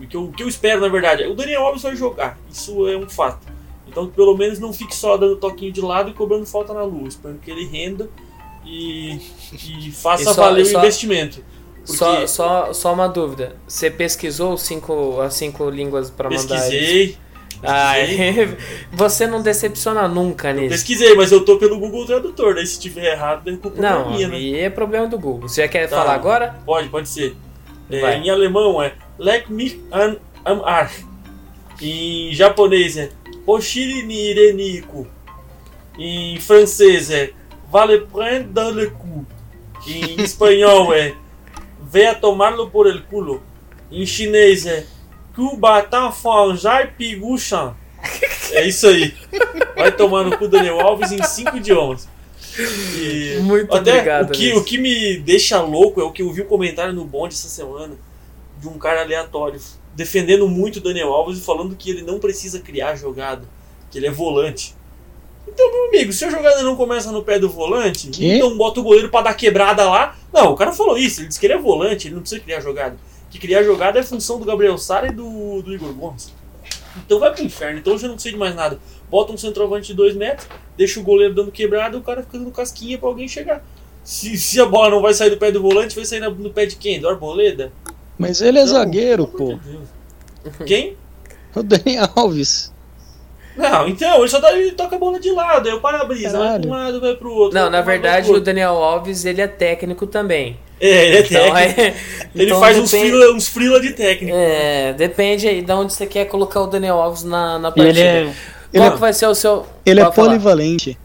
[0.00, 2.38] o que, eu, o que eu espero, na verdade, é o Daniel Alves vai jogar.
[2.50, 3.46] Isso é um fato.
[3.86, 7.06] Então, pelo menos não fique só dando toquinho de lado e cobrando falta na lua.
[7.08, 8.10] Espero que ele renda
[8.66, 9.20] e,
[9.52, 11.44] e faça E só- valer só- o investimento.
[11.86, 13.56] Porque Só, só, só uma dúvida.
[13.68, 17.02] Você pesquisou cinco, as cinco línguas pra mandar pesquisei.
[17.02, 17.18] eles?
[17.62, 17.94] Ah,
[18.92, 20.70] você não decepciona nunca nisso.
[20.70, 22.54] Pesquisei, mas eu tô pelo Google Tradutor.
[22.54, 24.38] Daí se tiver errado, é culpa Não, minha, né?
[24.38, 25.48] e é problema do Google.
[25.48, 25.96] Você já quer Tá.
[25.98, 26.56] falar agora?
[26.66, 27.34] Pode, pode ser.
[27.90, 31.04] É, em alemão é Leck mich an am Arsch.
[31.80, 33.10] Em japonês é
[33.46, 35.06] Oshiri ni Ireniku.
[35.98, 37.30] Em francês é
[37.70, 39.24] Vale prendre dans le cou.
[39.86, 41.12] Em espanhol é
[41.90, 43.42] Venha tomar-lo por el culo.
[43.92, 44.84] Em chinês é
[45.34, 47.74] Kubatan Fanjai Piguchan.
[48.52, 49.14] É isso aí.
[49.76, 52.08] Vai tomar no cu Daniel Alves em cinco idiomas.
[52.96, 56.32] E Muito até obrigado, o que, o que me deixa louco é o que eu
[56.32, 57.96] vi um comentário no bonde essa semana
[58.60, 59.60] de um cara aleatório
[59.94, 63.42] defendendo muito o Daniel Alves e falando que ele não precisa criar jogada,
[63.90, 64.74] que ele é volante.
[65.46, 68.34] Então, meu amigo, se a jogada não começa no pé do volante, Que?
[68.34, 70.16] então bota o goleiro pra dar quebrada lá.
[70.32, 72.60] Não, o cara falou isso, ele disse que ele é volante, ele não precisa criar
[72.60, 72.96] jogada.
[73.34, 76.32] Que criar jogada é função do Gabriel Sara e do, do Igor Gomes.
[77.04, 78.78] Então vai pro inferno, então eu já não sei de mais nada.
[79.10, 80.46] Bota um centroavante de 2 metros,
[80.76, 83.64] deixa o goleiro dando quebrada e o cara fica dando casquinha pra alguém chegar.
[84.04, 86.64] Se, se a bola não vai sair do pé do volante, vai sair no pé
[86.64, 87.00] de quem?
[87.00, 87.72] Do Arboleda?
[88.16, 89.58] Mas ele é Não, zagueiro, pô.
[90.44, 90.56] Deus.
[90.64, 90.96] Quem?
[91.56, 92.72] O Daniel Alves.
[93.56, 96.58] Não, então, ele só dá, ele toca a bola de lado, aí o para-brisa vai
[96.58, 97.58] pra um lado, vai pro outro.
[97.58, 98.40] Não, na verdade o.
[98.40, 100.58] Daniel Alves ele é técnico também.
[100.80, 101.80] É, ele é Então, técnico.
[101.80, 101.94] é-
[102.34, 104.36] Ele então faz uns depende- frila, uns frila de técnico.
[104.36, 107.90] É, depende aí de onde você quer colocar o Daniel Alves na, na partida.
[107.90, 108.20] ele é.
[108.22, 108.34] Ele
[108.72, 109.64] Qual é- que vai ser o seu.
[109.86, 110.28] Ele é Pode falar.
[110.30, 110.98] polivalente.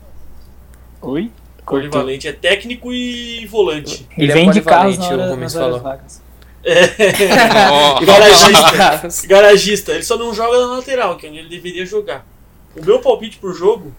[1.03, 1.31] Oi?
[1.67, 4.07] Polivalente é técnico e volante.
[4.17, 5.79] E Ele é vende carros polivalente, na o hora, Gomes nas horas falou.
[5.83, 6.21] vagas.
[7.71, 9.27] Ó, Garagista.
[9.27, 9.91] Garagista.
[9.93, 12.25] Ele só não joga na lateral, que é onde ele deveria jogar.
[12.75, 13.93] O meu palpite pro jogo,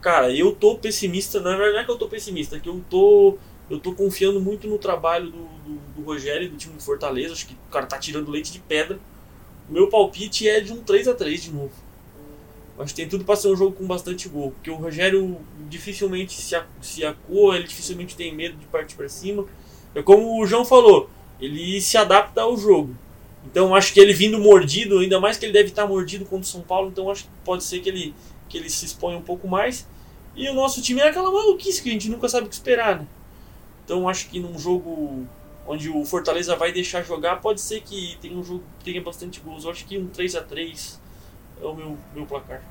[0.00, 1.40] cara, eu tô pessimista.
[1.40, 3.38] Na verdade, não é que eu tô pessimista, é que eu tô
[3.68, 7.32] Eu tô confiando muito no trabalho do, do, do Rogério do time do Fortaleza.
[7.32, 8.98] Acho que o cara tá tirando leite de pedra.
[9.68, 11.72] O meu palpite é de um 3 a 3 de novo.
[12.78, 14.52] Acho que tem tudo para ser um jogo com bastante gol.
[14.52, 15.38] Porque o Rogério
[15.68, 19.44] dificilmente se, se acua, ele dificilmente tem medo de partir para cima.
[19.94, 21.10] É como o João falou,
[21.40, 22.96] ele se adapta ao jogo.
[23.44, 26.48] Então acho que ele vindo mordido, ainda mais que ele deve estar mordido contra o
[26.48, 28.14] São Paulo, então acho que pode ser que ele,
[28.48, 29.86] que ele se exponha um pouco mais.
[30.36, 33.00] E o nosso time é aquela maluquice que a gente nunca sabe o que esperar,
[33.00, 33.06] né?
[33.84, 35.26] Então acho que num jogo
[35.66, 39.40] onde o Fortaleza vai deixar jogar, pode ser que tenha um jogo que tenha bastante
[39.40, 39.64] gols.
[39.64, 41.00] Eu acho que um 3 a 3
[41.62, 42.62] é o meu, meu placar.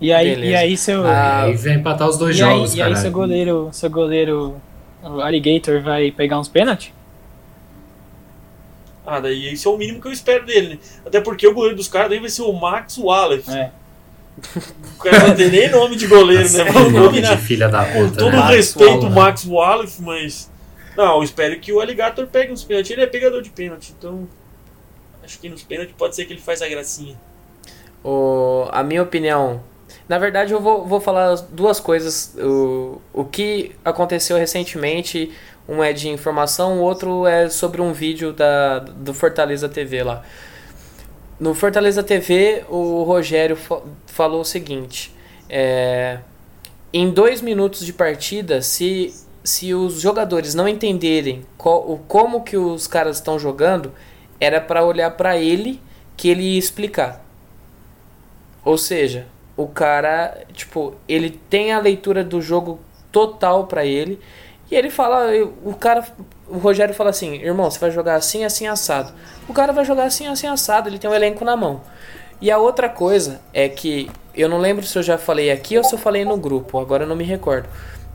[0.00, 0.50] E aí, Beleza.
[0.50, 1.06] e aí seu.
[1.06, 4.60] Ah, Aí vai empatar os dois e aí, jogos, e aí seu goleiro, seu goleiro,
[5.02, 6.92] o Alligator, vai pegar uns pênaltis?
[9.06, 10.78] Ah, daí esse é o mínimo que eu espero dele, né?
[11.04, 13.50] Até porque o goleiro dos caras daí vai ser o Max Wallace.
[13.50, 13.70] É.
[14.98, 16.64] O cara não tem nem nome de goleiro, né?
[16.64, 17.34] Vamos Nome combinar.
[17.36, 18.38] de filha da puta, Todo né?
[18.38, 19.14] o respeito, Wallace.
[19.14, 20.50] Max Wallace, mas.
[20.96, 22.90] Não, eu espero que o Alligator pegue uns pênaltis.
[22.92, 24.26] Ele é pegador de pênalti, então.
[25.22, 27.16] Acho que nos pênaltis pode ser que ele faz a gracinha.
[28.04, 29.62] O, a minha opinião.
[30.08, 32.34] Na verdade, eu vou, vou falar duas coisas.
[32.38, 35.30] O, o que aconteceu recentemente.
[35.68, 40.22] Um é de informação, o outro é sobre um vídeo da, do Fortaleza TV lá.
[41.38, 45.14] No Fortaleza TV, o Rogério fa- falou o seguinte:
[45.48, 46.18] é,
[46.92, 52.86] em dois minutos de partida, se, se os jogadores não entenderem o, como que os
[52.86, 53.92] caras estão jogando,
[54.40, 55.80] era para olhar para ele
[56.16, 57.24] que ele ia explicar.
[58.64, 59.26] Ou seja,
[59.56, 62.80] o cara, tipo, ele tem a leitura do jogo
[63.10, 64.18] total pra ele.
[64.72, 65.26] E ele fala,
[65.62, 66.02] o cara,
[66.48, 69.12] o Rogério fala assim: "Irmão, você vai jogar assim, assim assado".
[69.46, 71.82] O cara vai jogar assim, assim assado, ele tem o elenco na mão.
[72.40, 75.84] E a outra coisa é que eu não lembro se eu já falei aqui ou
[75.84, 77.68] se eu falei no grupo, agora eu não me recordo.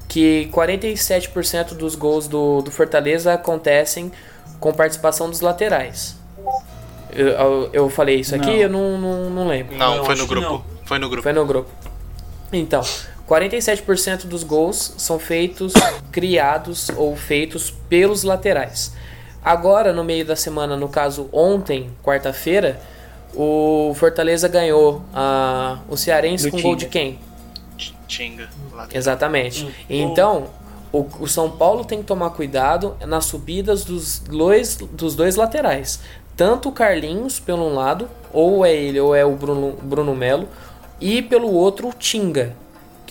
[0.10, 4.12] Que 47% dos gols do, do Fortaleza acontecem
[4.60, 6.18] com participação dos laterais.
[7.12, 8.56] Eu, eu, eu falei isso aqui, Não.
[8.56, 9.78] eu não, não, não lembro.
[9.78, 10.48] Não, foi no grupo.
[10.50, 10.64] não.
[10.86, 11.22] Foi no grupo.
[11.24, 11.70] Foi no grupo.
[12.52, 12.82] Então,
[13.28, 15.74] 47% dos gols são feitos,
[16.12, 18.94] criados ou feitos pelos laterais.
[19.44, 22.80] Agora, no meio da semana, no caso ontem, quarta-feira,
[23.34, 26.86] o Fortaleza ganhou a, o Cearense Do com gol Tinga.
[26.86, 27.20] de quem?
[28.08, 28.50] Tinga.
[28.94, 29.66] Exatamente.
[29.66, 29.72] Hum.
[29.90, 30.48] Então,
[30.92, 36.00] o, o São Paulo tem que tomar cuidado nas subidas dos dois, dos dois laterais.
[36.36, 40.48] Tanto o Carlinhos, pelo um lado, ou é ele ou é o Bruno, Bruno Melo,
[41.00, 42.56] e pelo outro o Tinga,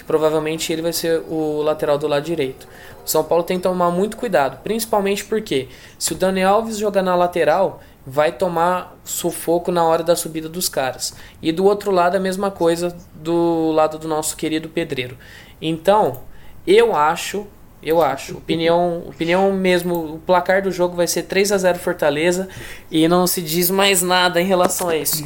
[0.06, 2.66] provavelmente ele vai ser o lateral do lado direito.
[3.04, 5.68] O São Paulo tem que tomar muito cuidado, principalmente porque
[5.98, 10.68] se o Dani Alves jogar na lateral, vai tomar sufoco na hora da subida dos
[10.68, 11.14] caras.
[11.42, 15.18] E do outro lado a mesma coisa do lado do nosso querido Pedreiro.
[15.60, 16.20] Então,
[16.64, 17.46] eu acho,
[17.82, 22.48] eu acho, opinião, opinião mesmo, o placar do jogo vai ser 3 a 0 Fortaleza
[22.90, 25.24] e não se diz mais nada em relação a isso.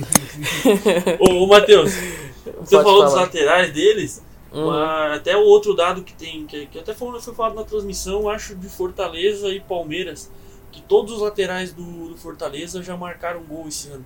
[1.19, 1.93] Ô, ô Matheus,
[2.61, 3.23] você Pode falou dos falar.
[3.25, 4.71] laterais deles, Uhum.
[5.15, 8.57] até o outro dado que tem, que, que até foi, foi falado na transmissão, acho,
[8.57, 10.31] de Fortaleza e Palmeiras,
[10.73, 14.05] que todos os laterais do, do Fortaleza já marcaram gol esse ano.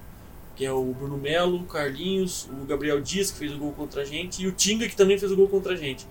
[0.57, 4.03] Que é o Bruno Melo, o Carlinhos, o Gabriel Dias, que fez o gol contra
[4.03, 6.07] a gente, e o Tinga, que também fez o gol contra a gente.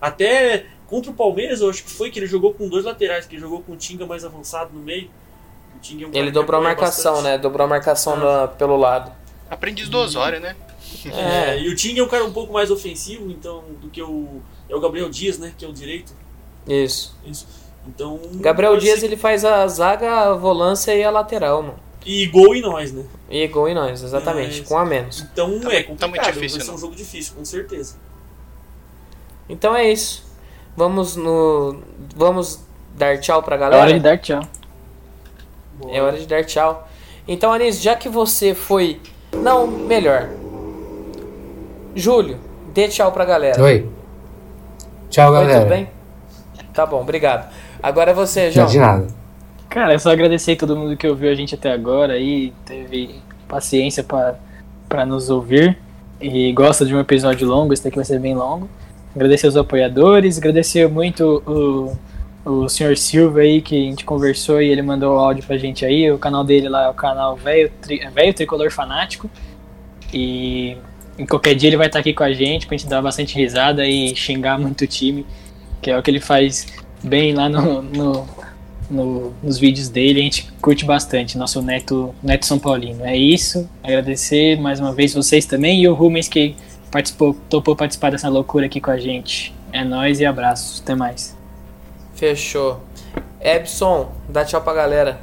[0.00, 3.34] Até contra o Palmeiras, eu acho que foi que ele jogou com dois laterais, que
[3.36, 5.08] ele jogou com o Tinga mais avançado no meio.
[5.74, 7.30] O Tinga é um Ele dobrou a marcação, bastante.
[7.32, 7.38] né?
[7.38, 8.40] Dobrou a marcação Ah.
[8.42, 9.10] na- pelo lado.
[9.48, 10.54] Aprendiz do Osório, né?
[11.12, 14.40] É, e o Tinga é um cara um pouco mais ofensivo, então, do que o.
[14.68, 15.52] É o Gabriel Dias, né?
[15.56, 16.12] Que é o direito.
[16.66, 17.16] Isso.
[17.24, 17.46] Isso.
[17.86, 18.18] Então.
[18.34, 21.78] Gabriel Dias ser- ele faz a zaga, a volância e a lateral, mano.
[22.04, 23.04] E gol em nós, né?
[23.30, 25.20] E gol em nós, exatamente, É, com a menos.
[25.32, 26.34] Então Tá é muito- tá muito complicado.
[26.34, 26.80] difícil, vai ser um não.
[26.80, 27.96] jogo difícil, com certeza.
[29.48, 30.24] Então é isso.
[30.76, 31.80] Vamos no.
[32.16, 32.60] Vamos
[32.96, 33.82] dar tchau pra É galera?
[33.82, 34.42] hora de dar tchau.
[35.88, 36.88] É hora de dar tchau.
[37.28, 39.00] Então, Anis, já que você foi.
[39.32, 40.28] Não, melhor.
[41.96, 42.38] Júlio,
[42.74, 43.60] dê tchau pra galera.
[43.62, 43.88] Oi.
[45.10, 45.60] Tchau, Oi, galera.
[45.60, 45.88] tudo bem?
[46.74, 47.50] Tá bom, obrigado.
[47.82, 48.66] Agora é você, Não, João.
[48.66, 49.06] de nada.
[49.68, 53.16] Cara, é só agradecer todo mundo que ouviu a gente até agora aí, teve
[53.48, 54.34] paciência pra
[54.88, 55.76] pra nos ouvir
[56.20, 58.68] e gosta de um episódio longo, esse daqui vai ser bem longo.
[59.14, 61.96] Agradecer os apoiadores, agradecer muito o,
[62.48, 65.84] o senhor Silva aí que a gente conversou e ele mandou o áudio pra gente
[65.84, 66.10] aí.
[66.12, 69.28] O canal dele lá é o canal Velho Tri, Velho Tricolor Fanático.
[70.14, 70.76] E
[71.18, 73.86] em qualquer dia ele vai estar aqui com a gente pra gente dar bastante risada
[73.86, 75.26] e xingar muito o time,
[75.80, 76.66] que é o que ele faz
[77.02, 78.28] bem lá no, no,
[78.90, 83.04] no- nos vídeos dele, a gente curte bastante, nosso Neto, Neto São Paulino.
[83.04, 86.54] É isso, agradecer mais uma vez vocês também e o Rubens que
[86.90, 89.54] participou, topou participar dessa loucura aqui com a gente.
[89.72, 91.36] É nóis e abraços, até mais.
[92.14, 92.80] Fechou.
[93.40, 95.20] Ebson, dá tchau pra galera.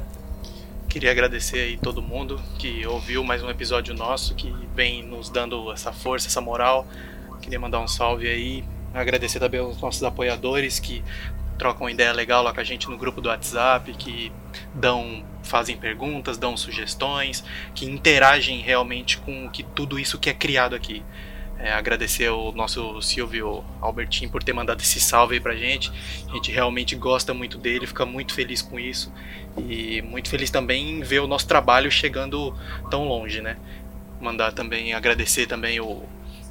[0.94, 5.72] Queria agradecer aí todo mundo que ouviu mais um episódio nosso, que vem nos dando
[5.72, 6.86] essa força, essa moral.
[7.42, 8.62] Queria mandar um salve aí,
[8.94, 11.02] agradecer também aos nossos apoiadores que
[11.58, 14.30] trocam ideia legal lá com a gente no grupo do WhatsApp, que
[14.72, 17.42] dão, fazem perguntas, dão sugestões,
[17.74, 21.02] que interagem realmente com que tudo isso que é criado aqui.
[21.58, 25.90] É, agradecer ao nosso Silvio Albertin por ter mandado esse salve aí pra gente.
[26.28, 29.12] A gente realmente gosta muito dele, fica muito feliz com isso.
[29.68, 32.54] E muito feliz também em ver o nosso trabalho chegando
[32.90, 33.56] tão longe, né?
[34.20, 36.02] Mandar também agradecer também o,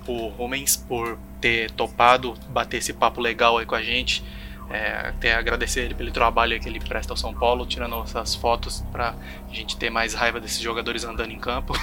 [0.07, 4.23] o Rumens por ter topado bater esse papo legal aí com a gente.
[4.69, 8.83] É, até agradecer ele pelo trabalho que ele presta ao São Paulo, tirando essas fotos
[8.91, 9.13] pra
[9.51, 11.73] gente ter mais raiva desses jogadores andando em campo.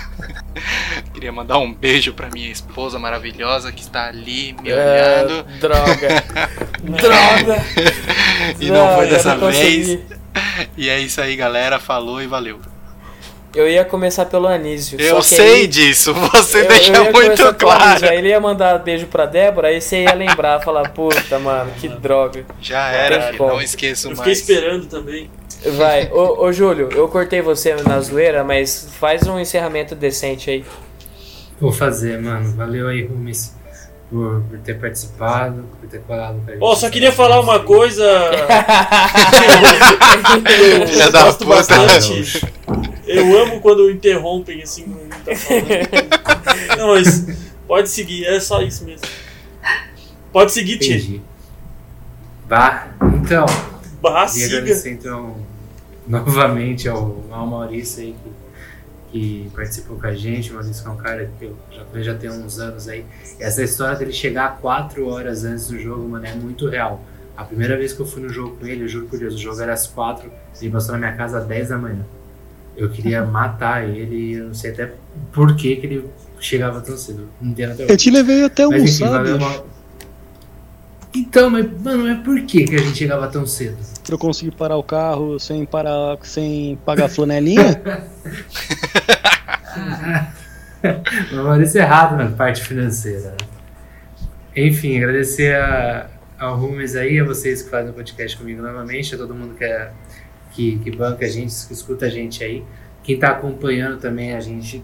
[1.14, 5.44] Queria mandar um beijo pra minha esposa maravilhosa que está ali me É, olhando.
[5.60, 6.08] droga.
[6.82, 7.64] droga.
[8.58, 9.98] e não, foi eu dessa não vez.
[10.76, 11.78] E é isso aí, galera.
[11.78, 12.60] Falou e valeu.
[13.54, 15.00] Eu ia começar pelo Anísio.
[15.00, 17.82] Eu só que sei aí- disso, você Eu- deixa eu muito claro.
[17.82, 21.70] Anísio, Aí ele ia mandar beijo pra Débora, aí você ia lembrar, falar, puta, mano,
[21.80, 22.44] que droga.
[22.60, 24.38] Já era, Tem filho, não esqueço Eu fiquei mais.
[24.38, 25.30] esperando também.
[25.76, 30.64] Vai, ô, ô Júlio, eu cortei você na zoeira, mas faz um encerramento decente aí.
[31.60, 32.54] Vou fazer, mano.
[32.56, 33.54] Valeu aí, Rumes,
[34.10, 36.62] por, por ter participado, por ter colado com a gente.
[36.62, 38.02] Ó, só queria falar uma coisa.
[40.80, 41.56] eu Filha da gosto puta.
[41.56, 42.44] bastante.
[43.06, 46.78] Eu amo quando interrompem assim quando tá falando.
[46.78, 47.26] Não, mas
[47.66, 49.06] pode seguir, é só isso mesmo.
[50.32, 51.20] Pode seguir, Tia.
[52.48, 53.46] Bah, então.
[54.02, 54.56] Bah, queria siga.
[54.58, 55.36] agradecer então
[56.06, 58.30] novamente ao, ao Maurício aí que,
[59.10, 60.50] que participou com a gente.
[60.50, 63.04] O Maurício que é um cara que eu já, já tenho uns anos aí.
[63.38, 67.02] E essa história dele chegar quatro horas antes do jogo, mano, é muito real.
[67.36, 69.38] A primeira vez que eu fui no jogo com ele, eu juro por Deus, o
[69.38, 70.30] jogo era às quatro,
[70.60, 72.04] ele passou na minha casa às 10 da manhã.
[72.76, 74.92] Eu queria matar ele eu não sei até
[75.32, 77.28] por que, que ele chegava tão cedo.
[77.40, 79.04] Não entendo até Eu te levei até Mas enfim.
[79.38, 79.66] Mau-
[81.14, 83.76] Então, mas, mano, mas por que, que a gente chegava tão cedo?
[84.14, 87.80] Eu conseguir parar o carro sem parar, sem pagar a flanelinha.
[91.32, 93.30] Maurício é errado na parte financeira.
[93.30, 93.36] né?
[94.56, 99.18] Enfim, agradecer a, ao Rumes aí, a vocês que fazem o podcast comigo novamente, a
[99.18, 99.92] todo mundo que, é,
[100.50, 102.64] que, que banca a gente, que escuta a gente aí.
[103.02, 104.82] Quem tá acompanhando também a gente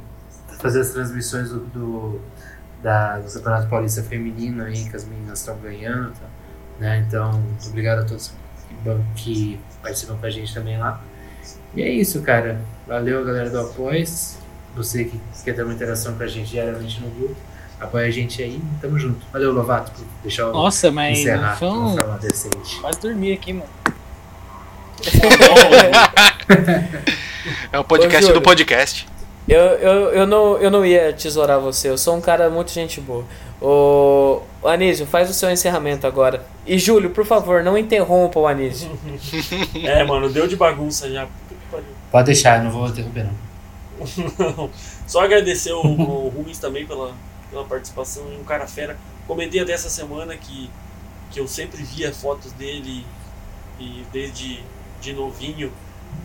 [0.61, 2.21] fazer as transmissões do, do,
[2.83, 6.13] da, do Campeonato Paulista Feminino aí, que as meninas estão ganhando.
[6.13, 6.27] tá?
[6.79, 7.05] Né?
[7.07, 8.33] Então, obrigado a todos
[9.15, 11.01] que, participam com a gente também lá.
[11.75, 12.61] E é isso, cara.
[12.87, 14.39] Valeu, galera do Apoies.
[14.77, 17.37] Você que quer ter uma interação com a gente diariamente no grupo,
[17.81, 18.61] apoia a gente aí.
[18.81, 19.25] Tamo junto.
[19.33, 22.81] Valeu, Lovato, por deixar Nossa, mas encerrar foi um- uma forma decente.
[22.81, 23.69] Quase dormi aqui, mano.
[27.73, 29.07] É o podcast Ô, do podcast.
[29.49, 33.01] Eu, eu, eu, não, eu não ia tesourar você, eu sou um cara muito gente
[33.01, 33.25] boa.
[33.61, 36.45] Ô, ô, Anísio, faz o seu encerramento agora.
[36.67, 38.91] E Júlio, por favor, não interrompa o Anísio.
[39.83, 41.27] É, mano, deu de bagunça já.
[42.11, 43.47] Pode deixar, não vou interromper não.
[45.07, 47.15] Só agradecer o, o Rubens também pela,
[47.51, 48.97] pela participação em um cara fera.
[49.27, 50.71] Comentei até essa semana que,
[51.31, 53.05] que eu sempre via fotos dele
[53.81, 54.63] e desde
[55.01, 55.73] de novinho.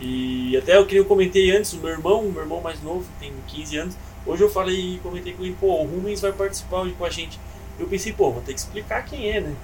[0.00, 3.04] E até eu queria eu comentei antes, o meu irmão, o meu irmão mais novo,
[3.20, 3.96] tem 15 anos.
[4.26, 7.38] Hoje eu falei, comentei com ele, pô, o Rubens vai participar hoje com a gente.
[7.78, 9.54] Eu pensei, pô, vou ter que explicar quem é, né?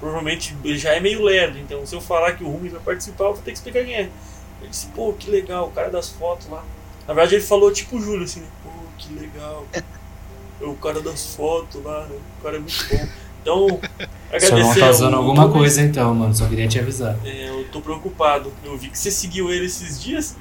[0.00, 3.24] Provavelmente ele já é meio lerdo, então se eu falar que o Rubens vai participar,
[3.24, 4.10] eu vou ter que explicar quem é.
[4.60, 6.64] Ele disse, pô, que legal, o cara das fotos lá.
[7.06, 9.64] Na verdade ele falou tipo o Júlio, assim, pô, que legal.
[10.60, 12.16] É o cara das fotos lá, né?
[12.40, 13.08] O cara é muito bom.
[13.42, 13.80] Então,
[14.32, 15.58] agradecer irmão tá ao usando alguma Rubens.
[15.58, 16.34] coisa então, mano.
[16.34, 17.18] Só queria te avisar.
[17.24, 18.50] É, eu tô preocupado.
[18.64, 20.36] Eu vi que você seguiu ele esses dias.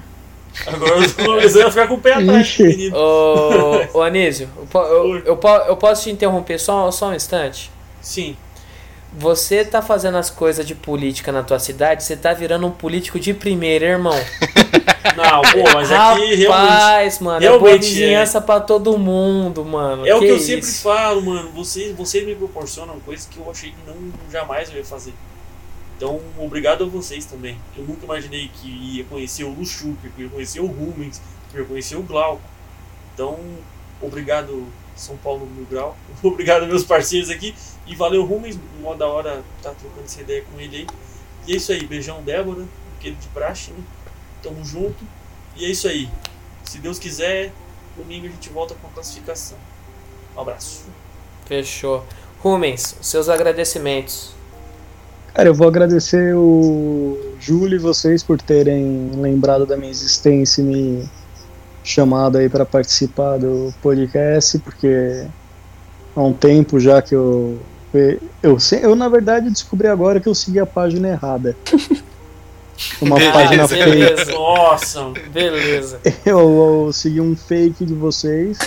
[0.67, 2.95] Agora começando a ficar com o pé atrás, menino.
[2.95, 7.71] Ô, ô Anísio, eu, eu, eu, eu posso te interromper só, só um instante?
[8.01, 8.35] Sim.
[9.15, 13.19] Você tá fazendo as coisas de política na tua cidade, você tá virando um político
[13.19, 14.13] de primeira, irmão.
[15.15, 16.45] Não, pô, mas aqui realmente.
[16.47, 20.07] Rapaz, mano, é boa realmente vizinhança pra todo mundo, mano.
[20.07, 20.45] É o que eu isso?
[20.45, 21.51] sempre falo, mano.
[21.51, 23.95] Vocês, vocês me proporcionam coisas que eu achei que não
[24.31, 25.13] jamais eu ia fazer.
[26.03, 27.57] Então, obrigado a vocês também.
[27.77, 31.63] Eu nunca imaginei que ia conhecer o Luxuca, que ia conhecer o Rumens, que ia
[31.63, 32.41] conhecer o Glauco.
[33.13, 33.39] Então,
[34.01, 34.67] obrigado
[34.97, 35.95] São Paulo Mil Grau.
[36.21, 37.55] Obrigado meus parceiros aqui.
[37.88, 40.88] E valeu Rumens, mó da hora tá trocando essa ideia com ele aí.
[41.47, 42.65] E é isso aí, beijão Débora,
[42.97, 43.81] aquele de praxe, né?
[44.41, 45.05] Tamo junto.
[45.55, 46.09] E é isso aí.
[46.65, 47.53] Se Deus quiser,
[47.95, 49.57] domingo a gente volta com a classificação.
[50.35, 50.84] Um abraço.
[51.45, 52.05] Fechou.
[52.41, 54.42] Rumens, seus agradecimentos.
[55.34, 60.64] Cara, eu vou agradecer o Júlio e vocês por terem lembrado da minha existência e
[60.64, 61.10] me
[61.84, 65.26] chamado aí para participar do podcast, porque
[66.15, 67.60] há um tempo já que eu
[68.41, 71.55] eu, eu na verdade descobri agora que eu segui a página errada.
[72.99, 74.26] Uma beleza, página beleza.
[74.26, 74.31] fake.
[74.31, 75.99] Nossa, beleza.
[76.26, 78.57] Eu, eu segui um fake de vocês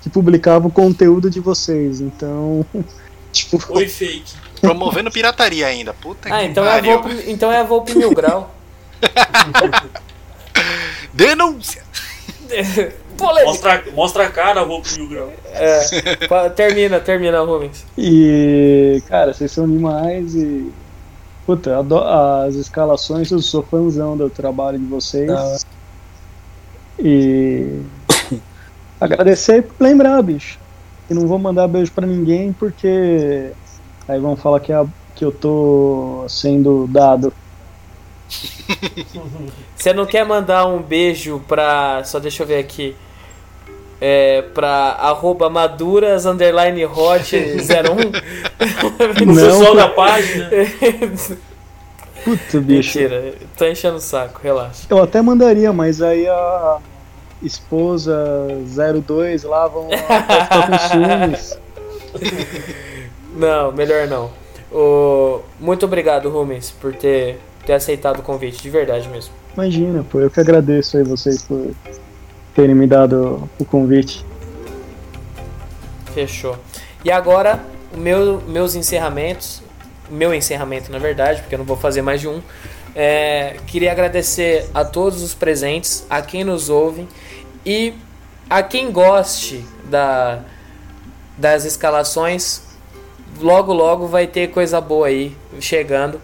[0.00, 2.00] que publicava o conteúdo de vocês.
[2.00, 2.64] Então,
[3.32, 4.32] tipo, Oi, fake.
[4.62, 5.92] Promovendo pirataria ainda.
[5.92, 7.02] Puta Ah, que então é, a pariu.
[7.02, 8.54] Volpe, então é a Volpe Mil Grau.
[11.12, 11.82] Denúncia!
[13.18, 13.44] Polêmica.
[13.50, 15.32] Mostra, mostra a cara, vou pro Mil Grau.
[15.52, 17.84] É, termina, termina, Rubens.
[17.98, 20.72] E, cara, vocês são demais e.
[21.44, 22.04] Puta, adoro
[22.46, 25.66] as escalações, eu sou fãzão do trabalho de vocês.
[26.98, 27.80] E.
[29.00, 30.58] Agradecer por lembrar, bicho.
[31.10, 33.50] E não vou mandar beijo pra ninguém porque.
[34.12, 37.32] Aí vão falar que, a- que eu tô sendo dado.
[39.76, 42.02] Você não quer mandar um beijo pra.
[42.04, 42.96] Só deixa eu ver aqui.
[44.04, 47.36] É, pra arroba maduras underline hot 01?
[49.24, 50.50] Não, pessoal da página.
[52.24, 52.98] Puta, bicho.
[52.98, 54.86] Mentira, tô enchendo o saco, relaxa.
[54.90, 56.78] Eu até mandaria, mas aí a
[57.42, 58.48] esposa
[59.06, 61.58] 02 lá vão ficar com ciúmes.
[63.34, 64.30] Não, melhor não.
[64.70, 69.32] Ô, muito obrigado, Rubens, por ter, ter aceitado o convite, de verdade mesmo.
[69.54, 71.74] Imagina, pô, eu que agradeço aí vocês por
[72.54, 74.24] terem me dado o convite.
[76.14, 76.56] Fechou.
[77.04, 77.60] E agora,
[77.94, 79.62] o meu, meus encerramentos.
[80.10, 82.40] o Meu encerramento, na verdade, porque eu não vou fazer mais de um.
[82.94, 87.08] É, queria agradecer a todos os presentes, a quem nos ouve
[87.64, 87.94] e
[88.48, 90.40] a quem goste da,
[91.38, 92.71] das escalações.
[93.40, 96.20] Logo, logo vai ter coisa boa aí chegando.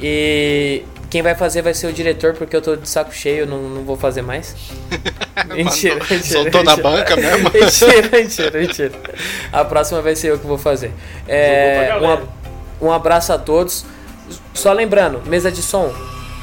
[0.00, 3.58] E quem vai fazer vai ser o diretor, porque eu tô de saco cheio, não,
[3.68, 4.56] não vou fazer mais.
[5.54, 6.22] mentira, Mandou- mentira.
[6.42, 6.90] soltou na mentira.
[6.96, 7.50] banca mesmo?
[7.52, 8.92] mentira, mentira, mentira.
[9.52, 10.92] A próxima vai ser eu que vou fazer.
[11.28, 11.90] É,
[12.80, 13.84] um, um abraço a todos.
[14.54, 15.92] Só lembrando, mesa de som,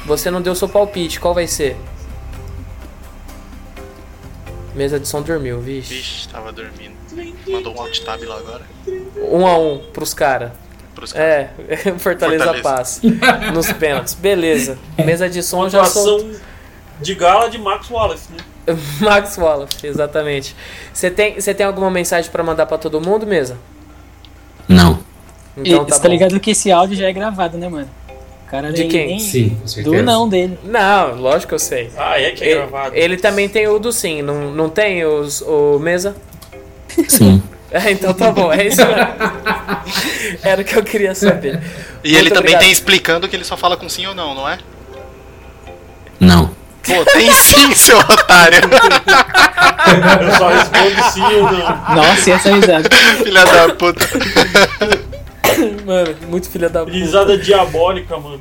[0.06, 1.76] você não deu seu palpite, qual vai ser?
[4.74, 5.94] Mesa de som dormiu, vixe.
[5.94, 6.89] Vixe, tava dormindo.
[7.48, 8.62] Mandou um alt tab lá agora.
[9.30, 10.52] Um a um pros caras.
[11.14, 11.48] É,
[11.98, 12.62] Fortaleza, Fortaleza.
[12.62, 13.00] Paz.
[13.54, 14.14] Nos pênaltis.
[14.14, 14.78] Beleza.
[14.98, 16.30] Mesa de som já sou.
[17.00, 18.38] De gala de Max Wallace, né?
[19.00, 20.54] Max Wallace, exatamente.
[20.92, 23.56] Você tem, você tem alguma mensagem pra mandar pra todo mundo, mesa?
[24.68, 24.98] Não.
[25.56, 27.88] Então e, tá você tá ligado que esse áudio já é gravado, né, mano?
[28.48, 29.06] Cara De quem?
[29.06, 30.02] nem- Sim, com Do certeza.
[30.02, 30.58] não dele.
[30.64, 31.90] Não, lógico que eu sei.
[31.96, 32.96] Ah, é que é ele, gravado.
[32.96, 36.16] ele também tem o do sim, não, não tem os, o mesa?
[37.08, 37.42] Sim.
[37.70, 39.02] É, então tá bom, é isso mesmo.
[40.42, 41.60] Era o que eu queria saber.
[42.02, 42.60] E ele Muito também obrigado.
[42.62, 44.58] tem explicando que ele só fala com sim ou não, não é?
[46.18, 46.50] Não.
[46.82, 48.60] Pô, tem sim, seu otário.
[50.20, 51.94] Eu só respondo sim ou não.
[51.96, 52.88] Nossa, e essa risada.
[53.22, 54.06] Filha da puta.
[55.84, 56.92] Mano, muito filha da puta.
[56.92, 58.40] Risada diabólica, mano.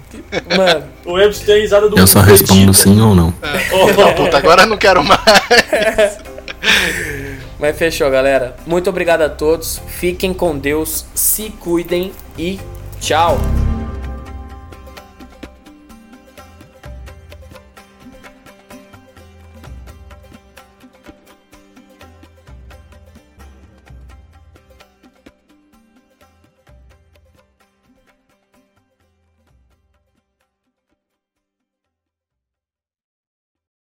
[0.55, 3.33] Mano, O Webster tem a risada do Eu só respondo sim ou não.
[3.71, 5.19] Ó, puta, agora eu não quero mais.
[7.59, 8.55] mas fechou, galera.
[8.65, 9.79] Muito obrigado a todos.
[9.87, 12.59] Fiquem com Deus, se cuidem e
[12.99, 13.37] tchau.